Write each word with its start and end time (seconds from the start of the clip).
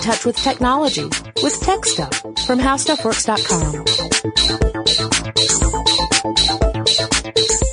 in 0.00 0.04
touch 0.10 0.24
with 0.24 0.36
technology 0.36 1.04
with 1.42 1.60
Tech 1.60 1.84
Stuff 1.84 2.14
from 2.46 2.58
HowStuffWorks.com. 2.58 3.84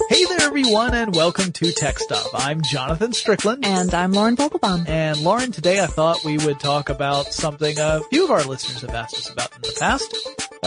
Hey 0.10 0.26
there, 0.26 0.42
everyone, 0.42 0.94
and 0.94 1.16
welcome 1.16 1.52
to 1.54 1.72
Tech 1.72 2.00
Stuff. 2.00 2.28
I'm 2.34 2.62
Jonathan 2.62 3.14
Strickland. 3.14 3.66
And 3.66 3.94
I'm 3.94 4.12
Lauren 4.12 4.36
Vogelbaum. 4.36 4.88
And 4.90 5.22
Lauren, 5.22 5.52
today 5.52 5.80
I 5.82 5.88
thought 5.88 6.24
we 6.26 6.38
would 6.38 6.60
talk 6.60 6.90
about 6.90 7.28
something 7.28 7.80
a 7.80 8.02
few 8.10 8.26
of 8.26 8.32
our 8.32 8.44
listeners 8.44 8.82
have 8.82 8.96
asked 8.96 9.16
us 9.16 9.30
about 9.30 9.56
in 9.56 9.62
the 9.62 9.78
past. 9.80 10.14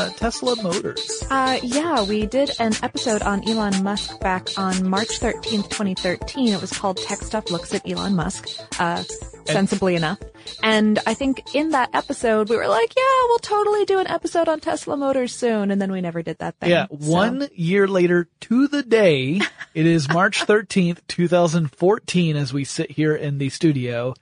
Uh, 0.00 0.08
Tesla 0.14 0.56
Motors. 0.62 1.22
Uh, 1.30 1.58
yeah, 1.62 2.02
we 2.02 2.24
did 2.24 2.50
an 2.58 2.72
episode 2.82 3.20
on 3.20 3.46
Elon 3.46 3.82
Musk 3.84 4.18
back 4.20 4.48
on 4.56 4.88
March 4.88 5.20
13th, 5.20 5.68
2013. 5.68 6.48
It 6.54 6.60
was 6.62 6.72
called 6.72 6.96
Tech 6.96 7.18
Stuff 7.18 7.50
Looks 7.50 7.74
at 7.74 7.86
Elon 7.86 8.16
Musk, 8.16 8.48
uh, 8.78 9.02
sensibly 9.44 9.96
enough. 9.96 10.18
And 10.62 10.98
I 11.06 11.12
think 11.12 11.54
in 11.54 11.72
that 11.72 11.90
episode, 11.92 12.48
we 12.48 12.56
were 12.56 12.66
like, 12.66 12.94
yeah, 12.96 13.02
we'll 13.28 13.38
totally 13.40 13.84
do 13.84 13.98
an 13.98 14.06
episode 14.06 14.48
on 14.48 14.58
Tesla 14.60 14.96
Motors 14.96 15.34
soon. 15.34 15.70
And 15.70 15.82
then 15.82 15.92
we 15.92 16.00
never 16.00 16.22
did 16.22 16.38
that 16.38 16.56
thing. 16.56 16.70
Yeah, 16.70 16.86
So- 16.88 16.96
one 16.96 17.48
year 17.54 17.86
later 17.86 18.26
to 18.40 18.68
the 18.68 18.82
day, 18.82 19.42
it 19.74 19.84
is 19.84 20.08
March 20.08 20.46
13th, 20.46 21.00
2014 21.08 22.36
as 22.36 22.54
we 22.54 22.64
sit 22.64 22.90
here 22.92 23.14
in 23.14 23.36
the 23.36 23.50
studio. 23.50 24.14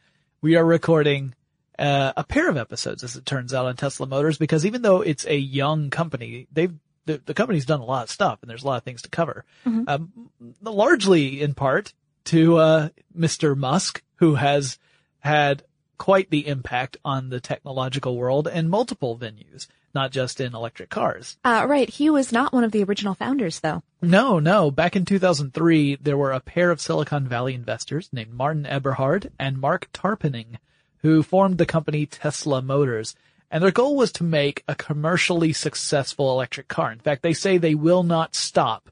We 0.43 0.57
are 0.57 0.65
recording 0.65 1.35
uh, 1.79 2.13
a 2.17 2.25
pair 2.25 2.49
of 2.49 2.57
episodes, 2.57 3.05
as 3.05 3.17
it 3.17 3.25
turns 3.25 3.55
out, 3.55 3.67
on 3.67 3.77
Tesla 3.77 4.07
Motors 4.07 4.39
because 4.39 4.67
even 4.67 4.83
though 4.83 5.01
it's 5.01 5.27
a 5.27 5.37
young 5.37 5.91
company, 5.91 6.47
they've 6.53 6.75
the, 7.09 7.23
the 7.25 7.35
company's 7.35 7.65
done 7.65 7.81
a 7.81 7.85
lot 7.85 8.05
of 8.05 8.11
stuff 8.11 8.39
and 8.43 8.51
there's 8.51 8.63
a 8.63 8.67
lot 8.67 8.77
of 8.77 8.83
things 8.85 9.03
to 9.03 9.09
cover. 9.09 9.45
Um, 9.65 10.31
largely 10.63 11.41
in 11.41 11.55
part 11.55 11.95
to 12.25 12.59
uh, 12.59 12.89
Mr. 13.17 13.57
Musk, 13.57 14.03
who 14.17 14.35
has 14.35 14.79
had 15.21 15.65
quite 15.97 16.31
the 16.31 16.47
impact 16.47 16.99
on 17.05 17.31
the 17.31 17.41
technological 17.41 18.17
world 18.17 18.47
in 18.47 18.69
multiple 18.69 19.19
venues, 19.19 19.67
not 19.95 20.13
just 20.13 20.41
in 20.41 20.55
electric 20.55 20.91
cars. 20.91 21.39
Uh, 21.45 21.65
right. 21.67 21.89
He 21.89 22.11
was 22.11 22.31
not 22.31 22.53
one 22.53 22.63
of 22.63 22.73
the 22.73 22.85
original 22.85 23.15
founders 23.15 23.61
though. 23.61 23.83
No, 24.03 24.39
no. 24.39 24.71
Back 24.71 24.95
in 24.95 25.07
2003, 25.07 25.97
there 25.97 26.17
were 26.17 26.33
a 26.33 26.41
pair 26.41 26.71
of 26.71 26.81
Silicon 26.81 27.27
Valley 27.27 27.55
investors 27.55 28.11
named 28.13 28.35
Martin 28.35 28.67
Eberhard 28.67 29.31
and 29.39 29.59
Marc 29.59 29.91
Tarpenning 29.93 30.59
who 31.03 31.23
formed 31.23 31.59
the 31.59 31.67
company 31.67 32.07
Tesla 32.07 32.63
Motors. 32.63 33.15
And 33.51 33.63
their 33.63 33.71
goal 33.71 33.97
was 33.97 34.13
to 34.13 34.25
make 34.25 34.63
a 34.69 34.75
commercially 34.75 35.53
successful 35.53 36.31
electric 36.31 36.69
car. 36.69 36.93
In 36.93 36.99
fact, 36.99 37.23
they 37.23 37.33
say 37.33 37.57
they 37.57 37.75
will 37.75 38.03
not 38.03 38.35
stop 38.35 38.91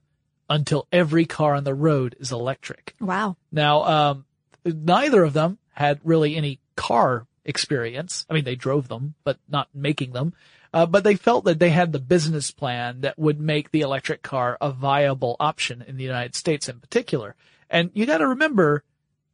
until 0.48 0.86
every 0.92 1.26
car 1.26 1.54
on 1.54 1.64
the 1.64 1.74
road 1.74 2.16
is 2.20 2.32
electric. 2.32 2.94
Wow. 3.00 3.36
Now, 3.52 3.82
um, 3.84 4.24
neither 4.64 5.24
of 5.24 5.32
them 5.32 5.58
had 5.72 6.00
really 6.04 6.36
any 6.36 6.60
car 6.76 7.26
experience. 7.44 8.24
I 8.30 8.34
mean, 8.34 8.44
they 8.44 8.56
drove 8.56 8.88
them, 8.88 9.14
but 9.24 9.38
not 9.48 9.68
making 9.74 10.12
them. 10.12 10.32
Uh, 10.72 10.86
but 10.86 11.04
they 11.04 11.14
felt 11.14 11.44
that 11.44 11.58
they 11.58 11.70
had 11.70 11.92
the 11.92 11.98
business 11.98 12.50
plan 12.50 13.00
that 13.00 13.18
would 13.18 13.40
make 13.40 13.70
the 13.70 13.80
electric 13.80 14.22
car 14.22 14.58
a 14.60 14.70
viable 14.70 15.36
option 15.40 15.82
in 15.86 15.96
the 15.96 16.04
United 16.04 16.34
States 16.34 16.68
in 16.68 16.80
particular. 16.80 17.34
And 17.70 17.90
you 17.94 18.04
gotta 18.04 18.26
remember, 18.26 18.84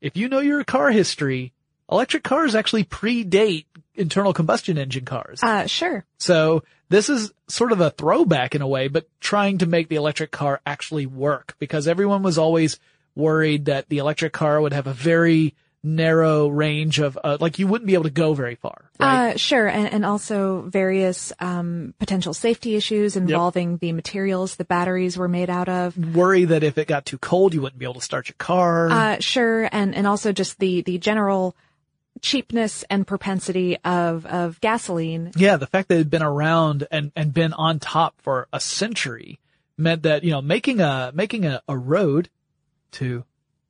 if 0.01 0.17
you 0.17 0.29
know 0.29 0.41
your 0.41 0.63
car 0.65 0.91
history, 0.91 1.53
electric 1.93 2.25
cars 2.25 2.55
actually 2.55 2.85
predate 2.85 3.67
internal 3.95 4.33
combustion 4.33 4.79
engine 4.79 5.05
cars. 5.05 5.43
Uh, 5.43 5.67
sure. 5.67 6.05
So 6.19 6.65
this 6.89 7.09
is 7.09 7.33
sort 7.49 7.73
of 7.73 7.81
a 7.81 7.91
throwback 7.91 8.55
in 8.55 8.63
a 8.63 8.69
way, 8.69 8.89
but 8.89 9.09
trying 9.21 9.59
to 9.59 9.67
make 9.67 9.89
the 9.89 9.97
electric 9.97 10.31
car 10.31 10.61
actually 10.67 11.07
work 11.07 11.55
because 11.59 11.87
everyone 11.87 12.23
was 12.23 12.39
always 12.39 12.79
worried 13.15 13.67
that 13.67 13.89
the 13.89 13.99
electric 13.99 14.33
car 14.33 14.61
would 14.61 14.73
have 14.73 14.87
a 14.87 14.93
very 14.93 15.55
narrow 15.85 16.47
range 16.49 17.01
of, 17.01 17.19
uh, 17.23 17.37
like 17.41 17.59
you 17.59 17.67
wouldn't 17.67 17.87
be 17.87 17.95
able 17.95 18.05
to 18.05 18.11
go 18.11 18.35
very 18.35 18.55
far. 18.55 18.91
Right? 19.01 19.33
Uh, 19.33 19.37
sure, 19.37 19.67
and, 19.67 19.93
and 19.93 20.07
also 20.07 20.63
various 20.63 21.33
um, 21.41 21.95
potential 21.99 22.35
safety 22.35 22.77
issues 22.77 23.17
involving 23.17 23.79
the 23.79 23.93
materials 23.93 24.57
the 24.57 24.65
batteries 24.65 25.17
were 25.17 25.29
made 25.29 25.51
out 25.51 25.69
of. 25.69 25.97
Worry 26.15 26.45
that 26.45 26.63
if 26.63 26.79
it 26.79 26.87
got 26.87 27.05
too 27.05 27.19
cold, 27.19 27.53
you 27.53 27.61
wouldn't 27.61 27.81
be 27.81 27.85
able 27.85 27.95
to 27.95 28.01
start 28.01 28.29
your 28.29 28.37
car. 28.39 28.91
Uh, 28.91 29.17
sure, 29.19 29.69
and 29.73 29.95
and 29.95 30.07
also 30.07 30.33
just 30.33 30.59
the 30.61 30.83
the 30.83 30.99
general 30.99 31.57
cheapness 32.23 32.85
and 32.89 33.07
propensity 33.07 33.77
of 33.85 34.25
of 34.27 34.61
gasoline. 34.61 35.33
yeah, 35.37 35.57
the 35.57 35.67
fact 35.67 35.89
that 35.89 35.97
it 35.97 35.99
had 35.99 36.11
been 36.11 36.23
around 36.23 36.87
and, 36.91 37.13
and 37.15 37.35
been 37.35 37.53
on 37.53 37.79
top 37.79 38.15
for 38.23 38.49
a 38.53 38.61
century 38.61 39.39
meant 39.77 40.03
that, 40.03 40.25
you 40.25 40.31
know, 40.31 40.41
making 40.41 40.81
a, 40.81 41.11
making 41.15 41.45
a, 41.45 41.61
a 41.69 41.77
road 41.77 42.31
to 42.93 43.25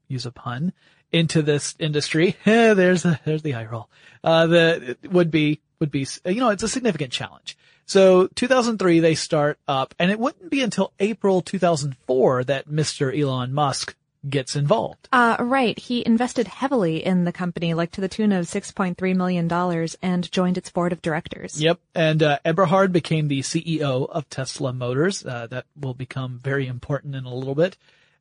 use 0.08 0.26
a 0.26 0.30
pun 0.30 0.72
into 1.10 1.42
this 1.42 1.74
industry, 1.78 2.36
eh, 2.46 2.74
there's 2.74 3.04
a, 3.04 3.18
there's 3.24 3.42
the 3.42 3.54
eye 3.54 3.64
roll, 3.64 3.88
uh, 4.22 4.46
that 4.46 4.98
would 5.10 5.30
be, 5.30 5.60
would 5.80 5.90
be, 5.90 6.06
you 6.26 6.40
know, 6.40 6.50
it's 6.50 6.62
a 6.62 6.68
significant 6.68 7.12
challenge. 7.12 7.56
So 7.86 8.28
2003, 8.28 9.00
they 9.00 9.14
start 9.14 9.58
up 9.66 9.94
and 9.98 10.10
it 10.10 10.18
wouldn't 10.18 10.50
be 10.50 10.62
until 10.62 10.92
April 11.00 11.42
2004 11.42 12.44
that 12.44 12.68
Mr. 12.68 13.18
Elon 13.18 13.52
Musk 13.52 13.96
gets 14.28 14.56
involved. 14.56 15.08
Uh, 15.12 15.36
right, 15.40 15.78
he 15.78 16.04
invested 16.06 16.46
heavily 16.46 17.04
in 17.04 17.24
the 17.24 17.32
company, 17.32 17.74
like 17.74 17.90
to 17.92 18.00
the 18.00 18.08
tune 18.08 18.32
of 18.32 18.46
six 18.46 18.70
point 18.72 18.98
three 18.98 19.14
million 19.14 19.48
dollars, 19.48 19.96
and 20.02 20.30
joined 20.30 20.58
its 20.58 20.70
board 20.70 20.92
of 20.92 21.02
directors. 21.02 21.60
Yep. 21.60 21.80
And 21.94 22.22
uh, 22.22 22.38
Eberhard 22.44 22.92
became 22.92 23.28
the 23.28 23.40
CEO 23.40 24.08
of 24.08 24.28
Tesla 24.28 24.72
Motors. 24.72 25.24
Uh, 25.24 25.46
that 25.48 25.66
will 25.78 25.94
become 25.94 26.40
very 26.42 26.66
important 26.66 27.14
in 27.14 27.24
a 27.24 27.34
little 27.34 27.54
bit. 27.54 27.76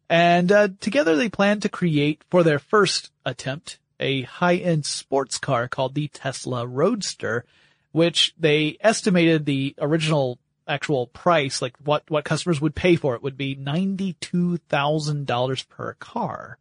And 0.09 0.51
uh, 0.51 0.69
together 0.79 1.15
they 1.15 1.29
plan 1.29 1.61
to 1.61 1.69
create, 1.69 2.23
for 2.29 2.43
their 2.43 2.59
first 2.59 3.11
attempt, 3.25 3.79
a 3.99 4.23
high-end 4.23 4.85
sports 4.85 5.37
car 5.37 5.69
called 5.69 5.95
the 5.95 6.09
Tesla 6.09 6.67
Roadster, 6.67 7.45
which 7.93 8.33
they 8.37 8.77
estimated 8.81 9.45
the 9.45 9.75
original 9.79 10.37
actual 10.67 11.07
price, 11.07 11.61
like 11.61 11.75
what, 11.83 12.03
what 12.09 12.25
customers 12.25 12.61
would 12.61 12.75
pay 12.75 12.95
for 12.95 13.15
it, 13.15 13.23
would 13.23 13.37
be 13.37 13.55
$92,000 13.55 15.69
per 15.69 15.93
car 15.95 16.57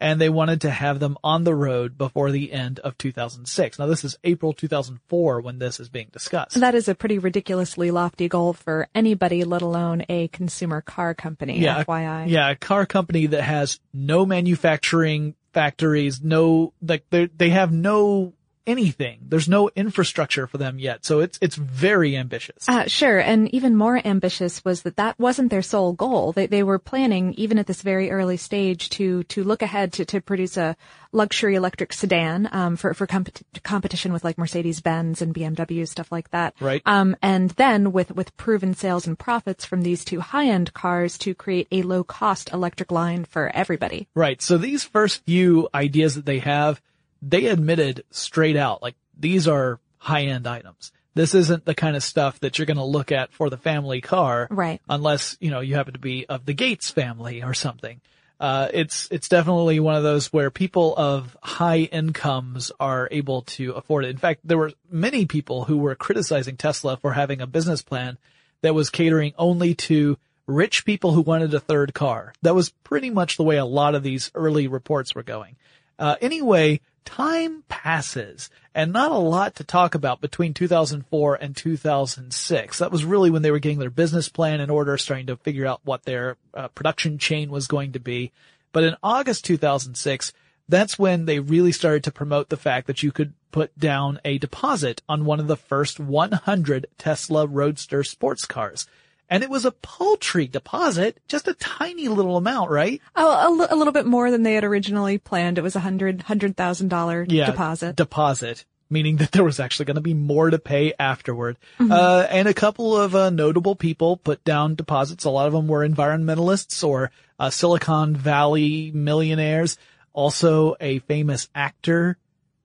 and 0.00 0.20
they 0.20 0.30
wanted 0.30 0.62
to 0.62 0.70
have 0.70 0.98
them 0.98 1.16
on 1.22 1.44
the 1.44 1.54
road 1.54 1.98
before 1.98 2.30
the 2.30 2.52
end 2.52 2.78
of 2.80 2.96
2006. 2.96 3.78
Now 3.78 3.86
this 3.86 4.04
is 4.04 4.16
April 4.24 4.52
2004 4.52 5.40
when 5.42 5.58
this 5.58 5.78
is 5.78 5.88
being 5.88 6.08
discussed. 6.10 6.58
That 6.58 6.74
is 6.74 6.88
a 6.88 6.94
pretty 6.94 7.18
ridiculously 7.18 7.90
lofty 7.90 8.28
goal 8.28 8.54
for 8.54 8.88
anybody, 8.94 9.44
let 9.44 9.62
alone 9.62 10.04
a 10.08 10.28
consumer 10.28 10.80
car 10.80 11.14
company. 11.14 11.60
yeah, 11.60 11.84
FYI. 11.84 12.28
yeah, 12.28 12.50
a 12.50 12.56
car 12.56 12.86
company 12.86 13.26
that 13.26 13.42
has 13.42 13.78
no 13.92 14.24
manufacturing 14.24 15.34
factories, 15.52 16.22
no 16.22 16.72
like 16.80 17.04
they 17.10 17.26
they 17.26 17.50
have 17.50 17.72
no 17.72 18.32
anything. 18.70 19.18
There's 19.28 19.48
no 19.48 19.70
infrastructure 19.74 20.46
for 20.46 20.58
them 20.58 20.78
yet, 20.78 21.04
so 21.04 21.20
it's 21.20 21.38
it's 21.40 21.56
very 21.56 22.16
ambitious. 22.16 22.68
Uh, 22.68 22.86
sure, 22.86 23.18
and 23.18 23.52
even 23.54 23.76
more 23.76 24.00
ambitious 24.04 24.64
was 24.64 24.82
that 24.82 24.96
that 24.96 25.18
wasn't 25.18 25.50
their 25.50 25.62
sole 25.62 25.92
goal. 25.92 26.32
They 26.32 26.46
they 26.46 26.62
were 26.62 26.78
planning, 26.78 27.34
even 27.34 27.58
at 27.58 27.66
this 27.66 27.82
very 27.82 28.10
early 28.10 28.36
stage, 28.36 28.90
to 28.90 29.24
to 29.24 29.44
look 29.44 29.62
ahead 29.62 29.92
to, 29.94 30.04
to 30.06 30.20
produce 30.20 30.56
a 30.56 30.76
luxury 31.12 31.56
electric 31.56 31.92
sedan 31.92 32.48
um, 32.52 32.76
for 32.76 32.94
for 32.94 33.06
compet- 33.06 33.42
competition 33.62 34.12
with 34.12 34.24
like 34.24 34.38
Mercedes 34.38 34.80
Benz 34.80 35.22
and 35.22 35.34
BMW 35.34 35.86
stuff 35.86 36.12
like 36.12 36.30
that. 36.30 36.54
Right. 36.60 36.82
Um, 36.86 37.16
and 37.22 37.50
then 37.50 37.92
with 37.92 38.10
with 38.12 38.36
proven 38.36 38.74
sales 38.74 39.06
and 39.06 39.18
profits 39.18 39.64
from 39.64 39.82
these 39.82 40.04
two 40.04 40.20
high 40.20 40.46
end 40.46 40.72
cars 40.72 41.18
to 41.18 41.34
create 41.34 41.68
a 41.72 41.82
low 41.82 42.04
cost 42.04 42.52
electric 42.52 42.90
line 42.90 43.24
for 43.24 43.50
everybody. 43.54 44.08
Right. 44.14 44.40
So 44.40 44.58
these 44.58 44.84
first 44.84 45.24
few 45.24 45.68
ideas 45.74 46.14
that 46.14 46.26
they 46.26 46.38
have, 46.38 46.80
they 47.22 47.46
admitted 47.46 48.04
straight 48.10 48.56
out, 48.56 48.82
like 48.82 48.96
these 49.18 49.46
are 49.48 49.78
high 49.98 50.22
end 50.22 50.46
items. 50.46 50.92
This 51.14 51.34
isn't 51.34 51.64
the 51.64 51.74
kind 51.74 51.96
of 51.96 52.02
stuff 52.02 52.40
that 52.40 52.58
you're 52.58 52.66
going 52.66 52.76
to 52.76 52.84
look 52.84 53.12
at 53.12 53.32
for 53.32 53.50
the 53.50 53.56
family 53.56 54.00
car. 54.00 54.46
Right. 54.50 54.80
Unless, 54.88 55.36
you 55.40 55.50
know, 55.50 55.60
you 55.60 55.74
happen 55.74 55.94
to 55.94 55.98
be 55.98 56.24
of 56.26 56.46
the 56.46 56.54
Gates 56.54 56.90
family 56.90 57.42
or 57.42 57.52
something. 57.52 58.00
Uh, 58.38 58.68
it's, 58.72 59.08
it's 59.10 59.28
definitely 59.28 59.80
one 59.80 59.96
of 59.96 60.02
those 60.02 60.32
where 60.32 60.50
people 60.50 60.96
of 60.96 61.36
high 61.42 61.80
incomes 61.80 62.72
are 62.80 63.08
able 63.10 63.42
to 63.42 63.72
afford 63.72 64.04
it. 64.06 64.10
In 64.10 64.16
fact, 64.16 64.40
there 64.44 64.56
were 64.56 64.72
many 64.90 65.26
people 65.26 65.64
who 65.64 65.76
were 65.76 65.94
criticizing 65.94 66.56
Tesla 66.56 66.96
for 66.96 67.12
having 67.12 67.42
a 67.42 67.46
business 67.46 67.82
plan 67.82 68.16
that 68.62 68.74
was 68.74 68.88
catering 68.88 69.34
only 69.36 69.74
to 69.74 70.16
rich 70.46 70.84
people 70.84 71.12
who 71.12 71.20
wanted 71.20 71.52
a 71.52 71.60
third 71.60 71.92
car. 71.92 72.32
That 72.42 72.54
was 72.54 72.70
pretty 72.70 73.10
much 73.10 73.36
the 73.36 73.44
way 73.44 73.56
a 73.56 73.64
lot 73.64 73.94
of 73.94 74.02
these 74.02 74.30
early 74.34 74.68
reports 74.68 75.14
were 75.14 75.22
going. 75.22 75.56
Uh, 76.00 76.16
anyway, 76.22 76.80
time 77.04 77.62
passes 77.68 78.48
and 78.74 78.92
not 78.92 79.12
a 79.12 79.18
lot 79.18 79.54
to 79.56 79.64
talk 79.64 79.94
about 79.94 80.20
between 80.20 80.54
2004 80.54 81.34
and 81.34 81.54
2006. 81.54 82.78
That 82.78 82.90
was 82.90 83.04
really 83.04 83.30
when 83.30 83.42
they 83.42 83.50
were 83.50 83.58
getting 83.58 83.78
their 83.78 83.90
business 83.90 84.28
plan 84.28 84.60
in 84.60 84.70
order, 84.70 84.96
starting 84.96 85.26
to 85.26 85.36
figure 85.36 85.66
out 85.66 85.80
what 85.84 86.04
their 86.04 86.36
uh, 86.54 86.68
production 86.68 87.18
chain 87.18 87.50
was 87.50 87.66
going 87.66 87.92
to 87.92 88.00
be. 88.00 88.32
But 88.72 88.84
in 88.84 88.96
August 89.02 89.44
2006, 89.44 90.32
that's 90.68 90.98
when 90.98 91.26
they 91.26 91.40
really 91.40 91.72
started 91.72 92.04
to 92.04 92.12
promote 92.12 92.48
the 92.48 92.56
fact 92.56 92.86
that 92.86 93.02
you 93.02 93.12
could 93.12 93.34
put 93.50 93.76
down 93.78 94.20
a 94.24 94.38
deposit 94.38 95.02
on 95.08 95.24
one 95.24 95.40
of 95.40 95.48
the 95.48 95.56
first 95.56 96.00
100 96.00 96.86
Tesla 96.96 97.46
Roadster 97.46 98.04
sports 98.04 98.46
cars. 98.46 98.86
And 99.30 99.44
it 99.44 99.48
was 99.48 99.64
a 99.64 99.70
paltry 99.70 100.48
deposit, 100.48 101.20
just 101.28 101.46
a 101.46 101.54
tiny 101.54 102.08
little 102.08 102.36
amount, 102.36 102.70
right? 102.70 103.00
Oh, 103.14 103.66
a, 103.70 103.76
little 103.76 103.92
bit 103.92 104.04
more 104.04 104.30
than 104.30 104.42
they 104.42 104.54
had 104.54 104.64
originally 104.64 105.18
planned. 105.18 105.56
It 105.56 105.62
was 105.62 105.76
a 105.76 105.80
hundred 105.80 106.22
hundred 106.22 106.56
thousand 106.56 106.88
dollar 106.88 107.24
Yeah. 107.28 107.46
deposit. 107.46 107.94
Deposit. 107.96 108.64
meaning 108.92 109.18
that 109.18 109.30
there 109.30 109.44
was 109.44 109.60
actually 109.60 109.84
going 109.84 109.94
to 109.94 110.00
be 110.00 110.14
more 110.14 110.50
to 110.50 110.58
pay 110.58 110.92
afterward. 110.98 111.56
Uh, 111.78 112.26
and 112.28 112.48
a 112.48 112.52
couple 112.54 112.96
of 112.96 113.14
uh, 113.14 113.30
notable 113.30 113.76
people 113.76 114.16
put 114.16 114.42
down 114.42 114.74
deposits. 114.74 115.24
A 115.24 115.30
lot 115.30 115.46
of 115.46 115.52
them 115.52 115.68
were 115.68 115.88
environmentalists 115.88 116.82
or 116.82 117.12
uh, 117.38 117.50
Silicon 117.50 118.16
Valley 118.16 118.90
millionaires. 118.92 119.78
Also 120.12 120.74
a 120.80 120.98
famous 120.98 121.48
actor, 121.54 122.18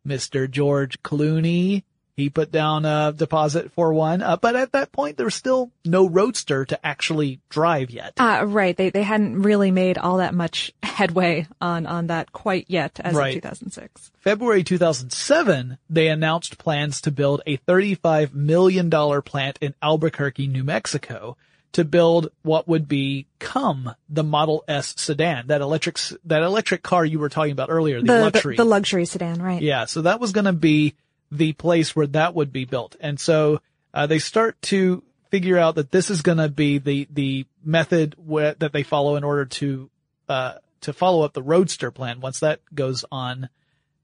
Mr. 0.08 0.50
George 0.50 1.00
Clooney. 1.04 1.84
He 2.18 2.30
put 2.30 2.50
down 2.50 2.86
a 2.86 3.12
deposit 3.14 3.74
for 3.74 3.94
one, 3.94 4.22
uh, 4.22 4.38
but 4.38 4.56
at 4.56 4.72
that 4.72 4.94
point 4.94 5.18
there 5.18 5.26
was 5.26 5.36
still 5.36 5.70
no 5.84 6.08
roadster 6.08 6.64
to 6.64 6.86
actually 6.86 7.42
drive 7.50 7.92
yet. 7.92 8.14
Uh, 8.18 8.46
right. 8.48 8.76
They, 8.76 8.90
they 8.90 9.04
hadn't 9.04 9.42
really 9.42 9.70
made 9.72 9.98
all 9.98 10.18
that 10.18 10.34
much 10.34 10.72
headway 10.82 11.46
on, 11.60 11.86
on 11.86 12.08
that 12.08 12.32
quite 12.32 12.66
yet 12.70 13.02
as 13.04 13.16
Right. 13.16 13.36
of 13.36 13.44
2006. 13.44 14.12
February 14.22 14.64
2007, 14.64 15.78
they 15.90 16.08
announced 16.08 16.58
plans 16.58 17.02
to 17.02 17.12
build 17.12 17.42
a 17.46 17.58
$35 17.58 18.34
million 18.34 18.90
plant 19.22 19.58
in 19.62 19.74
Albuquerque, 19.82 20.48
New 20.48 20.64
Mexico 20.64 21.36
to 21.74 21.84
build 21.84 22.30
what 22.44 22.66
would 22.70 22.88
become 22.88 23.94
the 24.08 24.24
Model 24.24 24.64
S 24.70 24.94
sedan, 24.98 25.48
that 25.48 25.60
electric, 25.60 25.98
that 26.24 26.42
electric 26.44 26.82
car 26.82 27.04
you 27.04 27.20
were 27.20 27.28
talking 27.28 27.52
about 27.52 27.70
earlier, 27.70 28.00
the, 28.00 28.08
The, 28.08 28.20
luxury. 28.22 28.56
the, 28.56 28.64
the 28.64 28.70
luxury 28.70 29.04
sedan, 29.06 29.42
right. 29.42 29.62
Yeah, 29.62 29.84
so 29.84 30.04
that 30.04 30.22
was 30.22 30.32
going 30.32 30.46
to 30.46 30.54
be 30.54 30.96
the 31.31 31.54
place 31.54 31.95
where 31.95 32.07
that 32.07 32.36
would 32.36 32.51
be 32.51 32.66
built. 32.66 32.95
And 33.00 33.19
so 33.19 33.62
uh, 33.94 34.07
they 34.07 34.19
start 34.19 34.62
to 34.63 35.04
figure 35.31 35.57
out 35.57 35.75
that 35.75 35.92
this 35.92 36.10
is 36.10 36.22
going 36.22 36.38
to 36.38 36.50
be 36.50 36.77
the 36.77 37.07
the 37.12 37.45
method 37.63 38.16
that 38.27 38.72
they 38.72 38.83
follow 38.83 39.16
in 39.16 39.24
order 39.24 39.45
to 39.45 39.89
uh, 40.30 40.54
to 40.81 40.94
follow 40.94 41.24
up 41.24 41.33
the 41.33 41.44
Roadster 41.44 41.92
plan. 41.92 42.22
Once 42.22 42.39
that 42.39 42.62
goes 42.74 43.06
on 43.12 43.50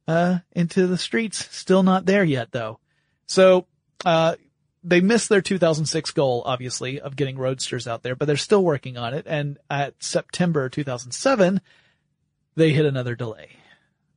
uh, 0.07 0.39
into 0.53 0.87
the 0.87 0.97
streets, 0.97 1.47
still 1.55 1.83
not 1.83 2.05
there 2.05 2.23
yet 2.23 2.51
though. 2.51 2.79
So 3.27 3.65
uh, 4.03 4.35
they 4.83 4.99
missed 4.99 5.29
their 5.29 5.41
2006 5.41 6.11
goal, 6.11 6.41
obviously, 6.45 6.99
of 6.99 7.15
getting 7.15 7.37
Roadsters 7.37 7.87
out 7.87 8.03
there, 8.03 8.15
but 8.15 8.25
they're 8.25 8.37
still 8.37 8.63
working 8.63 8.97
on 8.97 9.13
it. 9.13 9.25
And 9.27 9.57
at 9.69 9.93
September 10.03 10.69
2007, 10.69 11.61
they 12.55 12.71
hit 12.71 12.85
another 12.85 13.15
delay. 13.15 13.51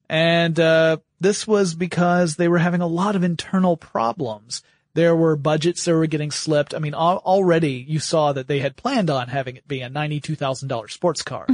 And 0.09 0.59
uh, 0.61 0.99
this 1.21 1.47
was 1.47 1.75
because 1.75 2.37
they 2.37 2.49
were 2.49 2.59
having 2.59 2.81
a 2.81 2.87
lot 2.87 3.17
of 3.17 3.25
internal 3.25 3.77
problems. 3.77 4.63
There 4.95 5.17
were 5.17 5.35
budgets 5.37 5.85
that 5.85 5.95
were 5.95 6.07
getting 6.07 6.31
slipped. 6.31 6.75
I 6.75 6.79
mean, 6.79 6.95
al- 6.95 7.23
already 7.25 7.85
you 7.89 7.99
saw 7.99 8.33
that 8.33 8.47
they 8.47 8.61
had 8.61 8.77
planned 8.77 9.11
on 9.11 9.29
having 9.29 9.57
it 9.57 9.67
be 9.67 9.81
a 9.81 9.89
$92,000 9.89 10.91
sports 10.91 11.23
car, 11.23 11.47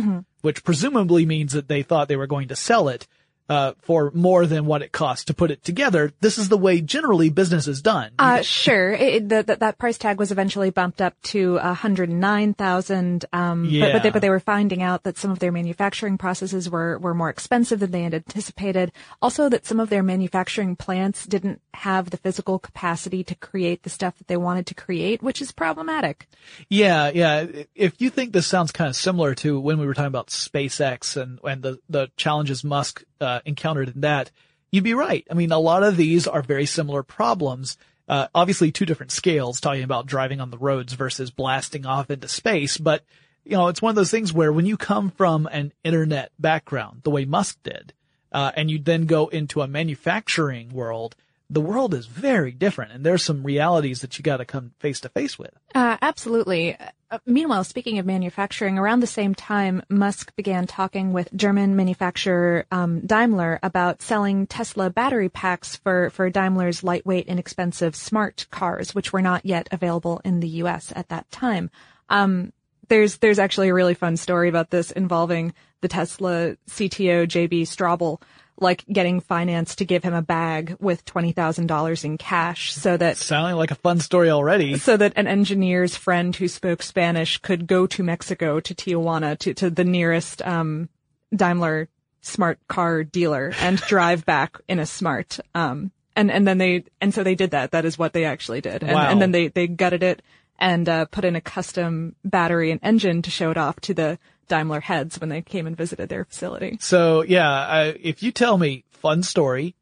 which 0.43 0.62
presumably 0.62 1.25
means 1.25 1.52
that 1.52 1.69
they 1.69 1.82
thought 1.82 2.08
they 2.08 2.17
were 2.17 2.26
going 2.26 2.49
to 2.49 2.56
sell 2.56 2.88
it 2.88 3.06
uh, 3.50 3.75
for 3.82 4.12
more 4.14 4.47
than 4.47 4.64
what 4.64 4.81
it 4.81 4.93
costs 4.93 5.25
to 5.26 5.35
put 5.35 5.50
it 5.50 5.62
together. 5.64 6.12
This 6.20 6.38
is 6.38 6.49
the 6.49 6.56
way 6.56 6.81
generally 6.81 7.29
business 7.31 7.67
is 7.67 7.82
done. 7.82 8.12
Uh, 8.19 8.41
sure. 8.43 8.93
It, 8.93 9.02
it- 9.14 9.29
the, 9.29 9.43
that 9.43 9.61
that 9.61 9.79
price 9.79 9.99
tag 9.99 10.19
was 10.19 10.32
eventually 10.32 10.70
bumped 10.70 11.02
up 11.02 11.20
to 11.25 11.56
a 11.56 11.75
hundred 11.75 12.08
nine 12.11 12.55
thousand. 12.55 13.25
Um, 13.32 13.69
but, 13.81 13.93
but 13.93 14.02
they 14.02 14.11
but 14.11 14.23
they 14.23 14.31
were 14.31 14.41
finding 14.41 14.82
out 14.82 15.02
that 15.02 15.19
some 15.19 15.31
of 15.31 15.41
their 15.41 15.52
manufacturing 15.52 16.17
processes 16.17 16.70
were 16.70 16.99
were 16.99 17.12
more 17.14 17.29
expensive 17.29 17.81
than 17.81 17.91
they 17.91 18.02
had 18.05 18.14
anticipated. 18.14 18.93
Also, 19.20 19.49
that 19.49 19.67
some 19.67 19.81
of 19.81 19.91
their 19.91 20.02
manufacturing 20.02 20.76
plants 20.76 21.26
didn't 21.26 21.61
have 21.75 22.11
the 22.11 22.17
physical 22.17 22.58
capacity 22.58 23.25
to 23.25 23.35
create 23.35 23.82
the 23.82 23.91
stuff 23.91 24.17
that 24.19 24.29
they 24.29 24.37
wanted 24.37 24.67
to 24.67 24.75
create, 24.75 25.23
which 25.23 25.43
is 25.43 25.52
problematic. 25.52 26.29
Yeah, 26.69 27.11
yeah. 27.12 27.47
If 27.75 28.00
you 28.00 28.11
think 28.11 28.32
this 28.32 28.47
sounds 28.47 28.70
kind 28.73 28.88
of 28.88 28.97
similar 28.97 29.35
to 29.37 29.58
when 29.61 29.79
we 29.79 29.87
were 29.87 29.94
talking 29.94 30.06
about 30.06 30.29
SpaceX 30.29 31.20
and, 31.20 31.38
and 31.44 31.62
the, 31.62 31.79
the 31.88 32.11
challenges 32.17 32.62
Musk 32.64 33.05
uh, 33.20 33.40
encountered 33.45 33.95
in 33.95 34.01
that, 34.03 34.31
you'd 34.71 34.85
be 34.85 34.95
right. 34.95 35.27
I 35.31 35.35
mean, 35.35 35.53
a 35.53 35.59
lot 35.59 35.83
of 35.83 35.97
these 35.97 36.27
are 36.27 36.43
very 36.43 36.67
similar 36.67 37.03
problems. 37.03 37.77
Uh, 38.09 38.27
obviously 38.35 38.73
two 38.73 38.87
different 38.87 39.13
scales 39.13 39.61
talking 39.61 39.85
about 39.85 40.07
driving 40.07 40.41
on 40.41 40.51
the 40.51 40.59
roads 40.59 40.95
versus 40.95 41.31
blasting 41.31 41.87
off 41.87 42.11
into 42.11 42.27
space. 42.29 42.77
But, 42.77 43.05
you 43.45 43.57
know, 43.57 43.69
it's 43.69 43.81
one 43.81 43.91
of 43.91 43.97
those 43.97 44.11
things 44.11 44.33
where 44.33 44.53
when 44.53 44.67
you 44.67 44.77
come 44.77 45.11
from 45.11 45.47
an 45.47 45.73
internet 45.85 46.33
background, 46.39 47.03
the 47.05 47.11
way 47.11 47.25
Musk 47.25 47.59
did, 47.63 47.93
uh, 48.33 48.51
and 48.57 48.71
you 48.71 48.79
then 48.79 49.07
go 49.07 49.29
into 49.29 49.61
a 49.61 49.69
manufacturing 49.69 50.71
world, 50.71 51.15
the 51.49 51.61
world 51.61 51.95
is 51.95 52.07
very 52.07 52.53
different 52.53 52.93
and 52.93 53.05
there's 53.05 53.25
some 53.25 53.43
realities 53.43 54.01
that 54.01 54.19
you 54.19 54.23
got 54.23 54.39
to 54.39 54.45
come 54.45 54.73
face 54.79 55.01
to 55.01 55.09
face 55.09 55.39
with. 55.39 55.53
Uh, 55.75 55.97
absolutely. 56.01 56.77
Uh, 57.11 57.19
meanwhile, 57.27 57.65
speaking 57.65 57.99
of 57.99 58.07
manufacturing, 58.07 58.79
around 58.79 59.01
the 59.01 59.07
same 59.07 59.35
time, 59.35 59.83
Musk 59.89 60.35
began 60.37 60.67
talking 60.67 61.12
with 61.12 61.35
German 61.35 61.75
manufacturer 61.75 62.67
um, 62.71 63.01
Daimler 63.01 63.59
about 63.65 64.01
selling 64.01 64.47
Tesla 64.47 64.91
battery 64.91 65.29
packs 65.29 65.75
for 65.75 66.11
for 66.11 66.31
Daimler's 66.31 66.85
lightweight, 66.85 67.27
inexpensive 67.27 67.97
smart 67.97 68.47
cars, 68.53 68.95
which 68.95 69.12
were 69.12 69.23
not 69.23 69.45
yet 69.45 69.69
available 69.73 70.21
in 70.25 70.39
the 70.39 70.49
U.S. 70.49 70.93
at 70.95 71.09
that 71.09 71.29
time. 71.33 71.71
Um, 72.09 72.53
there's 72.87 73.19
there's 73.19 73.41
actually 73.41 73.71
a 73.71 73.75
really 73.75 73.95
fun 73.95 74.17
story 74.17 74.49
about 74.49 74.71
this 74.71 74.93
involving 74.93 75.53
the 75.81 75.89
Tesla 75.89 76.57
CTO 76.69 77.27
JB 77.27 77.62
Straubel, 77.62 78.21
like 78.61 78.85
getting 78.93 79.21
finance 79.21 79.75
to 79.77 79.85
give 79.85 80.03
him 80.05 80.15
a 80.15 80.23
bag 80.23 80.77
with 80.81 81.05
twenty 81.05 81.33
thousand 81.33 81.67
dollars 81.67 82.05
in 82.05 82.19
cash, 82.19 82.73
so 82.75 82.97
that 82.97 83.17
Sounding 83.17 83.57
like 83.57 83.71
a 83.71 83.75
fun 83.77 83.99
story 84.01 84.31
already. 84.31 84.77
so 84.79 84.97
that 84.97 85.15
an 85.17 85.27
engineer's 85.27 85.97
friend 85.97 86.35
who 86.37 86.47
spoke 86.49 86.83
Spanish 86.83 87.39
could 87.39 87.67
go 87.67 87.87
to 87.87 88.03
Mexico 88.03 88.61
to 88.61 88.75
Tijuana 88.75 89.39
to, 89.39 89.55
to 89.55 89.71
the 89.71 89.85
nearest 89.85 90.43
um, 90.43 90.89
Daimler 91.35 91.89
smart 92.23 92.59
car 92.69 93.03
dealer 93.03 93.53
and 93.61 93.79
drive 93.89 94.27
back 94.27 94.59
in 94.69 94.79
a 94.79 94.87
smart. 94.87 95.39
Um, 95.55 95.91
and 96.17 96.31
and 96.31 96.47
then 96.47 96.59
they 96.59 96.85
and 97.01 97.15
so 97.15 97.23
they 97.23 97.35
did 97.35 97.53
that. 97.53 97.71
That 97.71 97.85
is 97.85 97.99
what 97.99 98.12
they 98.12 98.25
actually 98.25 98.61
did. 98.61 98.83
And, 98.83 98.93
Wow. 98.93 99.11
and 99.11 99.23
then 99.23 99.31
they 99.33 99.49
they 99.49 99.67
gutted 99.69 100.03
it 100.03 100.21
and 100.59 100.87
uh, 100.89 101.07
put 101.07 101.25
in 101.25 101.37
a 101.37 101.41
custom 101.41 102.15
battery 102.25 102.71
and 102.71 102.81
engine 102.83 103.23
to 103.23 103.31
show 103.31 103.51
it 103.51 103.57
off 103.57 103.81
to 103.81 103.95
the 103.95 104.19
Daimler 104.50 104.81
heads 104.81 105.19
when 105.19 105.31
they 105.31 105.41
came 105.41 105.67
and 105.67 105.76
visited 105.76 106.08
their 106.08 106.26
facility. 106.26 106.76
So 106.81 107.23
yeah, 107.23 107.50
uh, 107.50 107.93
if 107.99 108.23
you 108.23 108.32
tell 108.32 108.58
me 108.58 108.85
fun 108.91 109.23
story, 109.23 109.75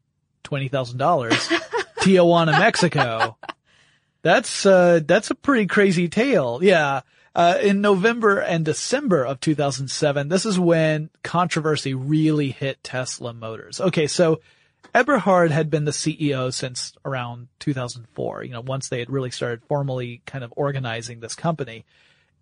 twenty 0.43 0.69
thousand 0.69 0.97
dollars, 0.97 1.33
Tijuana, 1.99 2.57
Mexico, 2.57 3.37
that's 4.21 4.65
uh, 4.65 5.01
that's 5.05 5.31
a 5.31 5.35
pretty 5.35 5.65
crazy 5.65 6.07
tale. 6.07 6.59
Yeah. 6.61 7.01
Uh, 7.35 7.57
in 7.61 7.79
November 7.79 8.39
and 8.39 8.65
December 8.65 9.23
of 9.23 9.39
2007, 9.39 10.29
this 10.29 10.45
is 10.47 10.59
when 10.59 11.09
controversy 11.23 11.93
really 11.93 12.49
hit 12.49 12.83
Tesla 12.83 13.33
Motors. 13.33 13.79
Okay, 13.79 14.07
so 14.07 14.41
Eberhard 14.93 15.51
had 15.51 15.69
been 15.69 15.85
the 15.85 15.91
CEO 15.91 16.51
since 16.53 16.93
around 17.05 17.47
2004, 17.59 18.43
you 18.43 18.51
know, 18.51 18.61
once 18.61 18.89
they 18.89 18.99
had 18.99 19.09
really 19.09 19.31
started 19.31 19.63
formally 19.65 20.21
kind 20.25 20.43
of 20.43 20.51
organizing 20.55 21.19
this 21.19 21.35
company. 21.35 21.85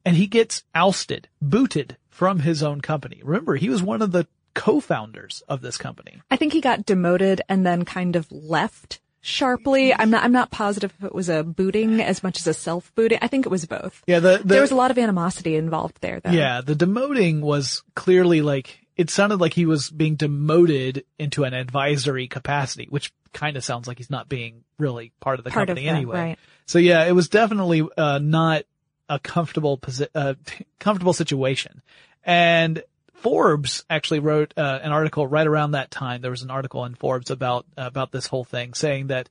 And 0.06 0.16
he 0.16 0.28
gets 0.28 0.64
ousted, 0.74 1.28
booted 1.42 1.98
from 2.18 2.40
his 2.40 2.64
own 2.64 2.82
company. 2.82 3.22
Remember, 3.24 3.56
he 3.56 3.70
was 3.70 3.84
one 3.84 4.02
of 4.02 4.12
the 4.12 4.26
co-founders 4.56 5.44
of 5.48 5.62
this 5.62 5.78
company. 5.78 6.20
I 6.32 6.36
think 6.36 6.52
he 6.52 6.62
got 6.62 6.84
demoted 6.84 7.42
and 7.48 7.64
then 7.64 7.86
kind 7.86 8.16
of 8.16 8.26
left 8.32 9.00
sharply. 9.22 9.94
I'm 9.94 10.10
not 10.10 10.24
I'm 10.24 10.32
not 10.32 10.50
positive 10.50 10.92
if 10.98 11.06
it 11.06 11.14
was 11.14 11.30
a 11.30 11.44
booting 11.44 12.02
as 12.02 12.24
much 12.24 12.40
as 12.40 12.48
a 12.48 12.56
self 12.56 12.94
booting. 12.96 13.20
I 13.22 13.28
think 13.28 13.46
it 13.46 13.50
was 13.50 13.66
both. 13.66 14.02
Yeah, 14.08 14.20
the, 14.20 14.40
the 14.40 14.44
there 14.46 14.62
was 14.62 14.72
a 14.72 14.76
lot 14.76 14.90
of 14.90 14.98
animosity 14.98 15.56
involved 15.56 16.02
there 16.02 16.20
though. 16.20 16.32
yeah, 16.32 16.62
the 16.62 16.74
demoting 16.74 17.42
was 17.42 17.84
clearly 17.96 18.42
like 18.42 18.80
it 18.96 19.12
sounded 19.12 19.40
like 19.40 19.54
he 19.54 19.68
was 19.68 19.92
being 19.92 20.16
demoted 20.16 21.04
into 21.20 21.44
an 21.44 21.54
advisory 21.54 22.28
capacity, 22.28 22.88
which 22.90 23.14
kind 23.32 23.58
of 23.58 23.64
sounds 23.64 23.88
like 23.88 24.00
he's 24.00 24.10
not 24.10 24.28
being 24.28 24.64
really 24.80 25.12
part 25.20 25.38
of 25.40 25.46
the 25.46 25.52
Part 25.52 25.70
of 25.70 25.76
company 25.76 25.86
that, 25.88 25.96
anyway. 25.96 26.18
right. 26.18 26.40
So 26.66 26.80
yeah, 26.80 27.06
it 27.06 27.12
was 27.12 27.30
definitely 27.30 27.88
uh, 27.96 28.18
not 28.18 28.64
a 29.10 29.20
comfortable 29.20 29.78
posi- 29.78 30.08
uh, 30.16 30.36
comfortable 30.80 31.14
situation. 31.14 31.82
And 32.24 32.84
Forbes 33.14 33.84
actually 33.90 34.20
wrote 34.20 34.54
uh, 34.58 34.80
an 34.82 34.92
article 34.92 35.26
right 35.26 35.48
around 35.48 35.72
that 35.72 35.90
time. 35.92 36.22
There 36.22 36.32
was 36.32 36.44
an 36.44 36.52
article 36.52 36.86
in 36.86 36.94
Forbes 36.96 37.32
about 37.32 37.66
about 37.76 38.12
this 38.12 38.28
whole 38.28 38.44
thing, 38.44 38.74
saying 38.74 39.08
that 39.08 39.30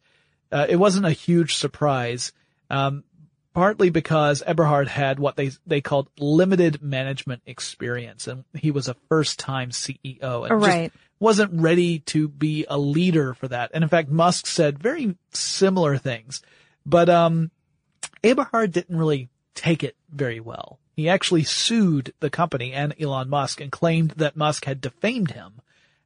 uh, 0.51 0.67
it 0.69 0.77
wasn't 0.77 1.07
a 1.07 1.13
huge 1.13 1.55
surprise, 1.55 2.33
um, 2.69 3.05
partly 3.55 3.91
because 3.91 4.43
Eberhard 4.47 4.89
had 4.89 5.19
what 5.21 5.37
they 5.37 5.53
they 5.67 5.81
called 5.81 6.09
limited 6.19 6.83
management 6.83 7.43
experience, 7.47 8.27
and 8.27 8.45
he 8.55 8.71
was 8.71 8.89
a 8.89 8.97
first 9.09 9.39
time 9.39 9.71
CEO, 9.71 10.51
and 10.51 10.61
just 10.61 10.77
Right. 10.77 10.93
wasn't 11.21 11.61
ready 11.61 12.01
to 12.01 12.29
be 12.29 12.67
a 12.69 12.79
leader 12.79 13.35
for 13.35 13.47
that. 13.49 13.71
And 13.73 13.85
in 13.85 13.89
fact, 13.91 14.09
Musk 14.09 14.47
said 14.47 14.79
very 14.81 15.17
similar 15.33 15.97
things, 15.97 16.43
but 16.85 17.09
um, 17.09 17.51
Eberhard 18.25 18.73
didn't 18.73 18.97
really 18.97 19.29
take 19.57 19.83
it 19.83 19.97
very 20.11 20.39
well. 20.39 20.79
He 20.95 21.09
actually 21.09 21.43
sued 21.43 22.15
the 22.21 22.31
company 22.31 22.73
and 22.73 22.95
Elon 23.01 23.29
Musk 23.29 23.61
and 23.61 23.73
claimed 23.73 24.13
that 24.13 24.37
Musk 24.37 24.65
had 24.65 24.81
defamed 24.81 25.33
him 25.33 25.61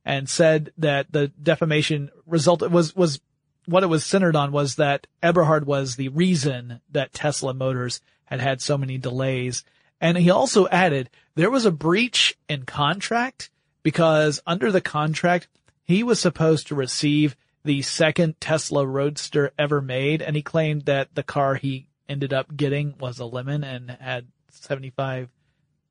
and 0.04 0.28
said 0.28 0.73
that 0.78 1.12
the 1.12 1.28
defamation 1.28 2.11
result 2.26 2.62
was, 2.71 2.97
was 2.97 3.21
what 3.66 3.83
it 3.83 3.88
was 3.88 4.04
centered 4.04 4.35
on 4.35 4.50
was 4.50 4.76
that 4.76 5.07
Eberhard 5.23 5.66
was 5.66 5.97
the 5.97 6.09
reason 6.09 6.80
that 6.90 7.12
Tesla 7.12 7.52
Motors 7.52 8.00
had 8.25 8.40
had 8.40 8.62
so 8.62 8.78
many 8.78 8.99
delays. 8.99 9.64
And 10.00 10.16
he 10.16 10.30
also 10.30 10.66
added 10.69 11.11
there 11.35 11.50
was 11.50 11.66
a 11.66 11.71
breach 11.71 12.37
in 12.49 12.64
contract 12.64 13.50
because 13.83 14.40
under 14.47 14.73
the 14.73 14.80
contract, 14.80 15.49
he 15.85 16.02
was 16.02 16.19
supposed 16.21 16.69
to 16.69 16.75
receive 16.75 17.37
the 17.64 17.83
second 17.83 18.40
Tesla 18.40 18.87
Roadster 18.87 19.52
ever 19.59 19.83
made, 19.83 20.23
and 20.23 20.35
he 20.35 20.42
claimed 20.42 20.87
that 20.87 21.14
the 21.14 21.23
car 21.23 21.57
he 21.57 21.87
ended 22.11 22.33
up 22.35 22.55
getting 22.55 22.99
was 22.99 23.19
a 23.21 23.25
lemon 23.25 23.64
and 23.64 23.90
had 23.90 24.26
seventy-five 24.50 25.31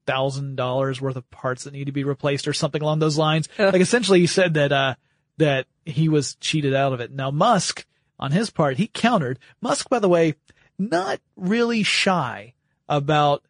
thousand 0.06 0.56
dollars 0.56 1.00
worth 1.00 1.16
of 1.16 1.30
parts 1.32 1.64
that 1.64 1.74
need 1.74 1.86
to 1.86 1.92
be 1.92 2.04
replaced 2.04 2.48
or 2.48 2.54
something 2.54 2.82
along 2.82 3.00
those 3.00 3.18
lines. 3.18 3.48
Like 3.58 3.82
essentially, 3.82 4.20
he 4.20 4.28
said 4.28 4.54
that 4.56 4.72
uh 4.72 4.96
that 5.38 5.68
he 5.86 6.10
was 6.10 6.36
cheated 6.36 6.76
out 6.76 6.94
of 6.94 7.00
it. 7.00 7.12
Now 7.12 7.32
Musk, 7.32 7.86
on 8.20 8.32
his 8.32 8.50
part, 8.50 8.78
he 8.78 8.88
countered. 8.88 9.40
Musk, 9.62 9.90
by 9.90 10.00
the 10.00 10.10
way, 10.10 10.36
not 10.78 11.20
really 11.36 11.84
shy 11.84 12.54
about 12.88 13.44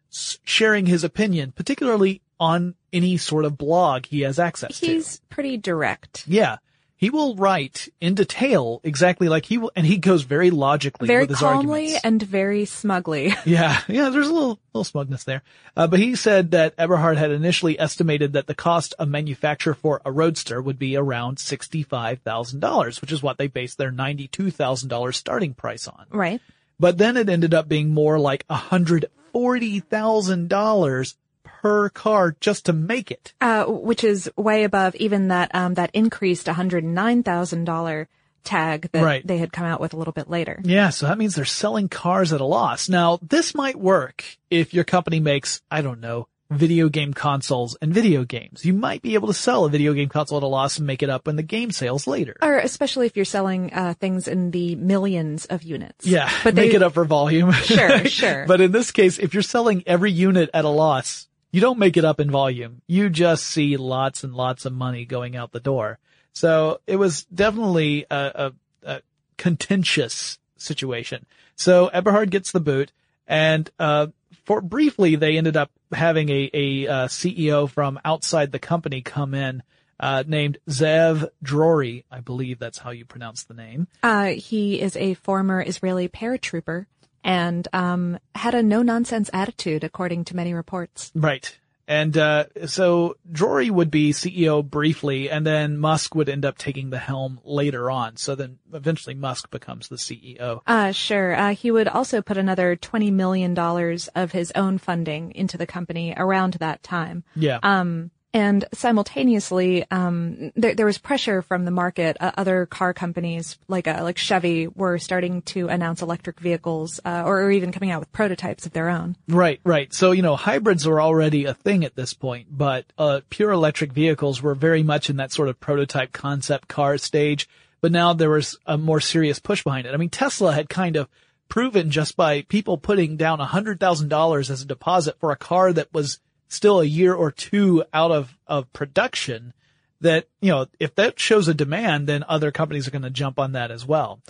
sharing 0.44 0.86
his 0.86 1.02
opinion, 1.02 1.52
particularly 1.52 2.20
on 2.38 2.74
any 2.92 3.16
sort 3.16 3.44
of 3.44 3.58
blog 3.58 4.06
he 4.06 4.20
has 4.20 4.38
access 4.38 4.80
to. 4.80 4.86
He's 4.86 5.20
pretty 5.28 5.56
direct. 5.56 6.24
Yeah. 6.26 6.58
He 7.00 7.08
will 7.08 7.34
write 7.34 7.88
in 7.98 8.14
detail 8.14 8.82
exactly 8.84 9.30
like 9.30 9.46
he 9.46 9.56
will, 9.56 9.72
and 9.74 9.86
he 9.86 9.96
goes 9.96 10.24
very 10.24 10.50
logically 10.50 11.08
Very 11.08 11.22
with 11.22 11.30
his 11.30 11.38
calmly 11.38 11.94
arguments. 11.94 12.04
and 12.04 12.22
very 12.22 12.66
smugly. 12.66 13.32
Yeah, 13.46 13.80
yeah, 13.88 14.10
there's 14.10 14.28
a 14.28 14.34
little, 14.34 14.58
little 14.74 14.84
smugness 14.84 15.24
there. 15.24 15.40
Uh, 15.74 15.86
but 15.86 15.98
he 15.98 16.14
said 16.14 16.50
that 16.50 16.74
Eberhard 16.76 17.16
had 17.16 17.30
initially 17.30 17.80
estimated 17.80 18.34
that 18.34 18.48
the 18.48 18.54
cost 18.54 18.92
of 18.98 19.08
manufacture 19.08 19.72
for 19.72 20.02
a 20.04 20.12
Roadster 20.12 20.60
would 20.60 20.78
be 20.78 20.94
around 20.94 21.38
$65,000, 21.38 23.00
which 23.00 23.12
is 23.12 23.22
what 23.22 23.38
they 23.38 23.46
based 23.46 23.78
their 23.78 23.90
$92,000 23.90 25.14
starting 25.14 25.54
price 25.54 25.88
on. 25.88 26.04
Right. 26.10 26.42
But 26.78 26.98
then 26.98 27.16
it 27.16 27.30
ended 27.30 27.54
up 27.54 27.66
being 27.66 27.88
more 27.88 28.18
like 28.18 28.44
a 28.50 28.56
$140,000 28.56 31.14
per 31.62 31.88
car 31.90 32.34
just 32.40 32.66
to 32.66 32.72
make 32.72 33.10
it. 33.10 33.32
Uh, 33.40 33.64
which 33.66 34.02
is 34.04 34.30
way 34.36 34.64
above 34.64 34.94
even 34.96 35.28
that, 35.28 35.54
um, 35.54 35.74
that 35.74 35.90
increased 35.92 36.46
$109,000 36.46 38.06
tag 38.42 38.88
that 38.92 39.02
Right. 39.04 39.26
they 39.26 39.36
had 39.38 39.52
come 39.52 39.66
out 39.66 39.80
with 39.80 39.92
a 39.92 39.96
little 39.96 40.14
bit 40.14 40.30
later. 40.30 40.60
Yeah, 40.64 40.88
so 40.90 41.06
that 41.06 41.18
means 41.18 41.34
they're 41.34 41.44
selling 41.44 41.88
cars 41.88 42.32
at 42.32 42.40
a 42.40 42.44
loss. 42.46 42.88
Now, 42.88 43.18
this 43.22 43.54
might 43.54 43.76
work 43.76 44.24
if 44.50 44.72
your 44.72 44.84
company 44.84 45.20
makes, 45.20 45.60
I 45.70 45.82
don't 45.82 46.00
know, 46.00 46.26
video 46.50 46.88
game 46.88 47.12
consoles 47.14 47.76
and 47.82 47.92
video 47.94 48.24
games. 48.24 48.64
You 48.64 48.72
might 48.72 49.02
be 49.02 49.14
able 49.14 49.28
to 49.28 49.34
sell 49.34 49.66
a 49.66 49.70
video 49.70 49.92
game 49.92 50.08
console 50.08 50.38
at 50.38 50.42
a 50.42 50.46
loss 50.48 50.78
and 50.78 50.86
make 50.86 51.00
it 51.02 51.10
up 51.10 51.28
in 51.28 51.36
the 51.36 51.44
game 51.44 51.70
sales 51.70 52.06
later. 52.08 52.34
Or 52.42 52.56
especially 52.58 53.06
if 53.06 53.14
you're 53.14 53.24
selling, 53.26 53.72
uh, 53.72 53.94
things 54.00 54.26
in 54.26 54.50
the 54.50 54.74
millions 54.74 55.44
of 55.44 55.62
units. 55.62 56.06
Yeah, 56.06 56.28
But 56.42 56.54
make 56.54 56.70
they- 56.70 56.76
it 56.76 56.82
up 56.82 56.94
for 56.94 57.04
volume. 57.04 57.52
Sure, 57.52 58.04
sure. 58.06 58.46
But 58.48 58.60
in 58.62 58.72
this 58.72 58.90
case, 58.90 59.18
if 59.18 59.32
you're 59.34 59.44
selling 59.44 59.84
every 59.86 60.10
unit 60.10 60.50
at 60.52 60.64
a 60.64 60.68
loss, 60.70 61.28
you 61.50 61.60
don't 61.60 61.78
make 61.78 61.96
it 61.96 62.04
up 62.04 62.20
in 62.20 62.30
volume. 62.30 62.82
You 62.86 63.10
just 63.10 63.44
see 63.44 63.76
lots 63.76 64.24
and 64.24 64.34
lots 64.34 64.64
of 64.64 64.72
money 64.72 65.04
going 65.04 65.36
out 65.36 65.52
the 65.52 65.60
door. 65.60 65.98
So 66.32 66.80
it 66.86 66.96
was 66.96 67.24
definitely 67.24 68.06
a, 68.10 68.52
a, 68.84 68.90
a 68.90 69.02
contentious 69.36 70.38
situation. 70.56 71.26
So 71.56 71.88
Eberhard 71.88 72.30
gets 72.30 72.52
the 72.52 72.60
boot 72.60 72.92
and, 73.26 73.70
uh, 73.78 74.08
for 74.44 74.60
briefly, 74.60 75.16
they 75.16 75.36
ended 75.36 75.56
up 75.56 75.70
having 75.92 76.28
a, 76.28 76.50
a, 76.52 76.86
uh, 76.86 77.08
CEO 77.08 77.68
from 77.68 78.00
outside 78.04 78.50
the 78.50 78.58
company 78.58 79.02
come 79.02 79.34
in, 79.34 79.62
uh, 80.00 80.24
named 80.26 80.58
Zev 80.68 81.28
Drori. 81.44 82.04
I 82.10 82.20
believe 82.20 82.58
that's 82.58 82.78
how 82.78 82.90
you 82.90 83.04
pronounce 83.04 83.44
the 83.44 83.54
name. 83.54 83.86
Uh, 84.02 84.26
he 84.28 84.80
is 84.80 84.96
a 84.96 85.14
former 85.14 85.62
Israeli 85.64 86.08
paratrooper 86.08 86.86
and, 87.24 87.66
um, 87.72 88.18
had 88.34 88.54
a 88.54 88.62
no 88.62 88.82
nonsense 88.82 89.30
attitude 89.32 89.84
according 89.84 90.24
to 90.26 90.36
many 90.36 90.54
reports. 90.54 91.10
Right. 91.14 91.56
And 91.90 92.16
uh, 92.16 92.44
so 92.66 93.16
Drori 93.32 93.68
would 93.68 93.90
be 93.90 94.12
CEO 94.12 94.64
briefly, 94.64 95.28
and 95.28 95.44
then 95.44 95.76
Musk 95.76 96.14
would 96.14 96.28
end 96.28 96.44
up 96.44 96.56
taking 96.56 96.90
the 96.90 97.00
helm 97.00 97.40
later 97.42 97.90
on. 97.90 98.16
So 98.16 98.36
then 98.36 98.60
eventually 98.72 99.16
Musk 99.16 99.50
becomes 99.50 99.88
the 99.88 99.96
CEO. 99.96 100.60
Uh, 100.68 100.92
sure. 100.92 101.34
Uh, 101.34 101.52
he 101.52 101.72
would 101.72 101.88
also 101.88 102.22
put 102.22 102.36
another 102.36 102.76
$20 102.76 103.12
million 103.12 103.58
of 103.58 104.30
his 104.30 104.52
own 104.54 104.78
funding 104.78 105.32
into 105.32 105.58
the 105.58 105.66
company 105.66 106.14
around 106.16 106.54
that 106.60 106.84
time. 106.84 107.24
Yeah. 107.34 107.58
Um, 107.64 108.12
and 108.32 108.64
simultaneously, 108.72 109.84
um, 109.90 110.52
there, 110.54 110.74
there 110.74 110.86
was 110.86 110.98
pressure 110.98 111.42
from 111.42 111.64
the 111.64 111.72
market. 111.72 112.16
Uh, 112.20 112.30
other 112.36 112.66
car 112.66 112.94
companies 112.94 113.58
like 113.66 113.88
uh, 113.88 114.00
like 114.02 114.18
Chevy 114.18 114.68
were 114.68 114.98
starting 114.98 115.42
to 115.42 115.68
announce 115.68 116.00
electric 116.00 116.38
vehicles, 116.38 117.00
uh, 117.04 117.24
or, 117.26 117.42
or 117.42 117.50
even 117.50 117.72
coming 117.72 117.90
out 117.90 117.98
with 117.98 118.12
prototypes 118.12 118.66
of 118.66 118.72
their 118.72 118.88
own. 118.88 119.16
Right, 119.26 119.60
right. 119.64 119.92
So, 119.92 120.12
you 120.12 120.22
know, 120.22 120.36
hybrids 120.36 120.86
are 120.86 121.00
already 121.00 121.46
a 121.46 121.54
thing 121.54 121.84
at 121.84 121.96
this 121.96 122.14
point, 122.14 122.46
but, 122.50 122.84
uh, 122.96 123.20
pure 123.30 123.50
electric 123.50 123.92
vehicles 123.92 124.40
were 124.40 124.54
very 124.54 124.84
much 124.84 125.10
in 125.10 125.16
that 125.16 125.32
sort 125.32 125.48
of 125.48 125.58
prototype 125.58 126.12
concept 126.12 126.68
car 126.68 126.98
stage, 126.98 127.48
but 127.80 127.90
now 127.90 128.12
there 128.12 128.30
was 128.30 128.58
a 128.64 128.78
more 128.78 129.00
serious 129.00 129.40
push 129.40 129.64
behind 129.64 129.86
it. 129.86 129.94
I 129.94 129.96
mean, 129.96 130.10
Tesla 130.10 130.52
had 130.52 130.68
kind 130.68 130.96
of 130.96 131.08
proven 131.48 131.90
just 131.90 132.16
by 132.16 132.42
people 132.42 132.78
putting 132.78 133.16
down 133.16 133.40
$100,000 133.40 134.50
as 134.50 134.62
a 134.62 134.66
deposit 134.66 135.18
for 135.18 135.32
a 135.32 135.36
car 135.36 135.72
that 135.72 135.92
was 135.92 136.20
still 136.50 136.80
a 136.80 136.84
year 136.84 137.14
or 137.14 137.30
two 137.30 137.82
out 137.94 138.10
of, 138.10 138.36
of 138.46 138.70
production 138.74 139.54
that, 140.02 140.28
you 140.40 140.50
know, 140.50 140.66
if 140.78 140.94
that 140.96 141.18
shows 141.18 141.48
a 141.48 141.54
demand, 141.54 142.06
then 142.06 142.24
other 142.28 142.50
companies 142.50 142.86
are 142.86 142.90
going 142.90 143.02
to 143.02 143.10
jump 143.10 143.38
on 143.38 143.52
that 143.52 143.70
as 143.70 143.86
well. 143.86 144.20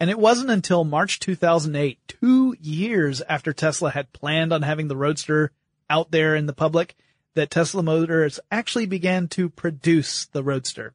And 0.00 0.10
it 0.10 0.18
wasn't 0.18 0.50
until 0.50 0.84
March 0.84 1.18
2008, 1.20 1.98
two 2.06 2.56
years 2.60 3.20
after 3.22 3.52
Tesla 3.52 3.90
had 3.90 4.12
planned 4.12 4.52
on 4.52 4.62
having 4.62 4.88
the 4.88 4.96
Roadster 4.96 5.52
out 5.88 6.10
there 6.10 6.36
in 6.36 6.46
the 6.46 6.52
public, 6.52 6.94
that 7.34 7.50
Tesla 7.50 7.82
Motors 7.82 8.40
actually 8.50 8.86
began 8.86 9.28
to 9.28 9.48
produce 9.48 10.26
the 10.26 10.42
Roadster. 10.42 10.92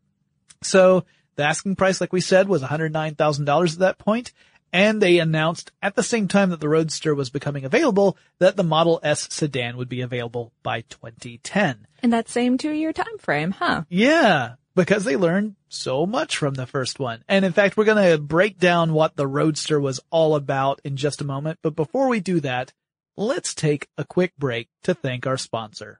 So 0.61 1.05
the 1.35 1.43
asking 1.43 1.75
price, 1.75 2.01
like 2.01 2.13
we 2.13 2.21
said, 2.21 2.47
was 2.47 2.61
$109,000 2.61 3.73
at 3.73 3.79
that 3.79 3.97
point, 3.97 4.33
and 4.73 4.99
they 4.99 5.19
announced 5.19 5.71
at 5.81 5.95
the 5.95 6.03
same 6.03 6.27
time 6.27 6.49
that 6.49 6.59
the 6.59 6.67
Roadster 6.67 7.13
was 7.13 7.29
becoming 7.29 7.63
available 7.63 8.17
that 8.39 8.57
the 8.57 8.63
Model 8.63 8.99
S 9.03 9.31
sedan 9.31 9.77
would 9.77 9.87
be 9.87 10.01
available 10.01 10.51
by 10.63 10.81
2010. 10.81 11.87
In 12.01 12.09
that 12.09 12.27
same 12.27 12.57
two 12.57 12.71
year 12.71 12.91
time 12.91 13.17
frame, 13.19 13.51
huh? 13.51 13.83
Yeah, 13.87 14.55
because 14.75 15.05
they 15.05 15.15
learned 15.15 15.55
so 15.69 16.05
much 16.05 16.35
from 16.35 16.55
the 16.55 16.65
first 16.65 16.99
one. 16.99 17.23
And 17.29 17.45
in 17.45 17.53
fact, 17.53 17.77
we're 17.77 17.85
going 17.85 18.11
to 18.11 18.17
break 18.17 18.57
down 18.57 18.93
what 18.93 19.15
the 19.15 19.27
Roadster 19.27 19.79
was 19.79 20.01
all 20.09 20.35
about 20.35 20.81
in 20.83 20.97
just 20.97 21.21
a 21.21 21.25
moment. 21.25 21.59
But 21.61 21.75
before 21.75 22.07
we 22.07 22.19
do 22.19 22.39
that, 22.41 22.73
let's 23.15 23.53
take 23.53 23.87
a 23.97 24.03
quick 24.03 24.33
break 24.37 24.69
to 24.83 24.95
thank 24.95 25.27
our 25.27 25.37
sponsor. 25.37 25.99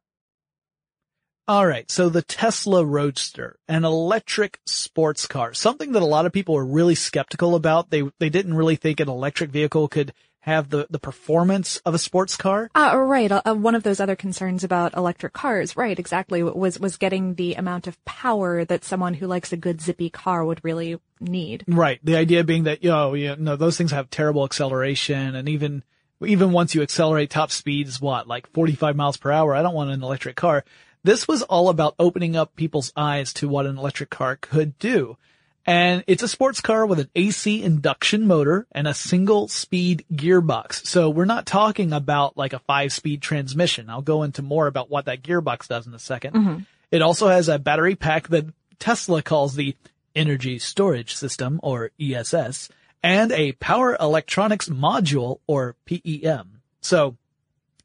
All 1.48 1.68
right. 1.68 1.90
So 1.92 2.08
the 2.08 2.22
Tesla 2.22 2.86
Roadster, 2.86 3.58
an 3.68 3.84
electric 3.84 4.60
sports 4.66 5.28
car, 5.28 5.54
something 5.54 5.92
that 5.92 6.02
a 6.02 6.06
lot 6.06 6.26
of 6.26 6.32
people 6.32 6.56
were 6.56 6.66
really 6.66 6.96
skeptical 6.96 7.56
about. 7.56 7.90
They, 7.90 8.04
they 8.20 8.30
didn't 8.30 8.54
really 8.54 8.78
think 8.78 9.02
an 9.02 9.10
electric 9.10 9.52
vehicle 9.52 9.90
could 9.90 10.14
have 10.40 10.70
the, 10.70 10.88
the 10.90 11.00
performance 11.00 11.78
of 11.86 11.94
a 11.94 11.98
sports 11.98 12.36
car. 12.36 12.70
Uh, 12.76 12.98
right. 12.98 13.32
Uh, 13.32 13.42
uh, 13.46 13.56
one 13.56 13.76
of 13.76 13.84
those 13.84 14.00
other 14.00 14.16
concerns 14.16 14.64
about 14.64 14.96
electric 14.96 15.32
cars, 15.32 15.78
right, 15.78 15.98
exactly, 15.98 16.44
was, 16.44 16.80
was 16.80 16.98
getting 16.98 17.36
the 17.36 17.56
amount 17.56 17.88
of 17.88 18.04
power 18.04 18.66
that 18.66 18.84
someone 18.84 19.14
who 19.14 19.28
likes 19.28 19.54
a 19.54 19.58
good 19.58 19.82
zippy 19.82 20.10
car 20.10 20.44
would 20.44 20.64
really 20.64 21.00
need. 21.22 21.64
Right. 21.68 22.00
The 22.04 22.18
idea 22.18 22.44
being 22.44 22.64
that, 22.66 22.84
you 22.84 22.90
know, 22.90 23.14
you 23.14 23.36
know, 23.38 23.56
those 23.56 23.78
things 23.78 23.92
have 23.92 24.10
terrible 24.10 24.44
acceleration 24.44 25.36
and 25.36 25.48
even, 25.48 25.84
even 26.26 26.52
once 26.52 26.76
you 26.76 26.82
accelerate 26.82 27.30
top 27.30 27.52
speeds, 27.52 28.02
what, 28.02 28.28
like 28.28 28.50
45 28.52 28.96
miles 28.98 29.18
per 29.18 29.32
hour? 29.32 29.56
I 29.56 29.62
don't 29.62 29.74
want 29.74 29.92
an 29.92 30.04
electric 30.04 30.36
car. 30.36 30.66
This 31.04 31.28
was 31.28 31.42
all 31.44 31.70
about 31.70 31.96
opening 32.00 32.36
up 32.36 32.56
people's 32.56 32.94
eyes 32.96 33.34
to 33.34 33.50
what 33.50 33.66
an 33.66 33.78
electric 33.78 34.10
car 34.10 34.38
could 34.38 34.78
do. 34.80 35.18
And 35.66 36.04
it's 36.08 36.24
a 36.24 36.28
sports 36.28 36.60
car 36.60 36.86
with 36.86 37.00
an 37.00 37.10
AC 37.16 37.64
induction 37.64 38.28
motor 38.28 38.68
and 38.72 38.88
a 38.88 38.94
single 38.94 39.48
speed 39.48 40.06
gearbox. 40.12 40.86
So 40.86 41.10
we're 41.10 41.26
not 41.26 41.46
talking 41.46 41.94
about 41.94 42.38
like 42.38 42.54
a 42.54 42.60
five 42.60 42.92
speed 42.92 43.22
transmission. 43.22 43.90
I'll 43.90 44.02
go 44.02 44.24
into 44.24 44.42
more 44.42 44.68
about 44.68 44.90
what 44.90 45.06
that 45.06 45.24
gearbox 45.24 45.68
does 45.68 45.88
in 45.88 45.94
a 45.94 45.98
2nd 45.98 46.32
mm-hmm. 46.32 46.60
It 46.92 47.02
also 47.02 47.28
has 47.28 47.50
a 47.50 47.58
battery 47.58 47.96
pack 47.96 48.28
that 48.28 48.46
Tesla 48.78 49.24
calls 49.24 49.56
the 49.56 49.76
Energy 50.16 50.60
Storage 50.60 51.16
System 51.16 51.60
or 51.64 51.90
ESS 52.00 52.70
and 53.02 53.32
a 53.32 53.54
Power 53.54 53.98
Electronics 54.00 54.70
Module 54.70 55.40
or 55.48 55.76
PEM. 55.86 56.62
So 56.82 57.18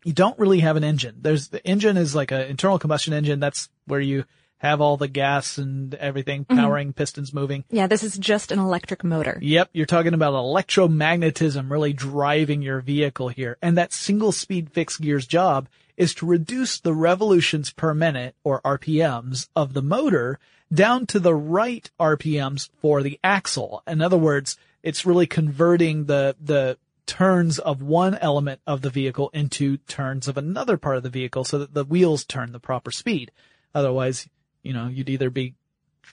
you 0.09 0.15
don't 0.15 0.38
really 0.38 0.61
have 0.61 0.77
an 0.77 0.85
engine. 0.85 1.17
There's 1.21 1.49
the 1.49 1.62
engine 1.67 1.99
is 1.99 2.15
like 2.15 2.33
an 2.33 2.41
internal 2.41 2.79
combustion 2.79 3.12
engine. 3.12 3.41
That's 3.41 3.69
where 3.85 4.00
you 4.00 4.25
have 4.57 4.81
all 4.81 4.97
the 4.97 5.07
gas 5.07 5.59
and 5.59 5.95
everything 5.97 6.47
mm-hmm. 6.47 6.59
powering 6.59 6.95
pistons 6.95 7.35
moving. 7.35 7.62
Yeah, 7.69 7.88
this 7.88 8.03
is 8.03 8.17
just 8.17 8.50
an 8.50 8.59
electric 8.59 9.05
motor. 9.05 9.38
Yep, 9.43 9.69
you're 9.75 9.85
talking 9.85 10.15
about 10.15 10.33
electromagnetism 10.33 11.71
really 11.71 11.93
driving 11.93 12.62
your 12.62 12.81
vehicle 12.81 13.29
here. 13.29 13.59
And 13.61 13.77
that 13.77 13.93
single 13.93 14.33
speed 14.33 14.71
fixed 14.73 15.03
gears 15.03 15.27
job 15.27 15.69
is 15.99 16.15
to 16.15 16.27
reduce 16.27 16.81
the 16.81 16.95
revolutions 16.95 17.71
per 17.71 17.93
minute 17.93 18.35
or 18.43 18.62
RPMs 18.62 19.50
of 19.55 19.75
the 19.75 19.83
motor 19.83 20.38
down 20.73 21.05
to 21.09 21.21
the 21.21 21.35
right 21.35 21.91
RPMs 22.00 22.71
for 22.81 23.03
the 23.03 23.21
axle. 23.23 23.83
In 23.87 24.00
other 24.00 24.17
words, 24.17 24.57
it's 24.83 25.05
really 25.05 25.27
converting 25.27 26.07
the, 26.07 26.35
the 26.41 26.79
turns 27.09 27.59
of 27.59 27.83
one 27.83 28.15
element 28.17 28.61
of 28.67 28.83
the 28.83 28.91
vehicle 28.91 29.31
into 29.33 29.79
turns 29.79 30.29
of 30.29 30.37
another 30.37 30.77
part 30.77 30.97
of 30.97 31.03
the 31.03 31.09
vehicle 31.09 31.43
so 31.43 31.59
that 31.59 31.75
the 31.75 31.85
wheels 31.85 32.25
turn 32.25 32.53
the 32.53 32.61
proper 32.61 32.93
speed. 32.93 33.33
Otherwise, 33.75 34.29
you 34.62 34.73
know, 34.73 34.87
you'd 34.87 35.09
either 35.09 35.31
be 35.31 35.55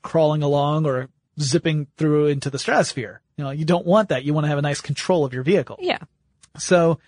crawling 0.01 0.41
along 0.41 0.85
or 0.85 1.09
zipping 1.39 1.87
through 1.97 2.27
into 2.27 2.49
the 2.49 2.57
stratosphere. 2.57 3.21
You 3.37 3.43
know, 3.43 3.51
you 3.51 3.65
don't 3.65 3.85
want 3.85 4.09
that. 4.09 4.23
You 4.23 4.33
want 4.33 4.45
to 4.45 4.49
have 4.49 4.57
a 4.57 4.63
nice 4.63 4.81
control 4.81 5.25
of 5.25 5.33
your 5.33 5.43
vehicle. 5.43 5.77
Yeah. 5.79 5.99
So, 6.57 6.99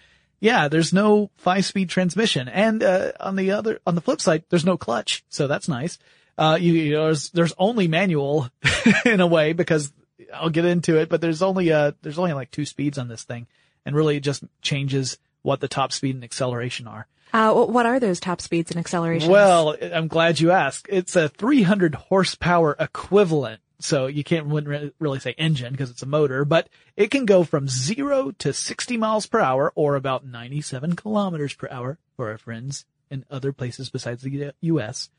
yeah, 0.42 0.68
there's 0.68 0.94
no 0.94 1.32
five-speed 1.38 1.90
transmission, 1.90 2.48
and 2.50 2.84
uh, 2.84 3.14
on 3.20 3.38
the 3.38 3.52
other, 3.52 3.80
on 3.88 3.96
the 3.96 4.02
flip 4.02 4.22
side, 4.22 4.44
there's 4.50 4.66
no 4.66 4.78
clutch, 4.78 5.24
so 5.30 5.48
that's 5.48 5.68
nice. 5.68 5.98
Uh, 6.38 6.58
you, 6.60 6.74
you 6.74 6.94
know, 6.94 7.06
there's, 7.06 7.30
there's 7.32 7.54
only 7.58 7.88
manual 7.88 8.50
in 9.06 9.22
a 9.22 9.26
way 9.26 9.54
because 9.54 9.92
I'll 10.34 10.50
get 10.50 10.66
into 10.66 10.98
it, 10.98 11.10
but 11.10 11.22
there's 11.22 11.42
only 11.42 11.72
uh 11.72 11.94
there's 12.02 12.20
only 12.20 12.34
like 12.34 12.52
two 12.52 12.66
speeds 12.66 12.98
on 12.98 13.08
this 13.08 13.24
thing, 13.24 13.48
and 13.88 13.96
really 13.96 14.18
it 14.18 14.20
just 14.20 14.44
changes 14.62 15.18
what 15.42 15.62
the 15.62 15.68
top 15.68 15.94
speed 15.94 16.14
and 16.14 16.24
acceleration 16.24 16.88
are. 16.88 17.08
Uh, 17.34 17.54
what 17.54 17.86
are 17.86 18.00
those 18.00 18.20
top 18.20 18.42
speeds 18.42 18.70
and 18.70 18.80
accelerations? 18.80 19.30
Well, 19.30 19.76
I'm 19.82 20.08
glad 20.08 20.40
you 20.40 20.52
asked. 20.52 20.88
It's 20.90 21.16
a 21.16 21.30
300 21.30 21.96
horsepower 21.96 22.76
equivalent. 22.80 23.62
So 23.80 24.08
you 24.08 24.24
can't 24.24 24.48
wouldn't 24.48 24.70
re- 24.70 24.92
really 25.00 25.20
say 25.20 25.36
engine 25.38 25.72
because 25.72 25.90
it's 25.90 26.02
a 26.02 26.08
motor, 26.08 26.44
but 26.46 26.68
it 26.96 27.12
can 27.12 27.26
go 27.26 27.44
from 27.44 27.68
zero 27.68 28.32
to 28.40 28.52
60 28.52 28.98
miles 28.98 29.26
per 29.26 29.40
hour 29.40 29.72
or 29.76 29.96
about 29.96 30.26
97 30.26 30.96
kilometers 30.96 31.54
per 31.54 31.68
hour 31.70 31.98
for 32.16 32.30
our 32.32 32.38
friends 32.38 32.86
in 33.10 33.24
other 33.30 33.54
places 33.54 33.90
besides 33.90 34.24
the 34.24 34.54
U.S. 34.62 35.10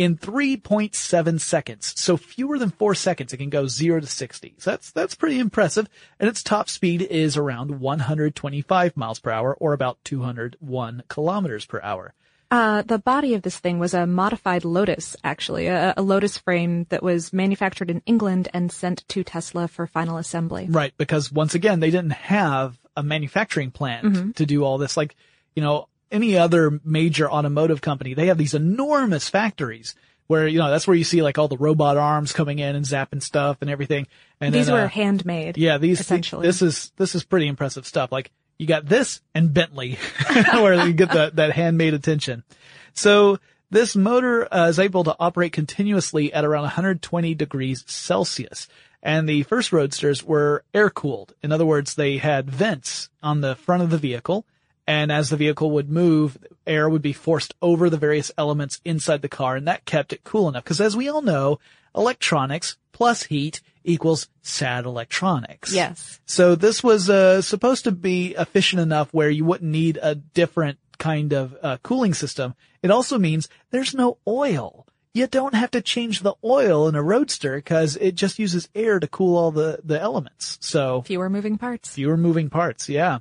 in 0.00 0.16
3.7 0.16 1.38
seconds. 1.38 1.92
So 2.00 2.16
fewer 2.16 2.58
than 2.58 2.70
four 2.70 2.94
seconds, 2.94 3.34
it 3.34 3.36
can 3.36 3.50
go 3.50 3.66
zero 3.66 4.00
to 4.00 4.06
60. 4.06 4.54
So 4.56 4.70
that's, 4.70 4.90
that's 4.92 5.14
pretty 5.14 5.38
impressive. 5.38 5.90
And 6.18 6.26
its 6.26 6.42
top 6.42 6.70
speed 6.70 7.02
is 7.02 7.36
around 7.36 7.80
125 7.80 8.96
miles 8.96 9.18
per 9.20 9.30
hour 9.30 9.54
or 9.60 9.74
about 9.74 9.98
201 10.04 11.02
kilometers 11.08 11.66
per 11.66 11.82
hour. 11.82 12.14
Uh, 12.50 12.80
the 12.80 12.98
body 12.98 13.34
of 13.34 13.42
this 13.42 13.58
thing 13.58 13.78
was 13.78 13.92
a 13.92 14.06
modified 14.06 14.64
Lotus, 14.64 15.16
actually, 15.22 15.66
a, 15.66 15.92
a 15.98 16.02
Lotus 16.02 16.38
frame 16.38 16.86
that 16.88 17.02
was 17.02 17.34
manufactured 17.34 17.90
in 17.90 18.00
England 18.06 18.48
and 18.54 18.72
sent 18.72 19.06
to 19.08 19.22
Tesla 19.22 19.68
for 19.68 19.86
final 19.86 20.16
assembly. 20.16 20.66
Right, 20.70 20.94
because 20.96 21.30
once 21.30 21.54
again, 21.54 21.80
they 21.80 21.90
didn't 21.90 22.12
have 22.12 22.78
a 22.96 23.02
manufacturing 23.02 23.70
plant 23.70 24.06
Mm-hmm. 24.06 24.30
to 24.30 24.46
do 24.46 24.64
all 24.64 24.78
this. 24.78 24.96
Like, 24.96 25.14
you 25.54 25.62
know, 25.62 25.88
any 26.10 26.36
other 26.36 26.80
major 26.84 27.30
automotive 27.30 27.80
company, 27.80 28.14
they 28.14 28.26
have 28.26 28.38
these 28.38 28.54
enormous 28.54 29.28
factories 29.28 29.94
where, 30.26 30.46
you 30.46 30.58
know, 30.58 30.70
that's 30.70 30.86
where 30.86 30.96
you 30.96 31.04
see 31.04 31.22
like 31.22 31.38
all 31.38 31.48
the 31.48 31.56
robot 31.56 31.96
arms 31.96 32.32
coming 32.32 32.60
in 32.60 32.76
and 32.76 32.84
zapping 32.84 33.22
stuff 33.22 33.58
and 33.60 33.68
everything. 33.68 34.06
And 34.40 34.54
These 34.54 34.66
then, 34.66 34.74
were 34.76 34.82
uh, 34.82 34.88
handmade. 34.88 35.58
yeah, 35.58 35.78
these, 35.78 36.00
essentially. 36.00 36.46
this 36.46 36.62
is, 36.62 36.92
this 36.96 37.14
is 37.14 37.24
pretty 37.24 37.48
impressive 37.48 37.86
stuff. 37.86 38.12
Like, 38.12 38.30
you 38.56 38.66
got 38.66 38.86
this 38.86 39.20
and 39.34 39.52
Bentley, 39.52 39.98
where 40.52 40.86
you 40.86 40.92
get 40.92 41.10
that, 41.12 41.36
that 41.36 41.52
handmade 41.52 41.94
attention. 41.94 42.44
So, 42.92 43.38
this 43.70 43.94
motor 43.96 44.52
uh, 44.52 44.68
is 44.68 44.78
able 44.78 45.04
to 45.04 45.16
operate 45.18 45.52
continuously 45.52 46.32
at 46.32 46.44
around 46.44 46.62
120 46.62 47.34
degrees 47.34 47.84
Celsius. 47.86 48.68
And 49.02 49.28
the 49.28 49.44
first 49.44 49.72
roadsters 49.72 50.22
were 50.22 50.64
air 50.74 50.90
cooled. 50.90 51.34
In 51.42 51.52
other 51.52 51.64
words, 51.64 51.94
they 51.94 52.18
had 52.18 52.50
vents 52.50 53.08
on 53.22 53.40
the 53.40 53.54
front 53.54 53.82
of 53.82 53.90
the 53.90 53.98
vehicle. 53.98 54.44
And 54.90 55.12
as 55.12 55.30
the 55.30 55.36
vehicle 55.36 55.70
would 55.70 55.88
move, 55.88 56.36
air 56.66 56.88
would 56.90 57.02
be 57.02 57.12
forced 57.12 57.54
over 57.62 57.88
the 57.88 57.96
various 57.96 58.32
elements 58.36 58.80
inside 58.84 59.22
the 59.22 59.28
car. 59.28 59.54
And 59.56 59.68
that 59.68 59.84
kept 59.84 60.12
it 60.12 60.24
cool 60.24 60.48
enough. 60.48 60.64
Cause 60.64 60.80
as 60.80 60.96
we 60.96 61.08
all 61.08 61.22
know, 61.22 61.60
electronics 61.94 62.76
plus 62.92 63.22
heat 63.24 63.60
equals 63.84 64.28
sad 64.42 64.84
electronics. 64.84 65.72
Yes. 65.72 66.20
So 66.26 66.54
this 66.54 66.82
was 66.82 67.08
uh, 67.08 67.40
supposed 67.40 67.84
to 67.84 67.92
be 67.92 68.34
efficient 68.36 68.80
enough 68.82 69.14
where 69.14 69.30
you 69.30 69.44
wouldn't 69.44 69.70
need 69.70 69.98
a 70.02 70.16
different 70.16 70.78
kind 70.98 71.32
of 71.32 71.56
uh, 71.62 71.76
cooling 71.82 72.12
system. 72.14 72.54
It 72.82 72.90
also 72.90 73.16
means 73.18 73.48
there's 73.70 73.94
no 73.94 74.18
oil. 74.26 74.86
You 75.14 75.26
don't 75.26 75.54
have 75.54 75.70
to 75.72 75.80
change 75.80 76.20
the 76.20 76.34
oil 76.44 76.88
in 76.88 76.94
a 76.94 77.02
roadster 77.02 77.56
because 77.56 77.96
it 77.96 78.14
just 78.16 78.38
uses 78.38 78.68
air 78.74 79.00
to 79.00 79.08
cool 79.08 79.36
all 79.36 79.50
the, 79.50 79.80
the 79.84 80.00
elements. 80.00 80.58
So 80.60 81.02
Fewer 81.02 81.30
moving 81.30 81.58
parts. 81.58 81.90
fewer 81.90 82.16
moving 82.16 82.50
parts. 82.50 82.88
Yeah. 82.88 83.18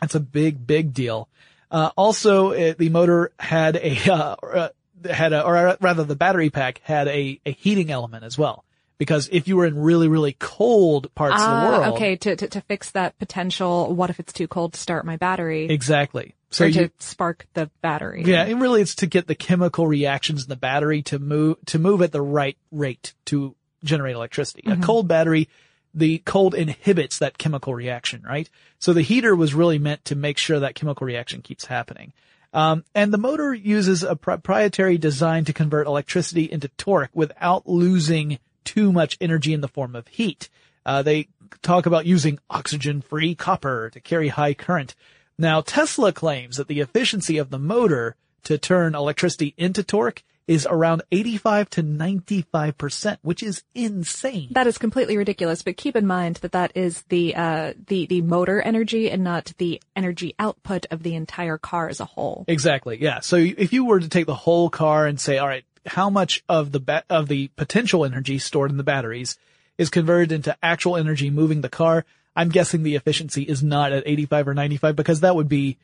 That's 0.00 0.14
a 0.14 0.20
big, 0.20 0.66
big 0.66 0.92
deal. 0.92 1.28
Uh, 1.70 1.90
also, 1.96 2.50
it, 2.50 2.78
the 2.78 2.88
motor 2.88 3.32
had 3.38 3.76
a, 3.76 3.96
uh, 4.10 4.36
uh, 4.42 4.68
had 5.10 5.32
a, 5.32 5.44
or 5.44 5.76
rather 5.80 6.04
the 6.04 6.16
battery 6.16 6.50
pack 6.50 6.80
had 6.84 7.08
a, 7.08 7.40
a 7.44 7.52
heating 7.52 7.90
element 7.90 8.24
as 8.24 8.38
well. 8.38 8.64
Because 8.96 9.28
if 9.32 9.48
you 9.48 9.56
were 9.56 9.66
in 9.66 9.76
really, 9.76 10.06
really 10.06 10.36
cold 10.38 11.12
parts 11.16 11.34
of 11.34 11.40
the 11.40 11.46
Ah, 11.56 11.68
world. 11.68 11.94
okay, 11.96 12.14
to, 12.14 12.36
to, 12.36 12.46
to 12.46 12.60
fix 12.62 12.92
that 12.92 13.18
potential, 13.18 13.92
what 13.92 14.08
if 14.08 14.20
it's 14.20 14.32
too 14.32 14.46
cold 14.46 14.74
to 14.74 14.78
start 14.80 15.04
my 15.04 15.16
battery? 15.16 15.66
Exactly. 15.68 16.34
So 16.50 16.64
or 16.64 16.68
you, 16.68 16.86
to 16.88 16.92
spark 17.00 17.48
the 17.54 17.68
battery. 17.82 18.22
yeah, 18.24 18.44
and 18.44 18.60
really 18.62 18.80
it's 18.80 18.94
to 18.96 19.06
get 19.08 19.26
the 19.26 19.34
chemical 19.34 19.88
reactions 19.88 20.44
in 20.44 20.48
the 20.48 20.56
battery 20.56 21.02
to 21.02 21.18
move, 21.18 21.56
to 21.66 21.80
move 21.80 22.02
at 22.02 22.12
the 22.12 22.22
right 22.22 22.56
rate 22.70 23.14
to 23.26 23.56
generate 23.82 24.14
electricity. 24.14 24.62
A 24.70 24.76
cold 24.76 25.08
battery, 25.08 25.48
the 25.94 26.18
cold 26.18 26.54
inhibits 26.54 27.18
that 27.18 27.38
chemical 27.38 27.74
reaction, 27.74 28.22
right? 28.22 28.50
So 28.78 28.92
the 28.92 29.02
heater 29.02 29.36
was 29.36 29.54
really 29.54 29.78
meant 29.78 30.04
to 30.06 30.16
make 30.16 30.38
sure 30.38 30.58
that 30.58 30.74
chemical 30.74 31.06
reaction 31.06 31.40
keeps 31.40 31.66
happening. 31.66 32.12
Um, 32.52 32.84
and 32.94 33.12
the 33.12 33.18
motor 33.18 33.54
uses 33.54 34.02
a 34.02 34.16
proprietary 34.16 34.98
design 34.98 35.44
to 35.44 35.52
convert 35.52 35.86
electricity 35.86 36.50
into 36.50 36.68
torque 36.68 37.10
without 37.14 37.68
losing 37.68 38.38
too 38.64 38.92
much 38.92 39.16
energy 39.20 39.52
in 39.52 39.60
the 39.60 39.68
form 39.68 39.96
of 39.96 40.08
heat. 40.08 40.48
Uh, 40.86 41.02
they 41.02 41.28
talk 41.62 41.86
about 41.86 42.06
using 42.06 42.38
oxygen-free 42.50 43.34
copper 43.34 43.90
to 43.90 44.00
carry 44.00 44.28
high 44.28 44.54
current. 44.54 44.94
Now, 45.38 45.62
Tesla 45.62 46.12
claims 46.12 46.56
that 46.56 46.68
the 46.68 46.80
efficiency 46.80 47.38
of 47.38 47.50
the 47.50 47.58
motor 47.58 48.16
to 48.44 48.58
turn 48.58 48.94
electricity 48.94 49.54
into 49.56 49.82
torque 49.82 50.22
is 50.46 50.66
around 50.68 51.02
85 51.10 51.70
to 51.70 51.82
95%, 51.82 53.18
which 53.22 53.42
is 53.42 53.62
insane. 53.74 54.48
That 54.50 54.66
is 54.66 54.78
completely 54.78 55.16
ridiculous, 55.16 55.62
but 55.62 55.76
keep 55.76 55.96
in 55.96 56.06
mind 56.06 56.36
that 56.36 56.52
that 56.52 56.72
is 56.74 57.02
the, 57.08 57.34
uh, 57.34 57.72
the, 57.86 58.06
the 58.06 58.20
motor 58.22 58.60
energy 58.60 59.10
and 59.10 59.24
not 59.24 59.52
the 59.58 59.80
energy 59.96 60.34
output 60.38 60.86
of 60.90 61.02
the 61.02 61.14
entire 61.14 61.58
car 61.58 61.88
as 61.88 62.00
a 62.00 62.04
whole. 62.04 62.44
Exactly. 62.46 63.00
Yeah. 63.00 63.20
So 63.20 63.36
if 63.36 63.72
you 63.72 63.86
were 63.86 64.00
to 64.00 64.08
take 64.08 64.26
the 64.26 64.34
whole 64.34 64.68
car 64.68 65.06
and 65.06 65.18
say, 65.18 65.38
all 65.38 65.48
right, 65.48 65.64
how 65.86 66.10
much 66.10 66.42
of 66.48 66.72
the 66.72 66.80
ba- 66.80 67.04
of 67.10 67.28
the 67.28 67.48
potential 67.56 68.04
energy 68.04 68.38
stored 68.38 68.70
in 68.70 68.76
the 68.76 68.84
batteries 68.84 69.36
is 69.76 69.90
converted 69.90 70.32
into 70.32 70.56
actual 70.62 70.96
energy 70.96 71.30
moving 71.30 71.60
the 71.60 71.68
car, 71.68 72.04
I'm 72.36 72.48
guessing 72.48 72.82
the 72.82 72.96
efficiency 72.96 73.42
is 73.42 73.62
not 73.62 73.92
at 73.92 74.04
85 74.06 74.48
or 74.48 74.54
95 74.54 74.96
because 74.96 75.20
that 75.20 75.36
would 75.36 75.48
be 75.48 75.78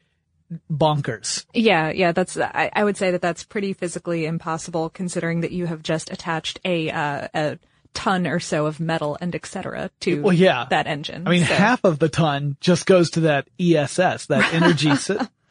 bonkers. 0.70 1.44
Yeah, 1.54 1.90
yeah, 1.90 2.12
that's, 2.12 2.36
I, 2.36 2.70
I 2.74 2.84
would 2.84 2.96
say 2.96 3.10
that 3.12 3.22
that's 3.22 3.44
pretty 3.44 3.72
physically 3.72 4.26
impossible 4.26 4.90
considering 4.90 5.40
that 5.42 5.52
you 5.52 5.66
have 5.66 5.82
just 5.82 6.10
attached 6.10 6.60
a, 6.64 6.90
uh, 6.90 7.28
a 7.34 7.58
ton 7.94 8.26
or 8.26 8.38
so 8.40 8.66
of 8.66 8.78
metal 8.80 9.18
and 9.20 9.34
et 9.34 9.44
cetera 9.46 9.90
to 10.00 10.22
Well, 10.22 10.32
yeah. 10.32 10.66
that 10.70 10.86
engine. 10.86 11.26
I 11.26 11.30
mean, 11.30 11.44
So- 11.44 11.54
half 11.54 11.84
of 11.84 11.98
the 11.98 12.08
ton 12.08 12.56
just 12.60 12.86
goes 12.86 13.10
to 13.10 13.20
that 13.20 13.48
ESS, 13.60 14.26
that 14.26 14.52
energy 14.54 14.94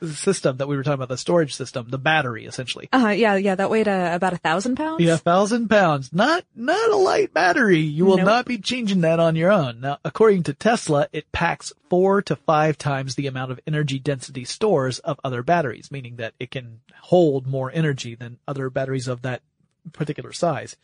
system 0.08 0.58
that 0.58 0.68
we 0.68 0.78
were 0.78 0.84
talking 0.84 0.96
about, 0.96 1.10
the 1.10 1.18
storage 1.18 1.54
system, 1.54 1.88
the 1.90 1.98
battery 1.98 2.46
essentially. 2.46 2.88
Uh, 2.92 3.00
huh, 3.00 3.10
yeah, 3.10 3.36
yeah, 3.36 3.56
that 3.56 3.70
weighed 3.70 3.88
uh, 3.88 4.12
about 4.14 4.34
a 4.34 4.38
thousand 4.38 4.76
pounds. 4.76 5.02
Yeah, 5.04 5.18
thousand 5.18 5.70
pounds. 5.70 6.12
Not, 6.14 6.46
not 6.56 6.90
a 6.92 6.96
light 6.96 7.34
battery. 7.34 7.80
You 7.80 8.06
will 8.06 8.18
Nope. 8.18 8.26
not 8.26 8.46
be 8.46 8.58
changing 8.58 9.02
that 9.02 9.20
on 9.20 9.36
your 9.36 9.52
own. 9.52 9.82
Now, 9.82 9.98
according 10.06 10.44
to 10.44 10.54
Tesla, 10.54 11.08
it 11.12 11.32
packs 11.32 11.74
four 11.90 12.22
to 12.24 12.36
five 12.36 12.78
times 12.78 13.16
the 13.16 13.28
amount 13.28 13.52
of 13.52 13.60
energy 13.68 14.00
density 14.00 14.46
stores 14.46 15.00
of 15.00 15.20
other 15.24 15.44
batteries, 15.44 15.92
meaning 15.92 16.16
that 16.18 16.34
it 16.40 16.52
can 16.52 16.80
hold 17.02 17.48
more 17.48 17.72
energy 17.74 18.16
than 18.16 18.40
other 18.48 18.70
batteries 18.70 19.08
of 19.08 19.22
that 19.24 19.42
particular 19.92 20.32
size. 20.32 20.76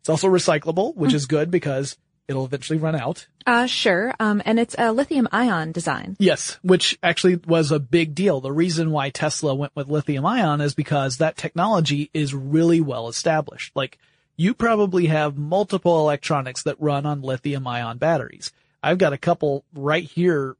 It's 0.00 0.08
also 0.08 0.28
recyclable, 0.28 0.94
which 0.96 1.14
is 1.14 1.26
good 1.26 1.50
because 1.50 1.96
it'll 2.28 2.44
eventually 2.44 2.78
run 2.78 2.94
out. 2.94 3.26
Uh, 3.46 3.66
sure. 3.66 4.14
Um, 4.18 4.42
and 4.44 4.58
it's 4.58 4.74
a 4.78 4.92
lithium 4.92 5.28
ion 5.32 5.72
design. 5.72 6.16
Yes, 6.18 6.58
which 6.62 6.98
actually 7.02 7.36
was 7.36 7.70
a 7.70 7.78
big 7.78 8.14
deal. 8.14 8.40
The 8.40 8.52
reason 8.52 8.90
why 8.90 9.10
Tesla 9.10 9.54
went 9.54 9.74
with 9.76 9.88
lithium 9.88 10.24
ion 10.24 10.60
is 10.60 10.74
because 10.74 11.18
that 11.18 11.36
technology 11.36 12.10
is 12.14 12.34
really 12.34 12.80
well 12.80 13.08
established. 13.08 13.74
Like, 13.76 13.98
you 14.36 14.54
probably 14.54 15.06
have 15.06 15.36
multiple 15.36 16.00
electronics 16.00 16.62
that 16.64 16.80
run 16.80 17.06
on 17.06 17.22
lithium 17.22 17.66
ion 17.66 17.98
batteries. 17.98 18.52
I've 18.82 18.98
got 18.98 19.12
a 19.12 19.18
couple 19.18 19.64
right 19.74 20.04
here 20.04 20.56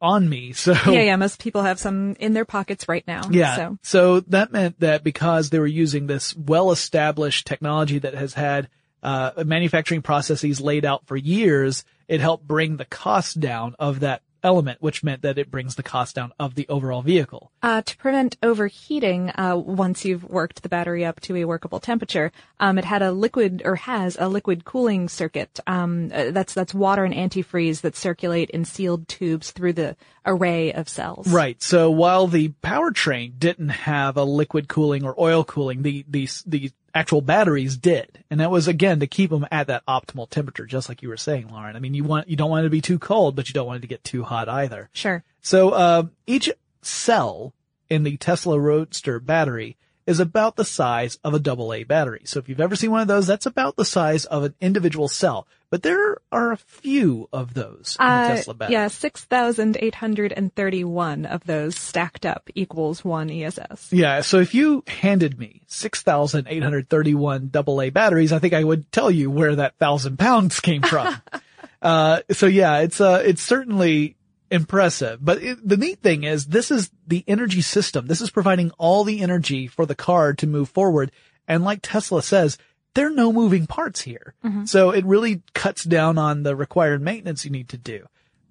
on 0.00 0.28
me, 0.28 0.52
so. 0.54 0.72
Yeah, 0.86 1.02
yeah, 1.02 1.16
most 1.16 1.40
people 1.40 1.62
have 1.62 1.78
some 1.78 2.16
in 2.18 2.32
their 2.32 2.44
pockets 2.44 2.88
right 2.88 3.06
now. 3.06 3.22
Yeah. 3.30 3.56
So. 3.56 3.78
So 3.82 4.20
that 4.20 4.52
meant 4.52 4.80
that 4.80 5.04
because 5.04 5.50
they 5.50 5.58
were 5.58 5.66
using 5.66 6.06
this 6.06 6.34
well-established 6.34 7.46
technology 7.46 7.98
that 7.98 8.14
has 8.14 8.34
had 8.34 8.68
uh, 9.02 9.44
manufacturing 9.44 10.02
processes 10.02 10.60
laid 10.60 10.84
out 10.84 11.06
for 11.06 11.16
years, 11.16 11.84
it 12.08 12.20
helped 12.20 12.46
bring 12.46 12.76
the 12.76 12.84
cost 12.84 13.40
down 13.40 13.74
of 13.78 14.00
that 14.00 14.22
element, 14.42 14.82
which 14.82 15.02
meant 15.02 15.22
that 15.22 15.38
it 15.38 15.50
brings 15.50 15.76
the 15.76 15.82
cost 15.82 16.16
down 16.16 16.32
of 16.38 16.54
the 16.54 16.66
overall 16.68 17.02
vehicle. 17.02 17.50
Uh, 17.62 17.82
to 17.82 17.96
prevent 17.96 18.36
overheating, 18.42 19.30
uh, 19.30 19.56
once 19.56 20.04
you've 20.04 20.24
worked 20.24 20.62
the 20.62 20.68
battery 20.68 21.04
up 21.04 21.20
to 21.20 21.36
a 21.36 21.44
workable 21.44 21.80
temperature, 21.80 22.32
um, 22.60 22.78
it 22.78 22.84
had 22.84 23.02
a 23.02 23.12
liquid 23.12 23.62
or 23.64 23.76
has 23.76 24.16
a 24.18 24.28
liquid 24.28 24.64
cooling 24.64 25.08
circuit. 25.08 25.60
Um, 25.66 26.10
uh, 26.12 26.30
that's 26.30 26.54
that's 26.54 26.74
water 26.74 27.04
and 27.04 27.14
antifreeze 27.14 27.82
that 27.82 27.96
circulate 27.96 28.50
in 28.50 28.64
sealed 28.64 29.08
tubes 29.08 29.50
through 29.50 29.74
the 29.74 29.96
array 30.26 30.72
of 30.72 30.88
cells. 30.88 31.28
Right. 31.28 31.62
So 31.62 31.90
while 31.90 32.26
the 32.26 32.48
powertrain 32.62 33.38
didn't 33.38 33.70
have 33.70 34.16
a 34.16 34.24
liquid 34.24 34.68
cooling 34.68 35.04
or 35.04 35.14
oil 35.18 35.44
cooling, 35.44 35.82
the 35.82 36.04
the 36.08 36.28
the 36.46 36.72
actual 36.94 37.20
batteries 37.20 37.76
did. 37.76 38.24
And 38.30 38.40
that 38.40 38.50
was 38.50 38.68
again 38.68 39.00
to 39.00 39.06
keep 39.06 39.30
them 39.30 39.46
at 39.50 39.66
that 39.68 39.86
optimal 39.86 40.28
temperature, 40.28 40.66
just 40.66 40.88
like 40.88 41.02
you 41.02 41.08
were 41.08 41.16
saying, 41.16 41.48
Lauren. 41.48 41.76
I 41.76 41.78
mean, 41.78 41.94
you 41.94 42.04
want, 42.04 42.28
you 42.28 42.36
don't 42.36 42.50
want 42.50 42.62
it 42.62 42.66
to 42.66 42.70
be 42.70 42.80
too 42.80 42.98
cold, 42.98 43.36
but 43.36 43.48
you 43.48 43.54
don't 43.54 43.66
want 43.66 43.78
it 43.78 43.82
to 43.82 43.88
get 43.88 44.04
too 44.04 44.22
hot 44.22 44.48
either. 44.48 44.90
Sure. 44.92 45.24
So, 45.40 45.70
uh, 45.70 46.04
each 46.26 46.50
cell 46.82 47.54
in 47.88 48.02
the 48.02 48.16
Tesla 48.16 48.58
Roadster 48.58 49.20
battery 49.20 49.76
is 50.06 50.20
about 50.20 50.56
the 50.56 50.64
size 50.64 51.18
of 51.22 51.34
a 51.34 51.38
double 51.38 51.72
A 51.72 51.84
battery. 51.84 52.22
So 52.24 52.38
if 52.38 52.48
you've 52.48 52.60
ever 52.60 52.76
seen 52.76 52.90
one 52.90 53.00
of 53.00 53.08
those, 53.08 53.26
that's 53.26 53.46
about 53.46 53.76
the 53.76 53.84
size 53.84 54.24
of 54.24 54.44
an 54.44 54.54
individual 54.60 55.08
cell. 55.08 55.46
But 55.72 55.82
there 55.82 56.18
are 56.30 56.52
a 56.52 56.58
few 56.58 57.30
of 57.32 57.54
those 57.54 57.96
in 57.98 58.06
the 58.06 58.12
Uh, 58.12 58.28
Tesla 58.28 58.52
battery. 58.52 58.74
yeah, 58.74 58.88
6,831 58.88 61.24
of 61.24 61.44
those 61.44 61.78
stacked 61.78 62.26
up 62.26 62.50
equals 62.54 63.02
one 63.02 63.30
ESS. 63.30 63.88
Yeah, 63.90 64.20
so 64.20 64.38
if 64.38 64.54
you 64.54 64.84
handed 64.86 65.38
me 65.38 65.62
6,831 65.68 67.50
AA 67.54 67.88
batteries, 67.88 68.34
I 68.34 68.38
think 68.38 68.52
I 68.52 68.62
would 68.62 68.92
tell 68.92 69.10
you 69.10 69.30
where 69.30 69.56
that 69.56 69.78
thousand 69.78 70.18
pounds 70.18 70.60
came 70.60 70.82
from. 70.82 71.16
uh, 71.80 72.20
so 72.30 72.44
yeah, 72.44 72.80
it's, 72.80 73.00
uh, 73.00 73.22
it's 73.24 73.40
certainly 73.40 74.16
impressive. 74.50 75.24
But 75.24 75.42
it, 75.42 75.66
the 75.66 75.78
neat 75.78 76.02
thing 76.02 76.24
is 76.24 76.48
this 76.48 76.70
is 76.70 76.90
the 77.06 77.24
energy 77.26 77.62
system. 77.62 78.08
This 78.08 78.20
is 78.20 78.28
providing 78.30 78.72
all 78.72 79.04
the 79.04 79.22
energy 79.22 79.68
for 79.68 79.86
the 79.86 79.94
car 79.94 80.34
to 80.34 80.46
move 80.46 80.68
forward. 80.68 81.10
And 81.48 81.64
like 81.64 81.78
Tesla 81.82 82.22
says, 82.22 82.58
there 82.94 83.06
are 83.06 83.10
no 83.10 83.32
moving 83.32 83.66
parts 83.66 84.02
here. 84.02 84.34
So 84.64 84.90
it 84.90 85.04
really 85.04 85.42
cuts 85.54 85.84
down 85.84 86.18
on 86.18 86.42
the 86.42 86.54
required 86.56 87.00
maintenance 87.00 87.44
you 87.44 87.50
need 87.50 87.68
to 87.70 87.78
do. 87.78 88.06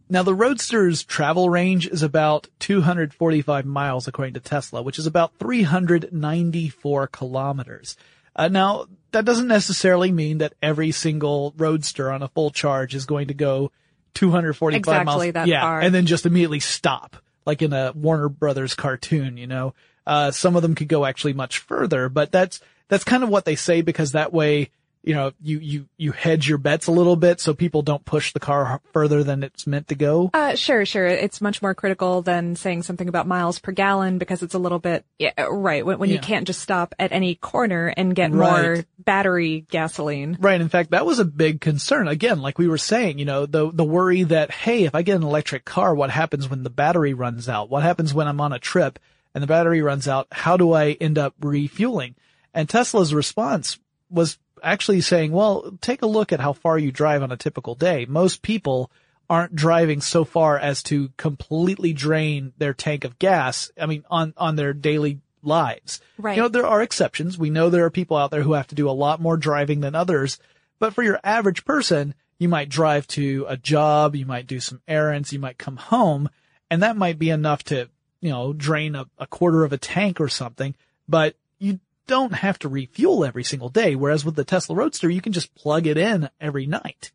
Now 0.10 0.24
the 0.24 0.36
Roadster's 0.36 1.04
travel 1.04 1.50
range 1.50 1.88
is 1.88 2.04
about 2.04 2.48
245 2.60 3.66
miles 3.66 4.08
according 4.08 4.34
to 4.34 4.40
Tesla, 4.42 4.82
which 4.82 5.00
is 5.00 5.06
about 5.06 5.32
394 5.40 7.08
kilometers. 7.08 7.96
Uh, 8.36 8.48
now 8.48 8.86
that 9.12 9.26
doesn't 9.26 9.48
necessarily 9.48 10.12
mean 10.12 10.40
that 10.40 10.54
every 10.62 10.92
single 10.92 11.54
Roadster 11.58 12.12
on 12.12 12.22
a 12.24 12.28
full 12.30 12.50
charge 12.52 12.96
is 12.96 13.06
going 13.06 13.28
to 13.28 13.34
go 13.34 13.72
245 14.14 14.78
Exactly 14.78 15.06
miles. 15.06 15.34
that 15.34 15.48
yeah, 15.48 15.62
far. 15.62 15.82
and 15.82 15.94
then 15.94 16.06
just 16.06 16.26
immediately 16.26 16.60
stop, 16.60 17.18
like 17.46 17.62
in 17.62 17.74
a 17.74 17.92
Warner 17.96 18.30
Brothers 18.30 18.74
cartoon, 18.76 19.38
you 19.38 19.48
know. 19.48 19.74
Uh, 20.06 20.32
some 20.32 20.56
of 20.56 20.62
them 20.62 20.76
could 20.76 20.88
go 20.88 21.06
actually 21.06 21.34
much 21.34 21.60
further, 21.60 22.10
but 22.10 22.32
that's, 22.32 22.60
that's 22.92 23.06
kind 23.06 23.24
of 23.24 23.30
what 23.30 23.46
they 23.46 23.56
say 23.56 23.82
because 23.82 24.12
that 24.12 24.34
way, 24.34 24.70
you 25.02 25.16
know, 25.16 25.32
you, 25.42 25.60
you, 25.60 25.88
you 25.98 26.12
hedge 26.12 26.48
your 26.48 26.58
bets 26.58 26.88
a 26.88 26.92
little 26.92 27.16
bit 27.16 27.40
so 27.40 27.54
people 27.54 27.82
don't 27.84 28.04
push 28.04 28.34
the 28.34 28.40
car 28.40 28.82
further 28.92 29.24
than 29.24 29.44
it's 29.44 29.66
meant 29.66 29.88
to 29.88 29.96
go. 29.96 30.30
Uh, 30.34 30.56
sure, 30.56 30.86
sure. 30.86 31.08
It's 31.08 31.40
much 31.40 31.62
more 31.62 31.74
critical 31.74 32.22
than 32.22 32.56
saying 32.58 32.84
something 32.84 33.08
about 33.08 33.26
miles 33.28 33.58
per 33.60 33.72
gallon 33.72 34.18
because 34.18 34.44
it's 34.44 34.54
a 34.54 34.60
little 34.60 34.78
bit, 34.78 35.06
yeah, 35.18 35.32
right, 35.50 35.84
when, 35.86 36.00
when 36.00 36.10
you 36.10 36.20
can't 36.20 36.46
just 36.46 36.60
stop 36.60 36.94
at 37.00 37.14
any 37.14 37.34
corner 37.36 37.88
and 37.96 38.14
get 38.14 38.32
Right. 38.32 38.62
more 38.62 38.86
battery 39.00 39.66
gasoline. 39.70 40.38
Right. 40.40 40.60
In 40.62 40.70
fact, 40.70 40.92
that 40.92 41.06
was 41.06 41.18
a 41.18 41.26
big 41.26 41.62
concern. 41.62 42.08
Again, 42.10 42.42
like 42.42 42.60
we 42.60 42.68
were 42.68 42.78
saying, 42.78 43.18
you 43.20 43.26
know, 43.26 43.46
the, 43.48 43.72
the 43.72 43.86
worry 43.86 44.22
that, 44.24 44.52
hey, 44.52 44.84
if 44.84 44.94
I 44.94 45.02
get 45.02 45.16
an 45.16 45.24
electric 45.24 45.66
car, 45.66 45.96
what 45.96 46.10
happens 46.12 46.48
when 46.48 46.62
the 46.62 46.70
battery 46.70 47.14
runs 47.16 47.50
out? 47.50 47.70
What 47.70 47.84
happens 47.84 48.14
when 48.14 48.28
I'm 48.28 48.42
on 48.42 48.54
a 48.54 48.60
trip 48.60 49.00
and 49.34 49.42
the 49.42 49.48
battery 49.48 49.82
runs 49.82 50.08
out? 50.08 50.28
How 50.32 50.58
do 50.58 50.74
I 50.74 50.92
end 50.92 51.18
up 51.18 51.34
refueling? 51.42 52.14
And 52.54 52.68
Tesla's 52.68 53.14
response 53.14 53.80
was 54.10 54.38
actually 54.64 55.02
saying, 55.02 55.32
well, 55.32 55.78
take 55.82 56.02
a 56.02 56.08
look 56.08 56.34
at 56.34 56.40
how 56.40 56.54
far 56.54 56.78
you 56.78 56.92
drive 56.92 57.24
on 57.24 57.32
a 57.32 57.38
typical 57.38 57.76
day. 57.76 58.06
Most 58.08 58.42
people 58.42 58.92
aren't 59.30 59.56
driving 59.56 60.02
so 60.02 60.26
far 60.26 60.58
as 60.58 60.84
to 60.84 61.10
completely 61.18 61.94
drain 61.94 62.54
their 62.58 62.74
tank 62.74 63.06
of 63.06 63.18
gas. 63.18 63.72
I 63.80 63.86
mean, 63.86 64.04
on, 64.10 64.34
on 64.36 64.58
their 64.58 64.74
daily 64.74 65.20
lives. 65.42 66.02
Right. 66.18 66.36
You 66.36 66.44
know, 66.44 66.50
there 66.50 66.68
are 66.68 66.82
exceptions. 66.82 67.38
We 67.38 67.50
know 67.50 67.70
there 67.70 67.86
are 67.86 67.92
people 67.92 68.18
out 68.18 68.32
there 68.32 68.44
who 68.44 68.54
have 68.54 68.68
to 68.68 68.76
do 68.76 68.90
a 68.90 68.92
lot 68.92 69.22
more 69.22 69.38
driving 69.38 69.80
than 69.80 69.96
others. 69.96 70.38
But 70.80 70.94
for 70.94 71.04
your 71.04 71.20
average 71.24 71.64
person, 71.64 72.14
you 72.40 72.50
might 72.50 72.70
drive 72.70 73.08
to 73.10 73.46
a 73.48 73.56
job, 73.56 74.16
you 74.16 74.26
might 74.26 74.48
do 74.48 74.60
some 74.60 74.82
errands, 74.88 75.32
you 75.32 75.40
might 75.40 75.58
come 75.58 75.78
home, 75.78 76.30
and 76.70 76.84
that 76.84 76.98
might 76.98 77.20
be 77.20 77.30
enough 77.30 77.64
to, 77.66 77.88
you 78.20 78.32
know, 78.32 78.52
drain 78.52 78.96
a, 78.96 79.06
a 79.18 79.28
quarter 79.28 79.64
of 79.64 79.74
a 79.74 79.78
tank 79.78 80.20
or 80.20 80.28
something. 80.28 80.76
But 81.08 81.36
you 81.60 81.80
don't 82.12 82.34
have 82.34 82.60
to 82.60 82.68
refuel 82.68 83.24
every 83.24 83.46
single 83.46 83.70
day. 83.70 83.96
Whereas 83.96 84.26
with 84.26 84.36
the 84.36 84.44
Tesla 84.44 84.76
Roadster, 84.76 85.10
you 85.10 85.22
can 85.22 85.32
just 85.32 85.56
plug 85.56 85.88
it 85.88 85.98
in 85.98 86.30
every 86.42 86.66
night. 86.66 87.12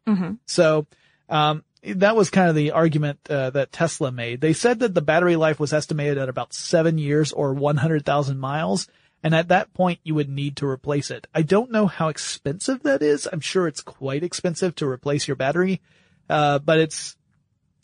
So, 0.46 0.86
um, 1.28 1.64
that 1.82 2.16
was 2.16 2.30
kind 2.30 2.48
of 2.48 2.56
the 2.56 2.72
argument 2.72 3.20
uh, 3.28 3.50
that 3.50 3.72
Tesla 3.72 4.10
made. 4.10 4.40
They 4.40 4.54
said 4.54 4.78
that 4.78 4.94
the 4.94 5.02
battery 5.02 5.36
life 5.36 5.60
was 5.60 5.74
estimated 5.74 6.16
at 6.16 6.30
about 6.30 6.54
seven 6.54 6.96
years 6.96 7.30
or 7.30 7.52
100,000 7.52 8.38
miles. 8.38 8.88
And 9.22 9.34
at 9.34 9.48
that 9.48 9.74
point, 9.74 10.00
you 10.02 10.14
would 10.14 10.30
need 10.30 10.56
to 10.56 10.66
replace 10.66 11.10
it. 11.10 11.26
I 11.34 11.42
don't 11.42 11.70
know 11.70 11.86
how 11.86 12.08
expensive 12.08 12.82
that 12.84 13.02
is. 13.02 13.28
I'm 13.30 13.40
sure 13.40 13.68
it's 13.68 13.82
quite 13.82 14.24
expensive 14.24 14.74
to 14.76 14.88
replace 14.88 15.28
your 15.28 15.36
battery. 15.36 15.82
Uh, 16.28 16.58
but 16.58 16.78
it's, 16.78 17.16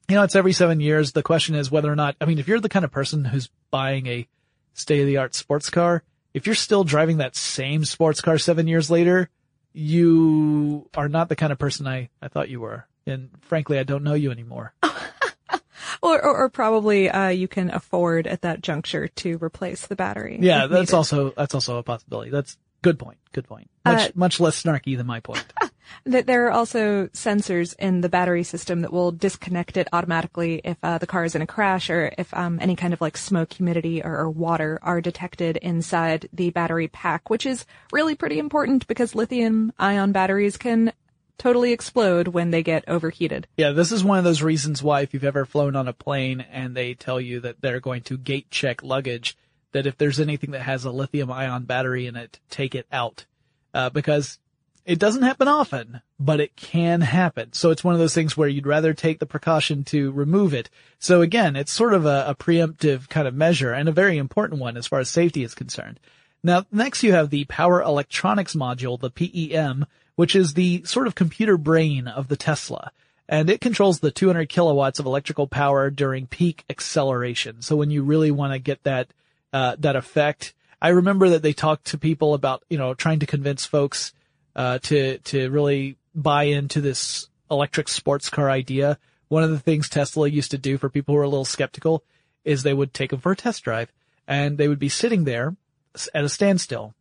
you 0.09 0.17
know, 0.17 0.23
it's 0.23 0.37
every 0.37 0.55
seven 0.55 0.81
years. 0.81 1.13
The 1.13 1.23
question 1.23 1.55
is 1.55 1.71
whether 1.71 1.93
or 1.93 1.97
not, 1.97 2.17
I 2.21 2.25
mean, 2.25 2.39
if 2.39 2.49
you're 2.49 2.59
the 2.59 2.71
kind 2.71 2.87
of 2.87 2.91
person 2.91 3.25
who's 3.25 3.51
buying 3.71 4.07
a 4.07 4.27
state 4.73 5.01
of 5.01 5.07
the 5.07 5.19
art 5.19 5.35
sports 5.35 5.69
car, 5.69 6.03
if 6.35 6.47
you're 6.47 6.55
still 6.55 6.85
driving 6.85 7.19
that 7.19 7.37
same 7.37 7.85
sports 7.85 8.21
car 8.21 8.39
seven 8.39 8.67
years 8.67 8.91
later, 8.91 9.29
you 9.73 10.89
are 10.95 11.09
not 11.09 11.29
the 11.29 11.37
kind 11.37 11.53
of 11.53 11.59
person 11.59 11.87
I, 11.87 12.11
I 12.21 12.29
thought 12.29 12.49
you 12.49 12.61
were. 12.61 12.87
And 13.07 13.31
frankly, 13.43 13.79
I 13.79 13.83
don't 13.83 14.05
know 14.05 14.15
you 14.15 14.31
anymore. 14.31 14.75
Or, 16.01 16.21
or, 16.21 16.37
or 16.37 16.49
probably, 16.49 17.09
uh, 17.09 17.29
you 17.29 17.47
can 17.47 17.71
afford 17.71 18.27
at 18.27 18.43
that 18.43 18.61
juncture 18.61 19.07
to 19.07 19.39
replace 19.41 19.87
the 19.87 19.95
battery. 19.95 20.37
Yeah, 20.41 20.67
that's 20.67 20.91
needed. 20.91 20.95
also, 20.95 21.31
that's 21.31 21.55
also 21.55 21.77
a 21.79 21.83
possibility. 21.85 22.31
That's 22.31 22.57
good 22.83 22.99
point. 22.99 23.19
Good 23.33 23.49
point. 23.49 23.71
Much, 23.85 24.09
Uh, 24.09 24.13
much 24.15 24.41
less 24.41 24.63
snarky 24.63 24.97
than 24.97 25.07
my 25.07 25.21
point. 25.21 25.45
That 26.07 26.27
there 26.27 26.47
are 26.47 26.51
also 26.51 27.09
sensors 27.09 27.75
in 27.79 28.01
the 28.01 28.09
battery 28.09 28.45
system 28.45 28.81
that 28.81 28.93
will 28.93 29.13
disconnect 29.13 29.77
it 29.77 29.89
automatically 29.93 30.61
if 30.65 30.79
uh, 30.83 30.97
the 30.99 31.07
car 31.07 31.25
is 31.25 31.35
in 31.35 31.43
a 31.43 31.47
crash 31.47 31.91
or 31.91 32.13
if 32.17 32.33
um, 32.35 32.59
any 32.63 32.77
kind 32.77 32.95
of 32.95 33.01
like 33.01 33.17
smoke, 33.17 33.53
humidity, 33.53 34.03
or, 34.03 34.17
or 34.17 34.31
water 34.31 34.79
are 34.83 35.01
detected 35.01 35.59
inside 35.59 36.29
the 36.33 36.51
battery 36.51 36.89
pack, 36.89 37.29
which 37.29 37.45
is 37.45 37.67
really 37.93 38.15
pretty 38.15 38.39
important 38.39 38.87
because 38.87 39.15
lithium 39.15 39.73
ion 39.79 40.13
batteries 40.13 40.57
can 40.57 40.93
totally 41.39 41.73
explode 41.73 42.29
when 42.29 42.51
they 42.51 42.63
get 42.63 42.85
overheated. 42.89 43.47
Yeah, 43.57 43.73
this 43.73 43.93
is 43.93 44.05
one 44.05 44.19
of 44.19 44.25
those 44.25 44.43
reasons 44.43 44.83
why 44.83 45.03
if 45.03 45.13
you've 45.13 45.25
ever 45.25 45.45
flown 45.45 45.77
on 45.77 45.89
a 45.89 45.93
plane 45.93 46.41
and 46.41 46.77
they 46.77 46.95
tell 46.95 47.21
you 47.21 47.41
that 47.41 47.61
they're 47.61 47.81
going 47.81 48.03
to 48.03 48.17
gate 48.17 48.51
check 48.51 48.83
luggage, 48.83 49.37
that 49.73 49.87
if 49.87 49.99
there's 49.99 50.21
anything 50.21 50.53
that 50.53 50.63
has 50.63 50.85
a 50.85 50.91
lithium 50.91 51.31
ion 51.31 51.65
battery 51.65 52.07
in 52.07 52.17
it, 52.17 52.41
take 52.51 52.75
it 52.75 52.87
out. 52.93 53.25
Uh, 53.75 53.89
because 53.89 54.39
it 54.85 54.99
doesn't 54.99 55.23
happen 55.23 55.49
often, 55.49 56.03
but 56.19 56.41
it 56.41 56.57
can 56.57 57.01
happen. 57.01 57.53
So 57.53 57.71
it's 57.71 57.85
one 57.85 57.95
of 57.95 58.01
those 58.01 58.15
things 58.15 58.37
where 58.37 58.49
you'd 58.49 58.67
rather 58.67 58.95
take 58.95 59.19
the 59.19 59.27
precaution 59.27 59.85
to 59.85 60.11
remove 60.13 60.55
it. 60.55 60.69
So 60.99 61.23
again, 61.23 61.57
it's 61.57 61.73
sort 61.73 61.95
of 61.95 62.05
a, 62.05 62.27
a 62.29 62.35
preemptive 62.35 63.09
kind 63.09 63.29
of 63.29 63.35
measure 63.35 63.73
and 63.73 63.89
a 63.89 63.93
very 63.93 64.19
important 64.19 64.61
one 64.61 64.77
as 64.77 64.87
far 64.87 64.99
as 64.99 65.09
safety 65.09 65.45
is 65.45 65.55
concerned. 65.55 66.01
Now, 66.43 66.65
next 66.73 67.03
you 67.03 67.13
have 67.13 67.31
the 67.31 67.45
power 67.45 67.81
electronics 67.81 68.55
module, 68.55 68.99
the 68.99 69.11
PEM, 69.11 69.87
which 70.17 70.35
is 70.35 70.55
the 70.55 70.83
sort 70.85 71.07
of 71.07 71.15
computer 71.15 71.57
brain 71.57 72.09
of 72.09 72.29
the 72.29 72.37
Tesla. 72.37 72.91
And 73.29 73.49
it 73.49 73.61
controls 73.61 74.01
the 74.01 74.11
200 74.11 74.49
kilowatts 74.49 74.99
of 74.99 75.07
electrical 75.07 75.47
power 75.47 75.91
during 75.91 76.27
peak 76.27 76.65
acceleration. 76.69 77.63
So 77.63 77.77
when 77.77 77.91
you 77.91 78.03
really 78.03 78.33
want 78.33 78.53
to 78.53 78.59
get 78.59 78.83
that, 78.83 79.09
uh, 79.53 79.77
that 79.79 79.97
effect, 79.97 80.55
I 80.81 80.89
remember 80.89 81.31
that 81.31 81.43
they 81.43 81.53
talked 81.53 81.87
to 81.87 81.99
people 81.99 82.35
about, 82.35 82.65
you 82.69 82.79
know, 82.79 82.95
trying 82.95 83.21
to 83.21 83.27
convince 83.27 83.67
folks, 83.67 84.13
uh, 84.57 84.79
to, 84.81 85.19
to 85.19 85.51
really 85.51 85.97
buy 86.15 86.45
into 86.45 86.81
this 86.81 87.29
electric 87.51 87.89
sports 87.89 88.29
car 88.29 88.51
idea. 88.51 88.99
One 89.29 89.45
of 89.45 89.51
the 89.51 89.59
things 89.59 89.89
Tesla 89.89 90.29
used 90.29 90.51
to 90.51 90.59
do 90.59 90.79
for 90.79 90.91
people 90.91 91.15
who 91.15 91.19
were 91.19 91.25
a 91.25 91.29
little 91.29 91.45
skeptical 91.45 92.05
is 92.45 92.63
they 92.63 92.75
would 92.75 92.93
take 92.93 93.11
them 93.11 93.21
for 93.21 93.33
a 93.33 93.37
test 93.37 93.63
drive 93.65 93.93
and 94.27 94.59
they 94.59 94.69
would 94.69 94.79
be 94.79 94.89
sitting 94.89 95.25
there 95.25 95.57
at 96.15 96.25
a 96.25 96.29
standstill 96.29 96.95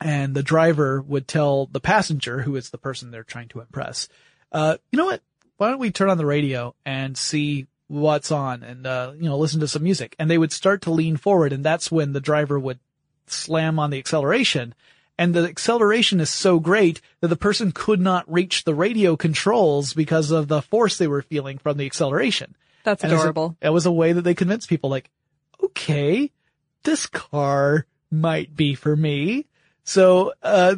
and 0.00 0.34
the 0.34 0.42
driver 0.42 1.00
would 1.00 1.26
tell 1.26 1.66
the 1.66 1.80
passenger, 1.80 2.42
who 2.42 2.56
is 2.56 2.70
the 2.70 2.78
person 2.78 3.10
they're 3.10 3.24
trying 3.24 3.48
to 3.48 3.60
impress, 3.60 4.08
uh, 4.52 4.76
you 4.90 4.96
know 4.96 5.06
what? 5.06 5.22
Why 5.56 5.70
don't 5.70 5.78
we 5.78 5.90
turn 5.90 6.10
on 6.10 6.18
the 6.18 6.26
radio 6.26 6.74
and 6.84 7.16
see 7.16 7.66
what's 7.88 8.30
on 8.30 8.62
and, 8.62 8.86
uh, 8.86 9.12
you 9.16 9.28
know, 9.28 9.38
listen 9.38 9.60
to 9.60 9.68
some 9.68 9.82
music? 9.82 10.16
And 10.18 10.30
they 10.30 10.38
would 10.38 10.52
start 10.52 10.82
to 10.82 10.90
lean 10.90 11.16
forward 11.16 11.52
and 11.52 11.64
that's 11.64 11.90
when 11.90 12.12
the 12.12 12.20
driver 12.20 12.58
would 12.58 12.78
slam 13.26 13.78
on 13.78 13.90
the 13.90 13.98
acceleration. 13.98 14.74
And 15.18 15.34
the 15.34 15.48
acceleration 15.48 16.20
is 16.20 16.28
so 16.28 16.60
great 16.60 17.00
that 17.20 17.28
the 17.28 17.36
person 17.36 17.72
could 17.72 18.00
not 18.00 18.30
reach 18.30 18.64
the 18.64 18.74
radio 18.74 19.16
controls 19.16 19.94
because 19.94 20.30
of 20.30 20.48
the 20.48 20.60
force 20.60 20.98
they 20.98 21.06
were 21.06 21.22
feeling 21.22 21.58
from 21.58 21.78
the 21.78 21.86
acceleration. 21.86 22.54
That's 22.84 23.02
And 23.02 23.12
it 23.12 23.16
was 23.16 23.24
a- 23.24 23.30
adorable. 23.30 23.56
It 23.62 23.70
was 23.70 23.86
a 23.86 23.92
way 23.92 24.12
that 24.12 24.22
they 24.22 24.34
convinced 24.34 24.68
people 24.68 24.90
like, 24.90 25.10
okay, 25.62 26.30
this 26.84 27.06
car 27.06 27.86
might 28.10 28.54
be 28.54 28.74
for 28.74 28.94
me. 28.94 29.46
So, 29.84 30.34
uh, 30.42 30.76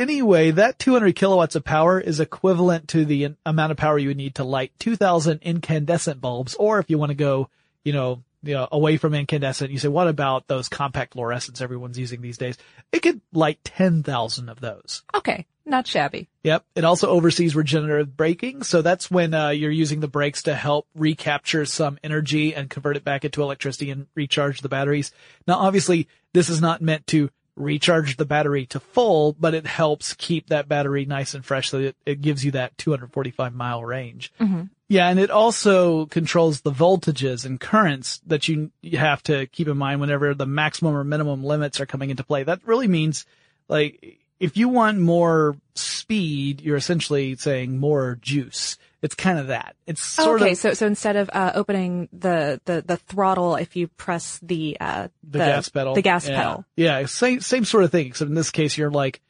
anyway, 0.00 0.50
that 0.52 0.78
200 0.78 1.14
kilowatts 1.14 1.54
of 1.54 1.64
power 1.64 2.00
is 2.00 2.20
equivalent 2.20 2.88
to 2.88 3.04
the 3.04 3.34
amount 3.46 3.72
of 3.72 3.78
power 3.78 3.98
you 3.98 4.08
would 4.08 4.16
need 4.16 4.36
to 4.36 4.44
light 4.44 4.72
2000 4.78 5.40
incandescent 5.42 6.20
bulbs, 6.20 6.54
or 6.54 6.78
if 6.78 6.90
you 6.90 6.98
want 6.98 7.10
to 7.10 7.14
go, 7.14 7.48
you 7.84 7.92
know, 7.92 8.22
you 8.42 8.54
know, 8.54 8.68
away 8.72 8.96
from 8.96 9.14
incandescent. 9.14 9.70
You 9.70 9.78
say, 9.78 9.88
what 9.88 10.08
about 10.08 10.46
those 10.48 10.68
compact 10.68 11.14
fluorescents 11.14 11.60
everyone's 11.60 11.98
using 11.98 12.22
these 12.22 12.38
days? 12.38 12.56
It 12.90 13.00
could 13.02 13.20
light 13.32 13.62
10,000 13.64 14.48
of 14.48 14.60
those. 14.60 15.02
Okay. 15.14 15.46
Not 15.66 15.86
shabby. 15.86 16.28
Yep. 16.42 16.64
It 16.74 16.84
also 16.84 17.08
oversees 17.08 17.54
regenerative 17.54 18.16
braking. 18.16 18.62
So 18.62 18.82
that's 18.82 19.10
when, 19.10 19.34
uh, 19.34 19.50
you're 19.50 19.70
using 19.70 20.00
the 20.00 20.08
brakes 20.08 20.44
to 20.44 20.54
help 20.54 20.88
recapture 20.94 21.66
some 21.66 21.98
energy 22.02 22.54
and 22.54 22.70
convert 22.70 22.96
it 22.96 23.04
back 23.04 23.24
into 23.24 23.42
electricity 23.42 23.90
and 23.90 24.06
recharge 24.14 24.62
the 24.62 24.68
batteries. 24.68 25.12
Now, 25.46 25.58
obviously, 25.58 26.08
this 26.32 26.48
is 26.48 26.60
not 26.60 26.80
meant 26.80 27.06
to 27.08 27.30
recharge 27.56 28.16
the 28.16 28.24
battery 28.24 28.66
to 28.66 28.80
full, 28.80 29.34
but 29.38 29.54
it 29.54 29.66
helps 29.66 30.14
keep 30.14 30.48
that 30.48 30.68
battery 30.68 31.04
nice 31.04 31.34
and 31.34 31.44
fresh 31.44 31.70
so 31.70 31.78
it, 31.78 31.96
it 32.06 32.20
gives 32.20 32.44
you 32.44 32.52
that 32.52 32.76
245 32.78 33.54
mile 33.54 33.84
range. 33.84 34.32
Mm-hmm. 34.40 34.62
Yeah, 34.88 35.08
and 35.08 35.20
it 35.20 35.30
also 35.30 36.06
controls 36.06 36.62
the 36.62 36.72
voltages 36.72 37.46
and 37.46 37.60
currents 37.60 38.20
that 38.26 38.48
you, 38.48 38.72
you 38.82 38.98
have 38.98 39.22
to 39.24 39.46
keep 39.46 39.68
in 39.68 39.78
mind 39.78 40.00
whenever 40.00 40.34
the 40.34 40.46
maximum 40.46 40.96
or 40.96 41.04
minimum 41.04 41.44
limits 41.44 41.80
are 41.80 41.86
coming 41.86 42.10
into 42.10 42.24
play. 42.24 42.42
That 42.42 42.60
really 42.64 42.88
means, 42.88 43.24
like, 43.68 44.18
if 44.40 44.56
you 44.56 44.68
want 44.68 44.98
more 44.98 45.56
speed, 45.76 46.60
you're 46.60 46.76
essentially 46.76 47.36
saying 47.36 47.78
more 47.78 48.18
juice. 48.20 48.78
It's 49.02 49.14
kind 49.14 49.38
of 49.38 49.46
that. 49.46 49.76
It's 49.86 50.02
sort 50.02 50.42
okay, 50.42 50.52
of 50.52 50.58
so 50.58 50.74
so 50.74 50.86
instead 50.86 51.16
of 51.16 51.30
uh, 51.32 51.52
opening 51.54 52.08
the, 52.12 52.60
the 52.66 52.82
the 52.82 52.96
throttle, 52.98 53.56
if 53.56 53.74
you 53.74 53.88
press 53.88 54.38
the 54.42 54.76
uh 54.78 55.08
the, 55.22 55.38
gas 55.38 55.68
pedal. 55.70 55.94
the 55.94 56.02
gas 56.02 56.28
yeah. 56.28 56.36
pedal. 56.36 56.64
Yeah, 56.76 57.06
same 57.06 57.40
same 57.40 57.64
sort 57.64 57.84
of 57.84 57.92
thing. 57.92 58.08
Except 58.08 58.28
in 58.28 58.34
this 58.34 58.50
case, 58.50 58.76
you're 58.76 58.90
like, 58.90 59.22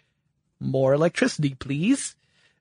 more 0.61 0.92
electricity, 0.92 1.54
please. 1.54 2.16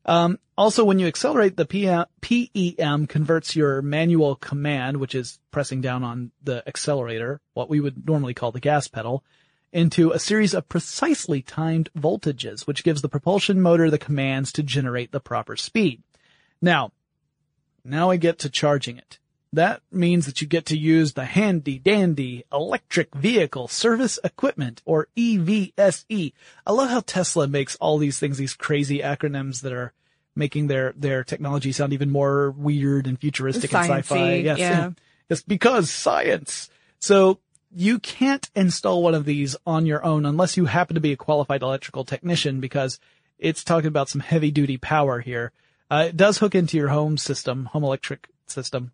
Um, 0.05 0.39
also, 0.57 0.83
when 0.83 0.99
you 0.99 1.07
accelerate, 1.07 1.55
the 1.55 1.65
PM, 1.65 2.05
PEM 2.21 3.07
converts 3.07 3.55
your 3.55 3.81
manual 3.81 4.35
command, 4.35 4.97
which 4.97 5.13
is 5.13 5.39
pressing 5.51 5.81
down 5.81 6.03
on 6.03 6.31
the 6.43 6.67
accelerator, 6.67 7.41
what 7.53 7.69
we 7.69 7.79
would 7.79 8.07
normally 8.07 8.33
call 8.33 8.51
the 8.51 8.59
gas 8.59 8.87
pedal, 8.87 9.23
into 9.71 10.11
a 10.11 10.19
series 10.19 10.53
of 10.53 10.67
precisely 10.67 11.41
timed 11.41 11.89
voltages, 11.97 12.65
which 12.65 12.83
gives 12.83 13.01
the 13.01 13.09
propulsion 13.09 13.61
motor 13.61 13.89
the 13.89 13.97
commands 13.99 14.51
to 14.53 14.63
generate 14.63 15.11
the 15.11 15.19
proper 15.19 15.55
speed. 15.55 16.01
Now, 16.61 16.91
now 17.83 18.09
I 18.09 18.17
get 18.17 18.39
to 18.39 18.49
charging 18.49 18.97
it. 18.97 19.19
That 19.51 19.81
means 19.91 20.27
that 20.27 20.41
you 20.41 20.47
get 20.47 20.65
to 20.67 20.77
use 20.77 21.13
the 21.13 21.25
handy 21.25 21.79
dandy 21.79 22.43
electric 22.53 23.15
vehicle 23.15 23.67
service 23.67 24.19
equipment 24.23 24.81
or 24.85 25.07
EVSE. 25.17 26.33
I 26.67 26.71
love 26.71 26.89
how 26.89 26.99
Tesla 26.99 27.47
makes 27.47 27.75
all 27.77 27.97
these 27.97 28.19
things, 28.19 28.37
these 28.37 28.53
crazy 28.53 28.99
acronyms 28.99 29.61
that 29.61 29.73
are 29.73 29.93
making 30.35 30.67
their, 30.67 30.93
their 30.95 31.23
technology 31.23 31.71
sound 31.71 31.93
even 31.93 32.11
more 32.11 32.51
weird 32.51 33.07
and 33.07 33.19
futuristic 33.19 33.73
and 33.73 33.89
sci-fi. 33.89 34.35
Yes. 34.35 34.59
yeah. 34.59 34.91
It's 35.29 35.41
because 35.41 35.89
science. 35.89 36.69
So 36.99 37.39
you 37.71 37.99
can't 37.99 38.49
install 38.55 39.01
one 39.01 39.15
of 39.15 39.25
these 39.25 39.55
on 39.65 39.85
your 39.85 40.03
own 40.03 40.25
unless 40.25 40.57
you 40.57 40.65
happen 40.65 40.95
to 40.95 41.01
be 41.01 41.11
a 41.11 41.17
qualified 41.17 41.61
electrical 41.61 42.03
technician 42.03 42.59
because 42.59 42.99
it's 43.39 43.63
talking 43.63 43.87
about 43.87 44.09
some 44.09 44.21
heavy 44.21 44.51
duty 44.51 44.77
power 44.77 45.19
here. 45.21 45.51
Uh, 45.89 46.05
it 46.09 46.17
does 46.17 46.37
hook 46.37 46.55
into 46.55 46.77
your 46.77 46.89
home 46.89 47.17
system, 47.17 47.65
home 47.65 47.83
electric 47.83 48.27
system. 48.45 48.91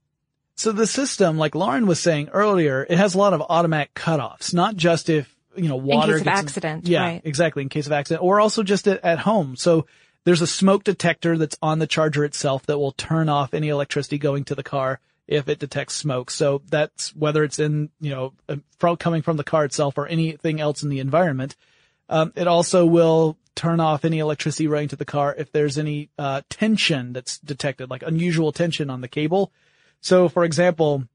So 0.55 0.71
the 0.71 0.87
system, 0.87 1.37
like 1.37 1.53
Lauren 1.53 1.85
was 1.85 1.99
saying 1.99 2.29
earlier, 2.29 2.85
it 2.89 2.97
has 2.97 3.13
a 3.13 3.17
lot 3.17 3.33
of 3.33 3.41
automatic 3.41 3.93
cutoffs, 3.93 4.53
not 4.53 4.77
just 4.77 5.09
if, 5.09 5.35
you 5.55 5.67
know, 5.67 5.75
water 5.75 6.13
In 6.13 6.19
case 6.19 6.21
of 6.21 6.27
accident, 6.27 6.87
yeah, 6.87 7.03
right. 7.03 7.21
exactly, 7.25 7.61
in 7.63 7.69
case 7.69 7.87
of 7.87 7.91
accident, 7.91 8.23
or 8.23 8.39
also 8.39 8.63
just 8.63 8.87
at, 8.87 9.03
at 9.03 9.19
home. 9.19 9.57
So 9.57 9.85
there's 10.23 10.41
a 10.41 10.47
smoke 10.47 10.85
detector 10.85 11.37
that's 11.37 11.57
on 11.61 11.79
the 11.79 11.87
charger 11.87 12.23
itself 12.23 12.65
that 12.67 12.79
will 12.79 12.93
turn 12.93 13.27
off 13.27 13.53
any 13.53 13.67
electricity 13.67 14.17
going 14.17 14.45
to 14.45 14.55
the 14.55 14.63
car 14.63 14.99
if 15.27 15.49
it 15.49 15.59
detects 15.59 15.95
smoke. 15.95 16.31
So 16.31 16.61
that's 16.69 17.13
whether 17.15 17.43
it's 17.43 17.59
in, 17.59 17.89
you 17.99 18.11
know, 18.11 18.33
uh, 18.47 18.57
from, 18.79 18.95
coming 18.95 19.21
from 19.21 19.37
the 19.37 19.43
car 19.43 19.65
itself 19.65 19.97
or 19.97 20.07
anything 20.07 20.61
else 20.61 20.83
in 20.83 20.89
the 20.89 20.99
environment. 20.99 21.55
Um, 22.07 22.31
it 22.35 22.47
also 22.47 22.85
will 22.85 23.37
turn 23.55 23.79
off 23.79 24.05
any 24.05 24.19
electricity 24.19 24.67
running 24.67 24.89
to 24.89 24.95
the 24.95 25.05
car 25.05 25.33
if 25.37 25.51
there's 25.51 25.77
any 25.77 26.09
uh, 26.17 26.41
tension 26.49 27.13
that's 27.13 27.37
detected, 27.39 27.89
like 27.89 28.03
unusual 28.03 28.51
tension 28.51 28.89
on 28.89 29.01
the 29.01 29.07
cable. 29.07 29.51
So, 30.01 30.29
for 30.29 30.43
example, 30.43 31.05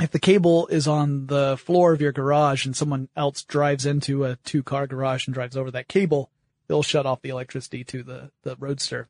if 0.00 0.10
the 0.10 0.18
cable 0.18 0.66
is 0.66 0.88
on 0.88 1.26
the 1.26 1.56
floor 1.56 1.92
of 1.92 2.00
your 2.00 2.12
garage 2.12 2.66
and 2.66 2.76
someone 2.76 3.08
else 3.16 3.42
drives 3.42 3.86
into 3.86 4.24
a 4.24 4.36
two-car 4.36 4.86
garage 4.86 5.26
and 5.26 5.34
drives 5.34 5.56
over 5.56 5.70
that 5.70 5.88
cable, 5.88 6.30
it'll 6.68 6.82
shut 6.82 7.06
off 7.06 7.22
the 7.22 7.28
electricity 7.28 7.84
to 7.84 8.02
the 8.02 8.30
the 8.42 8.56
roadster. 8.56 9.08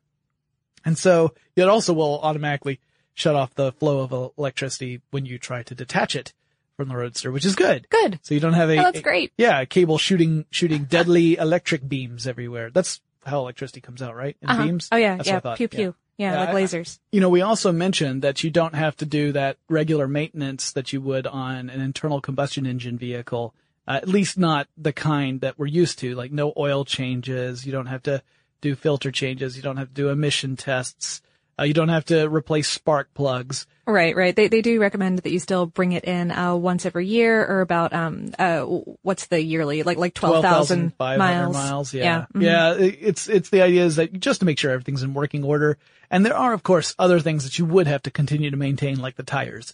And 0.85 0.97
so 0.97 1.33
it 1.55 1.67
also 1.67 1.93
will 1.93 2.19
automatically 2.21 2.79
shut 3.13 3.35
off 3.35 3.55
the 3.55 3.71
flow 3.71 4.01
of 4.01 4.33
electricity 4.37 5.01
when 5.11 5.25
you 5.25 5.39
try 5.39 5.63
to 5.63 5.75
detach 5.75 6.15
it 6.15 6.33
from 6.77 6.87
the 6.89 6.95
roadster, 6.95 7.31
which 7.31 7.43
is 7.43 7.55
good. 7.55 7.87
Good. 7.89 8.19
So 8.21 8.33
you 8.35 8.39
don't 8.39 8.53
have 8.53 8.69
a, 8.69 8.77
Oh, 8.77 8.83
that's 8.83 9.01
great. 9.01 9.33
yeah, 9.37 9.59
a 9.61 9.65
cable 9.65 9.97
shooting, 9.97 10.45
shooting 10.51 10.85
deadly 10.85 11.35
electric 11.35 11.89
beams 11.89 12.27
everywhere. 12.27 12.69
That's 12.69 13.01
how 13.25 13.39
electricity 13.39 13.81
comes 13.81 14.01
out, 14.01 14.15
right? 14.15 14.37
In 14.41 14.49
Uh-huh. 14.49 14.63
beams? 14.63 14.87
Oh 14.91 14.95
yeah, 14.95 15.17
That's 15.17 15.27
yeah. 15.27 15.35
what 15.35 15.45
I. 15.47 15.55
Pew 15.57 15.67
pew. 15.67 15.95
Yeah, 16.17 16.33
Yeah, 16.33 16.39
like 16.39 16.49
I- 16.49 16.53
lasers. 16.53 16.99
You 17.11 17.19
know, 17.19 17.29
we 17.29 17.41
also 17.41 17.71
mentioned 17.71 18.21
that 18.21 18.43
you 18.43 18.49
don't 18.51 18.75
have 18.75 18.95
to 18.97 19.05
do 19.05 19.31
that 19.33 19.57
regular 19.69 20.07
maintenance 20.07 20.71
that 20.71 20.93
you 20.93 21.01
would 21.01 21.27
on 21.27 21.69
an 21.69 21.81
internal 21.81 22.21
combustion 22.21 22.65
engine 22.65 22.97
vehicle. 22.97 23.53
Uh, 23.87 23.93
at 24.01 24.07
least 24.07 24.37
not 24.37 24.67
the 24.77 24.91
kind 24.93 25.41
that 25.41 25.57
we're 25.57 25.65
used 25.65 25.97
to, 25.99 26.13
like 26.13 26.31
no 26.31 26.53
oil 26.57 26.83
changes. 26.85 27.65
You 27.65 27.71
don't 27.71 27.85
have 27.87 28.03
to 28.03 28.21
do 28.61 28.75
filter 28.75 29.11
changes. 29.11 29.55
You 29.55 29.63
don't 29.63 29.77
have 29.77 29.87
to 29.89 29.93
do 29.93 30.09
emission 30.09 30.55
tests. 30.57 31.21
Uh, 31.59 31.63
you 31.63 31.73
don't 31.73 31.89
have 31.89 32.05
to 32.05 32.27
replace 32.29 32.69
spark 32.69 33.13
plugs. 33.13 33.65
Right, 33.87 34.15
right. 34.15 34.35
They 34.35 34.47
they 34.47 34.61
do 34.61 34.79
recommend 34.81 35.19
that 35.19 35.31
you 35.31 35.39
still 35.39 35.65
bring 35.65 35.93
it 35.93 36.03
in 36.03 36.29
uh, 36.29 36.55
once 36.55 36.85
every 36.85 37.07
year, 37.07 37.43
or 37.45 37.61
about 37.61 37.93
um 37.93 38.31
uh 38.37 38.61
what's 38.61 39.27
the 39.27 39.41
yearly 39.41 39.83
like 39.83 39.97
like 39.97 40.13
twelve 40.13 40.43
thousand 40.43 40.93
12,500 40.97 41.17
miles. 41.17 41.53
miles. 41.55 41.93
Yeah. 41.93 42.03
yeah. 42.03 42.25
mhm. 42.33 42.43
Yeah. 42.43 42.73
It's, 42.77 43.27
it's 43.29 43.49
the 43.49 43.61
idea 43.61 43.85
is 43.85 43.95
that 43.95 44.13
just 44.19 44.41
to 44.41 44.45
make 44.45 44.59
sure 44.59 44.71
everything's 44.71 45.03
in 45.03 45.13
working 45.13 45.43
order. 45.43 45.77
And 46.11 46.25
there 46.25 46.35
are, 46.37 46.53
of 46.53 46.63
course, 46.63 46.95
other 46.99 47.19
things 47.19 47.43
that 47.45 47.57
you 47.59 47.65
would 47.65 47.87
have 47.87 48.03
to 48.03 48.11
continue 48.11 48.51
to 48.51 48.57
maintain, 48.57 48.99
like 48.99 49.15
the 49.15 49.23
tires. 49.23 49.73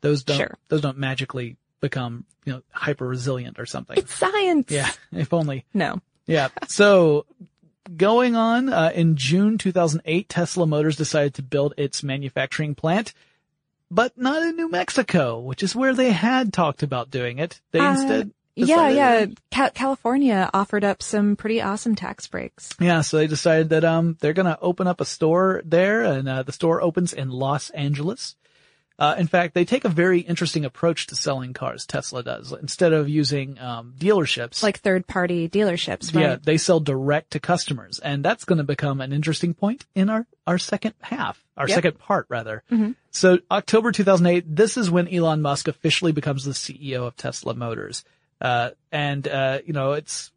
Those 0.00 0.24
don't, 0.24 0.36
Sure. 0.38 0.58
those 0.68 0.80
don't 0.80 0.98
magically 0.98 1.56
become, 1.80 2.24
you 2.44 2.54
know, 2.54 2.62
hyper 2.72 3.06
resilient 3.06 3.58
or 3.58 3.66
something. 3.66 3.96
It's 3.98 4.14
science. 4.14 4.70
yeah. 4.70 4.90
If 5.12 5.32
only. 5.34 5.64
No. 5.74 6.00
Yeah. 6.26 6.48
So 6.68 7.26
going 7.96 8.36
on, 8.36 8.68
uh, 8.68 8.92
in 8.94 9.16
June 9.16 9.58
2008, 9.58 10.28
Tesla 10.28 10.66
Motors 10.66 10.96
decided 10.96 11.34
to 11.34 11.42
build 11.42 11.74
its 11.76 12.02
manufacturing 12.02 12.74
plant, 12.74 13.12
but 13.90 14.16
not 14.16 14.42
in 14.42 14.56
New 14.56 14.70
Mexico, 14.70 15.38
which 15.38 15.62
is 15.62 15.74
where 15.74 15.94
they 15.94 16.12
had 16.12 16.52
talked 16.52 16.82
about 16.82 17.10
doing 17.10 17.38
it. 17.38 17.60
They 17.72 17.80
Uh, 17.80 17.92
instead. 17.92 18.30
Yeah, 18.56 18.88
yeah. 18.88 19.26
Ca- 19.54 19.70
California 19.70 20.50
offered 20.52 20.84
up 20.84 21.02
some 21.02 21.34
pretty 21.36 21.62
awesome 21.62 21.94
tax 21.94 22.26
breaks. 22.26 22.70
Yeah, 22.78 23.00
so 23.00 23.16
they 23.16 23.26
decided 23.26 23.70
that 23.70 23.84
um 23.84 24.16
they're 24.20 24.34
gonna 24.34 24.58
open 24.60 24.86
up 24.86 25.00
a 25.00 25.04
store 25.06 25.62
there, 25.64 26.02
and 26.02 26.28
uh, 26.28 26.42
the 26.42 26.52
store 26.52 26.82
opens 26.82 27.12
in 27.12 27.30
Los 27.30 27.70
Angeles. 27.70 28.36
Uh, 29.00 29.14
in 29.18 29.26
fact, 29.26 29.54
they 29.54 29.64
take 29.64 29.86
a 29.86 29.88
very 29.88 30.20
interesting 30.20 30.66
approach 30.66 31.06
to 31.06 31.16
selling 31.16 31.54
cars. 31.54 31.86
Tesla 31.86 32.22
does 32.22 32.52
instead 32.52 32.92
of 32.92 33.08
using 33.08 33.58
um, 33.58 33.94
dealerships. 33.98 34.62
Like 34.62 34.78
third 34.80 35.06
party 35.06 35.48
dealerships, 35.48 36.14
right? 36.14 36.20
yeah, 36.22 36.36
they 36.42 36.58
sell 36.58 36.80
direct 36.80 37.30
to 37.30 37.40
customers, 37.40 37.98
and 37.98 38.22
that's 38.22 38.44
going 38.44 38.58
to 38.58 38.64
become 38.64 39.00
an 39.00 39.12
interesting 39.14 39.54
point 39.54 39.86
in 39.94 40.10
our 40.10 40.26
our 40.46 40.58
second 40.58 40.92
half, 41.00 41.42
our 41.56 41.66
Yep. 41.66 41.74
second 41.74 41.98
part 41.98 42.26
rather. 42.28 42.62
So 43.10 43.38
October 43.50 43.90
2008, 43.90 44.44
this 44.54 44.76
is 44.76 44.90
when 44.90 45.08
Elon 45.08 45.40
Musk 45.42 45.66
officially 45.66 46.12
becomes 46.12 46.44
the 46.44 46.52
CEO 46.52 47.06
of 47.06 47.16
Tesla 47.16 47.54
Motors, 47.54 48.04
uh, 48.40 48.70
and 48.92 49.26
uh, 49.26 49.60
you 49.64 49.72
know 49.72 49.92
it's 49.92 50.30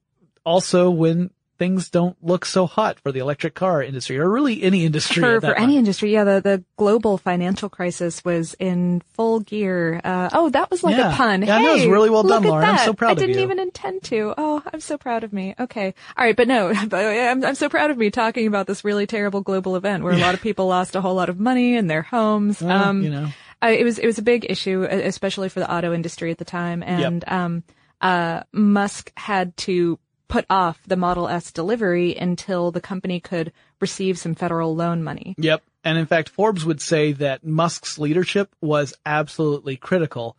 also 0.45 0.89
when 0.89 1.31
things 1.57 1.89
don't 1.89 2.17
look 2.23 2.45
so 2.45 2.65
hot 2.65 2.99
for 2.99 3.11
the 3.11 3.19
electric 3.19 3.53
car 3.53 3.81
industry, 3.83 4.17
or 4.17 4.29
really 4.29 4.63
any 4.63 4.85
industry. 4.85 5.21
For, 5.21 5.39
for 5.39 5.53
any 5.53 5.77
industry, 5.77 6.11
yeah, 6.11 6.23
the, 6.23 6.41
the 6.41 6.63
global 6.77 7.17
financial 7.17 7.69
crisis 7.69 8.23
was 8.25 8.55
in 8.59 9.01
full 9.13 9.39
gear. 9.39 10.01
Uh, 10.03 10.29
oh, 10.33 10.49
that 10.49 10.71
was 10.71 10.83
like 10.83 10.97
Yeah. 10.97 11.13
a 11.13 11.15
pun. 11.15 11.41
Yeah, 11.43 11.59
hey, 11.59 11.65
it 11.65 11.73
was 11.73 11.85
really 11.87 12.09
well 12.09 12.23
done, 12.23 12.43
Lauren. 12.43 12.65
I'm 12.65 12.75
that. 12.75 12.85
so 12.85 12.93
proud 12.93 13.09
I 13.09 13.11
of 13.13 13.17
didn't 13.19 13.39
even 13.41 13.59
intend 13.59 14.03
to. 14.05 14.33
Oh, 14.37 14.63
I'm 14.73 14.79
so 14.79 14.97
proud 14.97 15.23
of 15.23 15.31
me. 15.31 15.55
Okay. 15.59 15.93
All 16.17 16.25
right. 16.25 16.35
But 16.35 16.47
no, 16.47 16.73
but 16.87 17.05
I'm, 17.05 17.43
I'm 17.45 17.55
so 17.55 17.69
proud 17.69 17.91
of 17.91 17.97
me 17.97 18.09
talking 18.09 18.47
about 18.47 18.67
this 18.67 18.83
really 18.83 19.05
terrible 19.07 19.41
global 19.41 19.75
event 19.75 20.03
where 20.03 20.13
a 20.13 20.17
lot 20.17 20.33
of 20.33 20.41
people 20.41 20.67
lost 20.67 20.95
a 20.95 21.01
whole 21.01 21.15
lot 21.15 21.29
of 21.29 21.39
money 21.39 21.75
in 21.75 21.87
their 21.87 22.01
homes. 22.01 22.61
Well, 22.61 22.71
um, 22.89 23.03
you 23.03 23.09
know. 23.11 23.27
uh, 23.61 23.67
it 23.67 23.83
was 23.83 23.99
it 23.99 24.05
was 24.05 24.17
a 24.17 24.23
big 24.23 24.45
issue, 24.49 24.83
especially 24.83 25.49
for 25.49 25.59
the 25.59 25.71
auto 25.71 25.93
industry 25.93 26.31
at 26.31 26.37
the 26.39 26.45
time, 26.45 26.81
and 26.83 27.23
um, 27.27 27.63
uh, 28.01 28.41
Musk 28.51 29.11
had 29.15 29.55
to 29.57 29.99
put 30.27 30.45
off 30.49 30.79
the 30.87 30.95
Model 30.95 31.27
S 31.27 31.51
delivery 31.51 32.15
until 32.15 32.71
the 32.71 32.81
company 32.81 33.19
could 33.19 33.51
receive 33.79 34.17
some 34.17 34.35
federal 34.35 34.75
loan 34.75 35.03
money. 35.03 35.35
Yep. 35.37 35.63
And 35.83 35.97
in 35.97 36.05
fact, 36.05 36.29
Forbes 36.29 36.65
would 36.65 36.81
say 36.81 37.11
that 37.13 37.43
Musk's 37.43 37.97
leadership 37.99 38.49
was 38.61 38.93
absolutely 39.05 39.75
critical, 39.75 40.35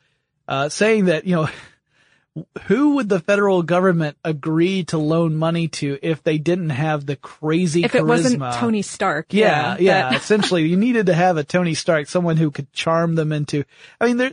uh, 0.48 0.68
saying 0.70 1.06
that, 1.06 1.26
you 1.26 1.36
know, 1.36 1.48
who 2.64 2.96
would 2.96 3.08
the 3.08 3.20
federal 3.20 3.62
government 3.62 4.16
agree 4.24 4.84
to 4.84 4.98
loan 4.98 5.36
money 5.36 5.68
to 5.68 5.98
if 6.02 6.22
they 6.22 6.38
didn't 6.38 6.70
have 6.70 7.06
the 7.06 7.16
crazy 7.16 7.84
If 7.84 7.92
charisma? 7.92 7.98
it 7.98 8.04
wasn't 8.04 8.54
Tony 8.54 8.82
Stark, 8.82 9.32
Yeah, 9.32 9.76
yeah, 9.78 10.10
yeah. 10.10 10.16
Essentially, 10.16 10.66
you 10.66 10.76
needed 10.76 11.06
to 11.06 11.14
have 11.14 11.36
a 11.36 11.44
Tony 11.44 11.74
Stark, 11.74 12.08
someone 12.08 12.36
who 12.36 12.50
could 12.50 12.72
charm 12.72 13.14
them 13.14 13.30
into. 13.30 13.64
I 14.00 14.06
mean, 14.06 14.16
there 14.16 14.32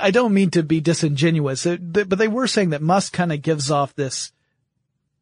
I 0.00 0.10
don't 0.10 0.34
mean 0.34 0.50
to 0.50 0.62
be 0.62 0.80
disingenuous, 0.80 1.66
but 1.66 2.10
they 2.10 2.28
were 2.28 2.46
saying 2.46 2.70
that 2.70 2.82
Musk 2.82 3.12
kind 3.12 3.32
of 3.32 3.42
gives 3.42 3.70
off 3.70 3.94
this 3.94 4.32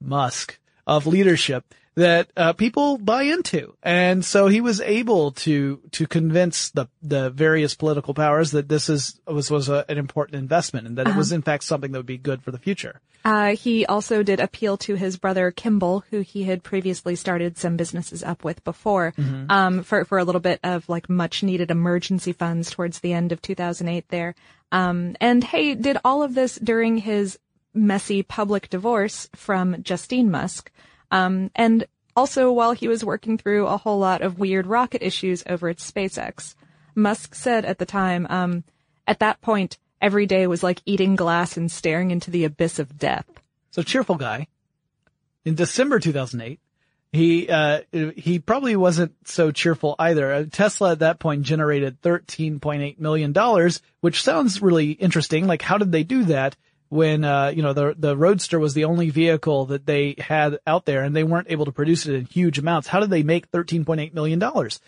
Musk 0.04 0.58
of 0.86 1.06
leadership 1.06 1.64
that 1.94 2.30
uh, 2.36 2.54
people 2.54 2.96
buy 2.96 3.24
into, 3.24 3.74
and 3.82 4.24
so 4.24 4.46
he 4.46 4.60
was 4.60 4.80
able 4.80 5.32
to 5.32 5.80
to 5.92 6.06
convince 6.06 6.70
the 6.70 6.86
the 7.02 7.30
various 7.30 7.74
political 7.74 8.14
powers 8.14 8.52
that 8.52 8.68
this 8.68 8.88
is 8.88 9.20
was 9.26 9.50
was 9.50 9.68
a, 9.68 9.84
an 9.88 9.98
important 9.98 10.38
investment 10.38 10.86
and 10.86 10.96
that 10.96 11.06
it 11.06 11.14
was 11.14 11.32
in 11.32 11.42
fact 11.42 11.64
something 11.64 11.92
that 11.92 11.98
would 11.98 12.06
be 12.06 12.18
good 12.18 12.42
for 12.42 12.50
the 12.50 12.58
future. 12.58 13.00
Uh, 13.24 13.54
he 13.54 13.86
also 13.86 14.22
did 14.22 14.40
appeal 14.40 14.76
to 14.76 14.94
his 14.94 15.16
brother 15.16 15.50
Kimball, 15.50 16.02
who 16.10 16.20
he 16.20 16.44
had 16.44 16.62
previously 16.62 17.14
started 17.14 17.58
some 17.58 17.76
businesses 17.76 18.24
up 18.24 18.42
with 18.42 18.64
before, 18.64 19.12
um, 19.50 19.82
for 19.82 20.04
for 20.06 20.18
a 20.18 20.24
little 20.24 20.40
bit 20.40 20.60
of 20.64 20.88
like 20.88 21.10
much 21.10 21.42
needed 21.42 21.70
emergency 21.70 22.32
funds 22.32 22.70
towards 22.70 23.00
the 23.00 23.12
end 23.12 23.32
of 23.32 23.42
2008 23.42 24.08
there. 24.08 24.34
Um, 24.72 25.14
and 25.20 25.44
hey, 25.44 25.74
did 25.74 25.98
all 26.04 26.22
of 26.22 26.34
this 26.34 26.56
during 26.56 26.96
his 26.96 27.38
messy 27.74 28.22
public 28.22 28.68
divorce 28.70 29.28
from 29.35 29.82
Justine 29.82 30.30
Musk, 30.30 30.70
um, 31.11 31.50
and 31.54 31.87
also 32.16 32.52
while 32.52 32.72
he 32.72 32.88
was 32.88 33.04
working 33.04 33.38
through 33.38 33.66
a 33.66 33.76
whole 33.76 33.98
lot 33.98 34.22
of 34.22 34.38
weird 34.38 34.66
rocket 34.66 35.04
issues 35.04 35.42
over 35.46 35.68
at 35.68 35.78
SpaceX. 35.78 36.54
Musk 36.94 37.35
said 37.35 37.64
at 37.64 37.78
the 37.78 37.87
time, 37.87 38.26
um, 38.28 38.64
at 39.06 39.20
that 39.20 39.40
point, 39.40 39.78
every 40.00 40.26
day 40.26 40.46
was 40.46 40.62
like 40.62 40.82
eating 40.85 41.16
glass 41.16 41.56
and 41.56 41.70
staring 41.70 42.11
into 42.11 42.30
the 42.30 42.44
abyss 42.44 42.78
of 42.78 42.98
death. 42.98 43.26
So 43.70 43.82
cheerful 43.82 44.16
guy. 44.16 44.48
In 45.44 45.54
December 45.54 45.98
2008, 45.98 46.61
he 47.12 47.48
uh, 47.48 47.80
he 48.16 48.38
probably 48.38 48.74
wasn't 48.74 49.14
so 49.24 49.50
cheerful 49.50 49.96
either. 49.98 50.32
Uh, 50.32 50.44
Tesla 50.50 50.92
at 50.92 51.00
that 51.00 51.18
point 51.18 51.42
generated 51.42 52.00
13.8 52.00 52.98
million 52.98 53.32
dollars, 53.32 53.82
which 54.00 54.22
sounds 54.22 54.62
really 54.62 54.92
interesting. 54.92 55.46
Like, 55.46 55.62
how 55.62 55.78
did 55.78 55.92
they 55.92 56.04
do 56.04 56.24
that 56.24 56.56
when 56.92 57.24
uh, 57.24 57.48
you 57.48 57.62
know 57.62 57.72
the 57.72 57.94
the 57.98 58.14
Roadster 58.14 58.59
was 58.59 58.74
the 58.74 58.85
only 58.85 59.09
vehicle 59.09 59.64
that 59.66 59.87
they 59.87 60.14
had 60.18 60.59
out 60.66 60.85
there, 60.85 61.02
and 61.02 61.16
they 61.16 61.24
weren't 61.24 61.50
able 61.50 61.64
to 61.64 61.72
produce 61.72 62.07
it 62.07 62.14
in 62.14 62.26
huge 62.26 62.59
amounts? 62.59 62.88
How 62.88 63.00
did 63.00 63.09
they 63.09 63.22
make 63.22 63.50
13.8 63.50 64.12
million 64.12 64.38
dollars? 64.38 64.78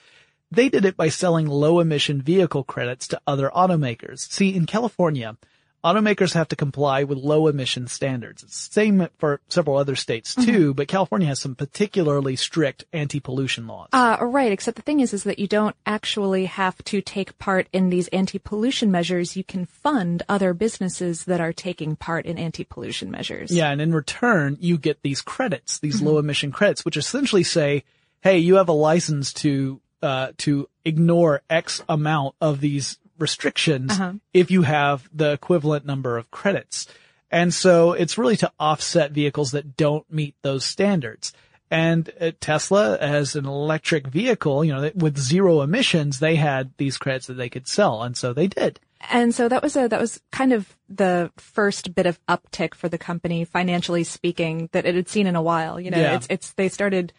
They 0.51 0.69
did 0.69 0.85
it 0.85 0.99
by 0.99 1.09
selling 1.09 1.47
low 1.47 1.81
emission 1.81 2.21
vehicle 2.21 2.62
credits 2.62 3.09
to 3.09 3.21
other 3.27 3.51
automakers. 3.51 4.19
See, 4.31 4.55
in 4.55 4.67
California, 4.67 5.38
automakers 5.85 6.33
have 6.33 6.49
to 6.49 6.57
comply 6.57 7.05
with 7.05 7.18
low 7.18 7.47
emission 7.47 7.87
standards. 7.87 8.42
It's 8.42 8.68
the 8.68 8.73
same 8.73 9.09
for 9.18 9.40
several 9.49 9.77
other 9.77 9.94
states 9.97 10.35
too, 10.35 10.73
but 10.75 10.88
California 10.88 11.29
has 11.29 11.40
some 11.40 11.55
particularly 11.55 12.37
strict 12.37 12.85
anti-pollution 12.92 13.66
laws. 13.66 13.90
Uh, 13.92 14.16
right. 14.20 14.51
Except 14.51 14.77
the 14.77 14.83
thing 14.83 15.01
is, 15.01 15.12
is 15.12 15.25
that 15.25 15.38
you 15.38 15.47
don't 15.47 15.77
actually 15.85 16.47
have 16.47 16.83
to 16.85 17.03
take 17.03 17.38
part 17.38 17.68
in 17.73 17.90
these 17.90 18.09
anti-pollution 18.09 18.90
measures. 18.90 19.37
You 19.37 19.44
can 19.44 19.66
fund 19.66 20.23
other 20.29 20.55
businesses 20.55 21.25
that 21.25 21.40
are 21.40 21.53
taking 21.53 21.97
part 21.97 22.25
in 22.25 22.38
anti-pollution 22.38 23.11
measures. 23.11 23.51
yeah, 23.51 23.70
and 23.70 23.81
in 23.81 23.92
return, 23.92 24.57
you 24.61 24.79
get 24.79 25.03
these 25.03 25.20
credits, 25.20 25.79
these 25.79 26.01
low 26.01 26.18
emission 26.18 26.51
credits, 26.51 26.85
which 26.85 26.97
essentially 26.97 27.42
say, 27.42 27.85
hey, 28.23 28.38
you 28.38 28.57
have 28.57 28.68
a 28.68 28.73
license 28.73 29.33
to 29.35 29.81
uh, 30.03 30.33
to 30.38 30.68
ignore 30.85 31.42
X 31.49 31.83
amount 31.88 32.35
of 32.40 32.61
these 32.61 32.99
restrictions 33.18 33.92
if 34.33 34.50
you 34.50 34.62
have 34.62 35.09
the 35.12 35.33
equivalent 35.33 35.85
number 35.87 36.16
of 36.16 36.31
credits. 36.31 36.87
And 37.31 37.53
so 37.53 37.92
it's 37.92 38.16
really 38.16 38.37
to 38.38 38.53
offset 38.61 39.11
vehicles 39.12 39.53
that 39.53 39.77
don't 39.77 40.11
meet 40.11 40.37
those 40.42 40.64
standards. 40.64 41.33
And 41.70 42.11
uh, 42.20 42.31
Tesla, 42.40 42.96
as 42.98 43.35
an 43.35 43.46
electric 43.46 44.07
vehicle, 44.07 44.64
you 44.64 44.72
know, 44.72 44.90
with 44.94 45.18
zero 45.18 45.62
emissions, 45.62 46.20
they 46.20 46.37
had 46.37 46.72
these 46.77 46.98
credits 46.98 47.27
that 47.27 47.35
they 47.35 47.48
could 47.48 47.66
sell. 47.66 48.03
And 48.03 48.16
so 48.16 48.33
they 48.33 48.46
did. 48.46 48.79
And 49.11 49.35
so 49.35 49.48
that 49.48 49.62
was 49.62 49.74
a, 49.77 49.88
that 49.88 50.00
was 50.00 50.20
kind 50.31 50.53
of 50.53 50.77
the 50.88 51.31
first 51.37 51.94
bit 51.94 52.07
of 52.07 52.24
uptick 52.27 52.74
for 52.74 52.88
the 52.88 52.98
company, 52.98 53.44
financially 53.44 54.05
speaking, 54.05 54.68
that 54.72 54.87
it 54.87 54.94
had 54.94 55.09
seen 55.09 55.27
in 55.27 55.35
a 55.37 55.42
while. 55.42 55.81
You 55.81 55.90
know, 55.90 55.98
Yeah. 55.98 56.14
it's, 56.14 56.27
it's, 56.31 56.53
they 56.53 56.68
started 56.68 57.12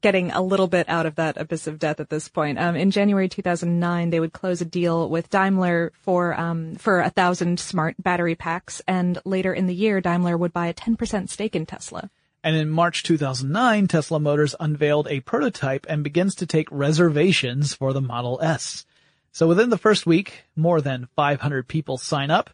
getting 0.00 0.30
a 0.30 0.42
little 0.42 0.66
bit 0.66 0.88
out 0.88 1.06
of 1.06 1.16
that 1.16 1.36
abyss 1.36 1.66
of 1.66 1.78
death 1.78 2.00
at 2.00 2.10
this 2.10 2.28
point. 2.28 2.58
Um, 2.58 2.76
in 2.76 2.90
January 2.90 3.28
2009, 3.28 4.10
they 4.10 4.20
would 4.20 4.32
close 4.32 4.60
a 4.60 4.64
deal 4.64 5.08
with 5.08 5.30
Daimler 5.30 5.92
for, 6.02 6.38
um, 6.38 6.76
for 6.76 7.00
a 7.00 7.10
thousand 7.10 7.60
smart 7.60 7.96
battery 7.98 8.34
packs. 8.34 8.80
And 8.86 9.18
later 9.24 9.52
in 9.52 9.66
the 9.66 9.74
year, 9.74 10.00
Daimler 10.00 10.36
would 10.36 10.52
buy 10.52 10.68
a 10.68 10.74
10% 10.74 11.28
stake 11.28 11.54
in 11.54 11.66
Tesla. 11.66 12.10
And 12.42 12.56
in 12.56 12.70
March 12.70 13.02
2009, 13.02 13.86
Tesla 13.88 14.18
Motors 14.18 14.54
unveiled 14.58 15.08
a 15.08 15.20
prototype 15.20 15.86
and 15.88 16.02
begins 16.02 16.34
to 16.36 16.46
take 16.46 16.68
reservations 16.70 17.74
for 17.74 17.92
the 17.92 18.00
Model 18.00 18.38
S. 18.42 18.86
So 19.32 19.46
within 19.46 19.70
the 19.70 19.78
first 19.78 20.06
week, 20.06 20.44
more 20.56 20.80
than 20.80 21.08
500 21.16 21.68
people 21.68 21.98
sign 21.98 22.30
up, 22.30 22.50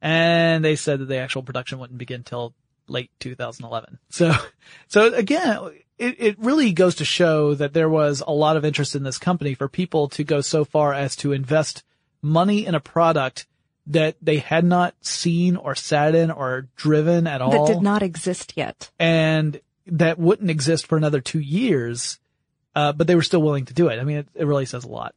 and 0.00 0.64
they 0.64 0.76
said 0.76 1.00
that 1.00 1.06
the 1.06 1.18
actual 1.18 1.42
production 1.42 1.78
wouldn't 1.78 1.98
begin 1.98 2.22
till 2.22 2.54
late 2.88 3.10
2011. 3.20 3.98
So, 4.10 4.32
so 4.88 5.12
again, 5.14 5.58
it, 5.98 6.16
it 6.18 6.38
really 6.38 6.72
goes 6.72 6.96
to 6.96 7.04
show 7.04 7.54
that 7.54 7.72
there 7.72 7.88
was 7.88 8.22
a 8.26 8.32
lot 8.32 8.56
of 8.56 8.64
interest 8.64 8.94
in 8.94 9.02
this 9.02 9.18
company 9.18 9.54
for 9.54 9.68
people 9.68 10.08
to 10.10 10.24
go 10.24 10.40
so 10.40 10.64
far 10.64 10.92
as 10.92 11.16
to 11.16 11.32
invest 11.32 11.82
money 12.22 12.66
in 12.66 12.74
a 12.74 12.80
product 12.80 13.46
that 13.88 14.16
they 14.20 14.38
had 14.38 14.64
not 14.64 14.94
seen 15.00 15.54
or 15.56 15.74
sat 15.74 16.14
in 16.14 16.30
or 16.30 16.68
driven 16.76 17.26
at 17.26 17.40
all 17.40 17.66
That 17.66 17.74
did 17.74 17.82
not 17.82 18.02
exist 18.02 18.52
yet. 18.56 18.90
and 18.98 19.60
that 19.86 20.18
wouldn't 20.18 20.50
exist 20.50 20.86
for 20.88 20.96
another 20.98 21.20
two 21.20 21.38
years, 21.38 22.18
uh, 22.74 22.92
but 22.92 23.06
they 23.06 23.14
were 23.14 23.22
still 23.22 23.40
willing 23.40 23.66
to 23.66 23.74
do 23.74 23.86
it. 23.86 24.00
I 24.00 24.04
mean, 24.04 24.16
it, 24.18 24.28
it 24.34 24.44
really 24.46 24.66
says 24.66 24.82
a 24.82 24.88
lot. 24.88 25.14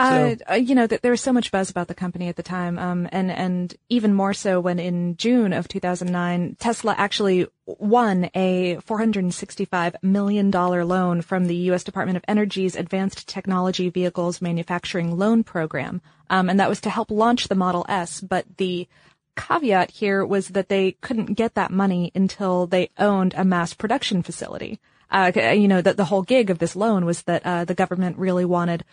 Uh, 0.00 0.34
uh, 0.50 0.54
you 0.54 0.74
know, 0.74 0.86
that 0.86 1.02
there 1.02 1.10
was 1.10 1.20
so 1.20 1.32
much 1.32 1.52
buzz 1.52 1.68
about 1.68 1.86
the 1.86 1.94
company 1.94 2.28
at 2.28 2.36
the 2.36 2.42
time, 2.42 2.78
um, 2.78 3.06
and 3.12 3.30
and 3.30 3.74
even 3.90 4.14
more 4.14 4.32
so 4.32 4.58
when 4.58 4.78
in 4.78 5.14
June 5.18 5.52
of 5.52 5.68
2009, 5.68 6.56
Tesla 6.58 6.94
actually 6.96 7.46
won 7.66 8.30
a 8.34 8.76
465 8.76 9.96
million 10.02 10.50
dollar 10.50 10.86
loan 10.86 11.20
from 11.20 11.46
the 11.46 11.56
U.S. 11.56 11.84
Department 11.84 12.16
of 12.16 12.24
Energy's 12.26 12.76
Advanced 12.76 13.28
Technology 13.28 13.90
Vehicles 13.90 14.40
Manufacturing 14.40 15.18
Loan 15.18 15.44
Program, 15.44 16.00
um, 16.30 16.48
and 16.48 16.58
that 16.58 16.70
was 16.70 16.80
to 16.80 16.90
help 16.90 17.10
launch 17.10 17.48
the 17.48 17.54
Model 17.54 17.84
S. 17.86 18.22
But 18.22 18.46
the 18.56 18.88
caveat 19.36 19.90
here 19.90 20.24
was 20.24 20.48
that 20.48 20.70
they 20.70 20.92
couldn't 21.02 21.34
get 21.34 21.54
that 21.56 21.70
money 21.70 22.10
until 22.14 22.66
they 22.66 22.88
owned 22.96 23.34
a 23.36 23.44
mass 23.44 23.74
production 23.74 24.22
facility. 24.22 24.80
Uh, 25.10 25.32
you 25.34 25.66
know, 25.68 25.82
that 25.82 25.96
the 25.96 26.04
whole 26.04 26.22
gig 26.22 26.50
of 26.50 26.58
this 26.58 26.76
loan 26.76 27.04
was 27.04 27.22
that 27.22 27.44
uh, 27.44 27.64
the 27.64 27.74
government 27.74 28.16
really 28.16 28.44
wanted 28.44 28.84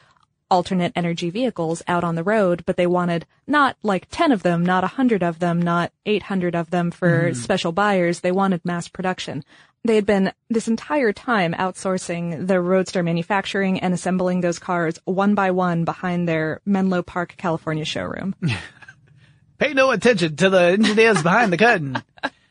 alternate 0.49 0.93
energy 0.95 1.29
vehicles 1.29 1.81
out 1.87 2.03
on 2.03 2.15
the 2.15 2.23
road, 2.23 2.63
but 2.65 2.77
they 2.77 2.87
wanted 2.87 3.25
not 3.45 3.75
like 3.83 4.07
10 4.09 4.31
of 4.31 4.43
them, 4.43 4.65
not 4.65 4.83
100 4.83 5.23
of 5.23 5.39
them, 5.39 5.61
not 5.61 5.91
800 6.05 6.55
of 6.55 6.69
them 6.69 6.91
for 6.91 7.29
mm-hmm. 7.29 7.33
special 7.33 7.71
buyers. 7.71 8.21
They 8.21 8.31
wanted 8.31 8.63
mass 8.63 8.87
production. 8.87 9.43
They 9.83 9.95
had 9.95 10.05
been 10.05 10.33
this 10.49 10.67
entire 10.67 11.13
time 11.13 11.53
outsourcing 11.53 12.47
the 12.47 12.59
Roadster 12.59 13.03
manufacturing 13.03 13.79
and 13.79 13.93
assembling 13.93 14.41
those 14.41 14.59
cars 14.59 14.99
one 15.05 15.35
by 15.35 15.51
one 15.51 15.85
behind 15.85 16.27
their 16.27 16.61
Menlo 16.65 17.01
Park, 17.01 17.35
California 17.37 17.85
showroom. 17.85 18.35
Pay 19.57 19.73
no 19.73 19.91
attention 19.91 20.35
to 20.35 20.49
the 20.49 20.61
engineers 20.61 21.23
behind 21.23 21.53
the 21.53 21.57
curtain. 21.57 22.03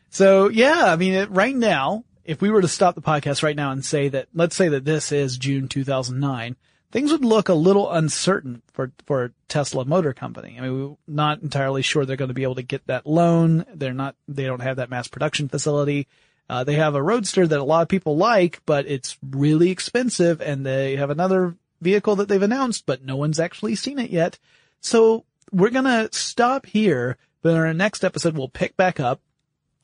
So 0.09 0.49
yeah, 0.49 0.85
I 0.85 0.95
mean, 0.95 1.27
right 1.29 1.55
now, 1.55 2.03
if 2.25 2.41
we 2.41 2.49
were 2.49 2.61
to 2.61 2.67
stop 2.67 2.95
the 2.95 3.01
podcast 3.01 3.43
right 3.43 3.55
now 3.55 3.71
and 3.71 3.85
say 3.85 4.09
that, 4.09 4.27
let's 4.33 4.55
say 4.55 4.67
that 4.69 4.83
this 4.83 5.11
is 5.11 5.37
June 5.37 5.67
2009, 5.67 6.55
things 6.91 7.11
would 7.11 7.25
look 7.25 7.49
a 7.49 7.53
little 7.53 7.91
uncertain 7.91 8.61
for, 8.73 8.91
for 9.05 9.33
Tesla 9.47 9.85
Motor 9.85 10.13
Company. 10.13 10.55
I 10.57 10.61
mean, 10.61 10.89
we're 10.89 10.95
not 11.07 11.41
entirely 11.41 11.81
sure 11.81 12.05
they're 12.05 12.15
going 12.15 12.29
to 12.29 12.33
be 12.33 12.43
able 12.43 12.55
to 12.55 12.63
get 12.63 12.87
that 12.87 13.05
loan. 13.05 13.65
They're 13.73 13.93
not, 13.93 14.15
they 14.27 14.45
don't 14.45 14.61
have 14.61 14.77
that 14.77 14.89
mass 14.89 15.07
production 15.07 15.49
facility. 15.49 16.07
Uh, 16.49 16.63
they 16.63 16.75
have 16.75 16.95
a 16.95 17.03
roadster 17.03 17.45
that 17.45 17.59
a 17.59 17.63
lot 17.63 17.81
of 17.81 17.89
people 17.89 18.15
like, 18.15 18.61
but 18.65 18.87
it's 18.87 19.17
really 19.21 19.69
expensive 19.69 20.41
and 20.41 20.65
they 20.65 20.95
have 20.95 21.09
another 21.09 21.57
vehicle 21.81 22.15
that 22.15 22.29
they've 22.29 22.41
announced, 22.41 22.85
but 22.85 23.03
no 23.03 23.17
one's 23.17 23.39
actually 23.39 23.75
seen 23.75 23.99
it 23.99 24.09
yet. 24.09 24.39
So 24.79 25.25
we're 25.51 25.69
going 25.69 25.85
to 25.85 26.09
stop 26.11 26.65
here, 26.65 27.17
but 27.41 27.49
in 27.49 27.57
our 27.57 27.73
next 27.73 28.05
episode, 28.05 28.37
we'll 28.37 28.47
pick 28.47 28.77
back 28.77 28.99
up 28.99 29.21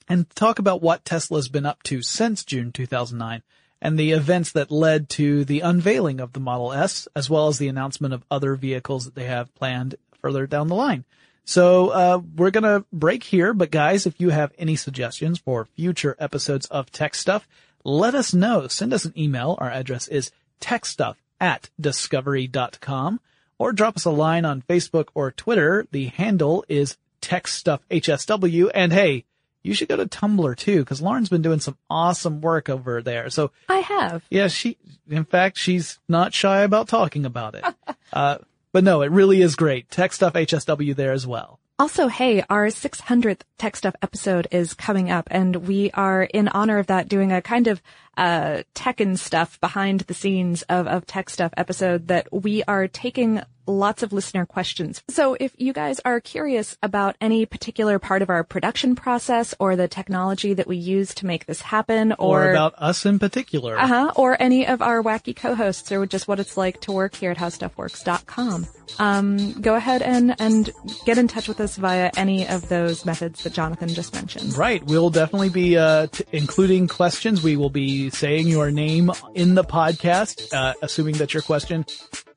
and 0.08 0.30
talk 0.32 0.60
about 0.60 0.82
what 0.82 1.06
Tesla's 1.06 1.50
been 1.50 1.66
up 1.66 1.84
to 1.84 2.02
since 2.02 2.46
June 2.46 2.72
2009 2.72 3.44
and 3.84 4.00
the 4.00 4.14
events 4.14 4.54
that 4.54 4.72
led 4.72 5.10
to 5.10 5.44
the 5.44 5.60
unveiling 5.60 6.22
of 6.22 6.32
the 6.32 6.40
Model 6.40 6.72
S, 6.72 7.06
as 7.18 7.30
well 7.30 7.50
as 7.50 7.58
the 7.58 7.68
announcement 7.68 8.14
of 8.14 8.24
other 8.32 8.56
vehicles 8.56 9.04
that 9.04 9.14
they 9.14 9.26
have 9.26 9.54
planned 9.56 9.96
further 10.22 10.48
down 10.48 10.70
the 10.70 10.76
line. 10.76 11.04
So, 11.44 11.90
uh, 11.90 12.22
we're 12.38 12.50
gonna 12.50 12.86
break 12.94 13.24
here, 13.24 13.54
but 13.54 13.72
guys, 13.72 14.08
if 14.08 14.22
you 14.22 14.30
have 14.30 14.54
any 14.58 14.78
suggestions 14.78 15.38
for 15.38 15.66
future 15.66 16.16
episodes 16.18 16.66
of 16.68 16.92
Tech 16.92 17.14
Stuff, 17.14 17.46
let 17.84 18.16
us 18.16 18.34
know. 18.34 18.70
Send 18.70 18.94
us 18.94 19.04
an 19.04 19.14
email. 19.20 19.58
Our 19.60 19.70
address 19.70 20.08
is 20.08 20.32
techstuff 20.62 21.18
at 21.42 21.70
discovery.com 21.78 23.20
or 23.58 23.74
drop 23.74 23.98
us 23.98 24.06
a 24.06 24.12
line 24.12 24.46
on 24.46 24.62
Facebook 24.62 25.10
or 25.14 25.32
Twitter. 25.32 25.86
The 25.92 26.06
handle 26.06 26.64
is 26.70 26.96
techstuffhsw. 27.22 28.72
And 28.74 28.94
hey, 28.94 29.26
you 29.64 29.74
should 29.74 29.88
go 29.88 29.98
to 29.98 30.06
Tumblr 30.06 30.56
too, 30.58 30.80
because 30.80 31.02
Lauren's 31.02 31.30
been 31.30 31.42
doing 31.42 31.60
some 31.60 31.78
awesome 31.90 32.42
work 32.42 32.70
over 32.70 33.02
there. 33.02 33.30
So 33.30 33.52
I 33.70 33.80
have. 33.80 34.24
yeah, 34.30 34.48
she, 34.48 34.78
in 35.10 35.26
fact, 35.26 35.58
she's 35.58 36.00
not 36.08 36.34
shy 36.34 36.62
about 36.62 36.88
talking 36.88 37.26
about 37.26 37.56
it. 37.56 37.64
uh, 38.14 38.38
but 38.72 38.84
no, 38.84 39.02
it 39.02 39.12
really 39.12 39.42
is 39.42 39.56
great. 39.56 39.90
Tech 39.90 40.14
Stuff 40.14 40.34
HSW 40.34 40.96
there 40.96 41.14
as 41.14 41.26
well. 41.26 41.60
Also, 41.80 42.08
hey, 42.08 42.44
our 42.50 42.68
600th 42.68 43.42
Tech 43.58 43.76
Stuff 43.76 43.96
episode 44.02 44.48
is 44.52 44.74
coming 44.74 45.10
up 45.10 45.28
and 45.32 45.68
we 45.68 45.90
are 45.92 46.24
in 46.24 46.48
honor 46.50 46.78
of 46.78 46.88
that 46.88 47.10
doing 47.10 47.32
a 47.32 47.42
kind 47.42 47.68
of 47.68 47.82
uh, 48.18 48.64
tech 48.74 49.00
and 49.00 49.20
stuff 49.20 49.60
behind 49.60 50.02
the 50.02 50.14
scenes 50.14 50.62
of, 50.64 50.88
of 50.88 51.06
tech 51.06 51.30
stuff 51.30 51.54
episode 51.58 52.08
that 52.10 52.28
we 52.32 52.64
are 52.68 52.88
taking 52.88 53.42
lots 53.66 54.04
of 54.04 54.12
listener 54.12 54.46
questions. 54.46 55.02
So 55.10 55.38
if 55.40 55.54
you 55.58 55.72
guys 55.72 56.02
are 56.04 56.20
curious 56.20 56.78
about 56.84 57.16
any 57.22 57.46
particular 57.46 57.98
part 57.98 58.22
of 58.22 58.30
our 58.30 58.44
production 58.44 58.94
process 58.94 59.56
or 59.58 59.78
the 59.78 59.88
technology 59.88 60.54
that 60.54 60.68
we 60.68 60.76
use 60.76 61.14
to 61.16 61.26
make 61.26 61.46
this 61.46 61.62
happen 61.62 62.12
Or, 62.20 62.44
or, 62.48 62.52
about 62.52 62.74
us 62.78 63.06
in 63.06 63.20
particular. 63.20 63.80
uh-huh, 63.80 64.12
or 64.18 64.36
any 64.42 64.68
of 64.68 64.82
our 64.82 65.02
wacky 65.02 65.34
co-hosts 65.34 65.94
or 65.94 66.06
just 66.06 66.28
what 66.28 66.42
it's 66.42 66.58
like 66.58 66.82
to 66.82 66.92
work 66.92 67.16
here 67.16 67.32
at 67.32 67.38
howstuffworks.com, 67.38 68.68
um, 69.00 69.54
go 69.62 69.76
ahead 69.76 70.02
and, 70.02 70.36
and 70.40 70.70
get 71.06 71.18
in 71.18 71.30
touch 71.30 71.48
with 71.48 71.62
us 71.62 71.78
via 71.78 72.12
any 72.18 72.46
of 72.48 72.68
those 72.68 73.06
methods 73.06 73.44
that 73.44 73.54
Jonathan 73.54 73.88
just 73.88 74.14
mentioned. 74.14 74.58
Right. 74.58 74.84
We'll 74.84 75.10
definitely 75.10 75.50
be 75.50 75.78
uh, 75.78 76.08
t- 76.08 76.26
including 76.34 76.90
questions. 76.90 77.42
We 77.42 77.56
will 77.56 77.70
be 77.70 78.03
saying 78.10 78.48
your 78.48 78.72
name 78.72 79.12
in 79.36 79.56
the 79.56 79.64
podcast, 79.64 80.54
uh, 80.54 80.74
assuming 80.82 81.16
that 81.18 81.34
your 81.34 81.44
question 81.44 81.86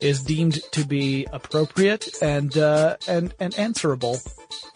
is 0.01 0.23
deemed 0.23 0.61
to 0.73 0.85
be 0.85 1.27
appropriate 1.33 2.09
and 2.23 2.57
uh, 2.57 2.97
and 3.09 3.35
and 3.41 3.59
answerable. 3.59 4.19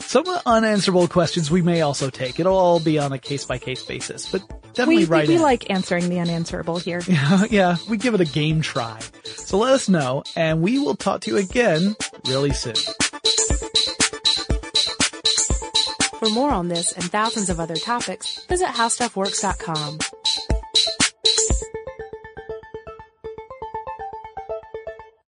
Some 0.01 0.25
unanswerable 0.47 1.07
questions 1.09 1.51
we 1.51 1.63
may 1.63 1.83
also 1.83 2.11
take. 2.11 2.41
It'll 2.41 2.57
all 2.57 2.81
be 2.81 2.99
on 2.99 3.13
a 3.13 3.19
case 3.19 3.45
by 3.45 3.59
case 3.59 3.83
basis, 3.85 4.29
but 4.31 4.41
definitely 4.75 4.97
We, 4.99 5.05
write 5.05 5.29
we, 5.29 5.35
we 5.35 5.37
in. 5.37 5.43
like 5.43 5.71
answering 5.71 6.09
the 6.09 6.19
unanswerable 6.19 6.79
here. 6.79 7.01
yeah, 7.51 7.77
we 7.89 7.97
give 7.97 8.15
it 8.15 8.21
a 8.21 8.25
game 8.25 8.61
try. 8.63 8.99
So 9.25 9.59
let 9.59 9.73
us 9.75 9.89
know, 9.89 10.25
and 10.37 10.63
we 10.63 10.79
will 10.79 10.97
talk 10.97 11.21
to 11.23 11.31
you 11.31 11.37
again 11.37 11.95
really 12.27 12.53
soon. 12.53 12.75
For 16.19 16.29
more 16.29 16.51
on 16.51 16.69
this 16.69 16.93
and 16.93 17.05
thousands 17.05 17.49
of 17.49 17.61
other 17.61 17.77
topics, 17.77 18.45
visit 18.47 18.69
howstuffworks.com. 18.69 19.99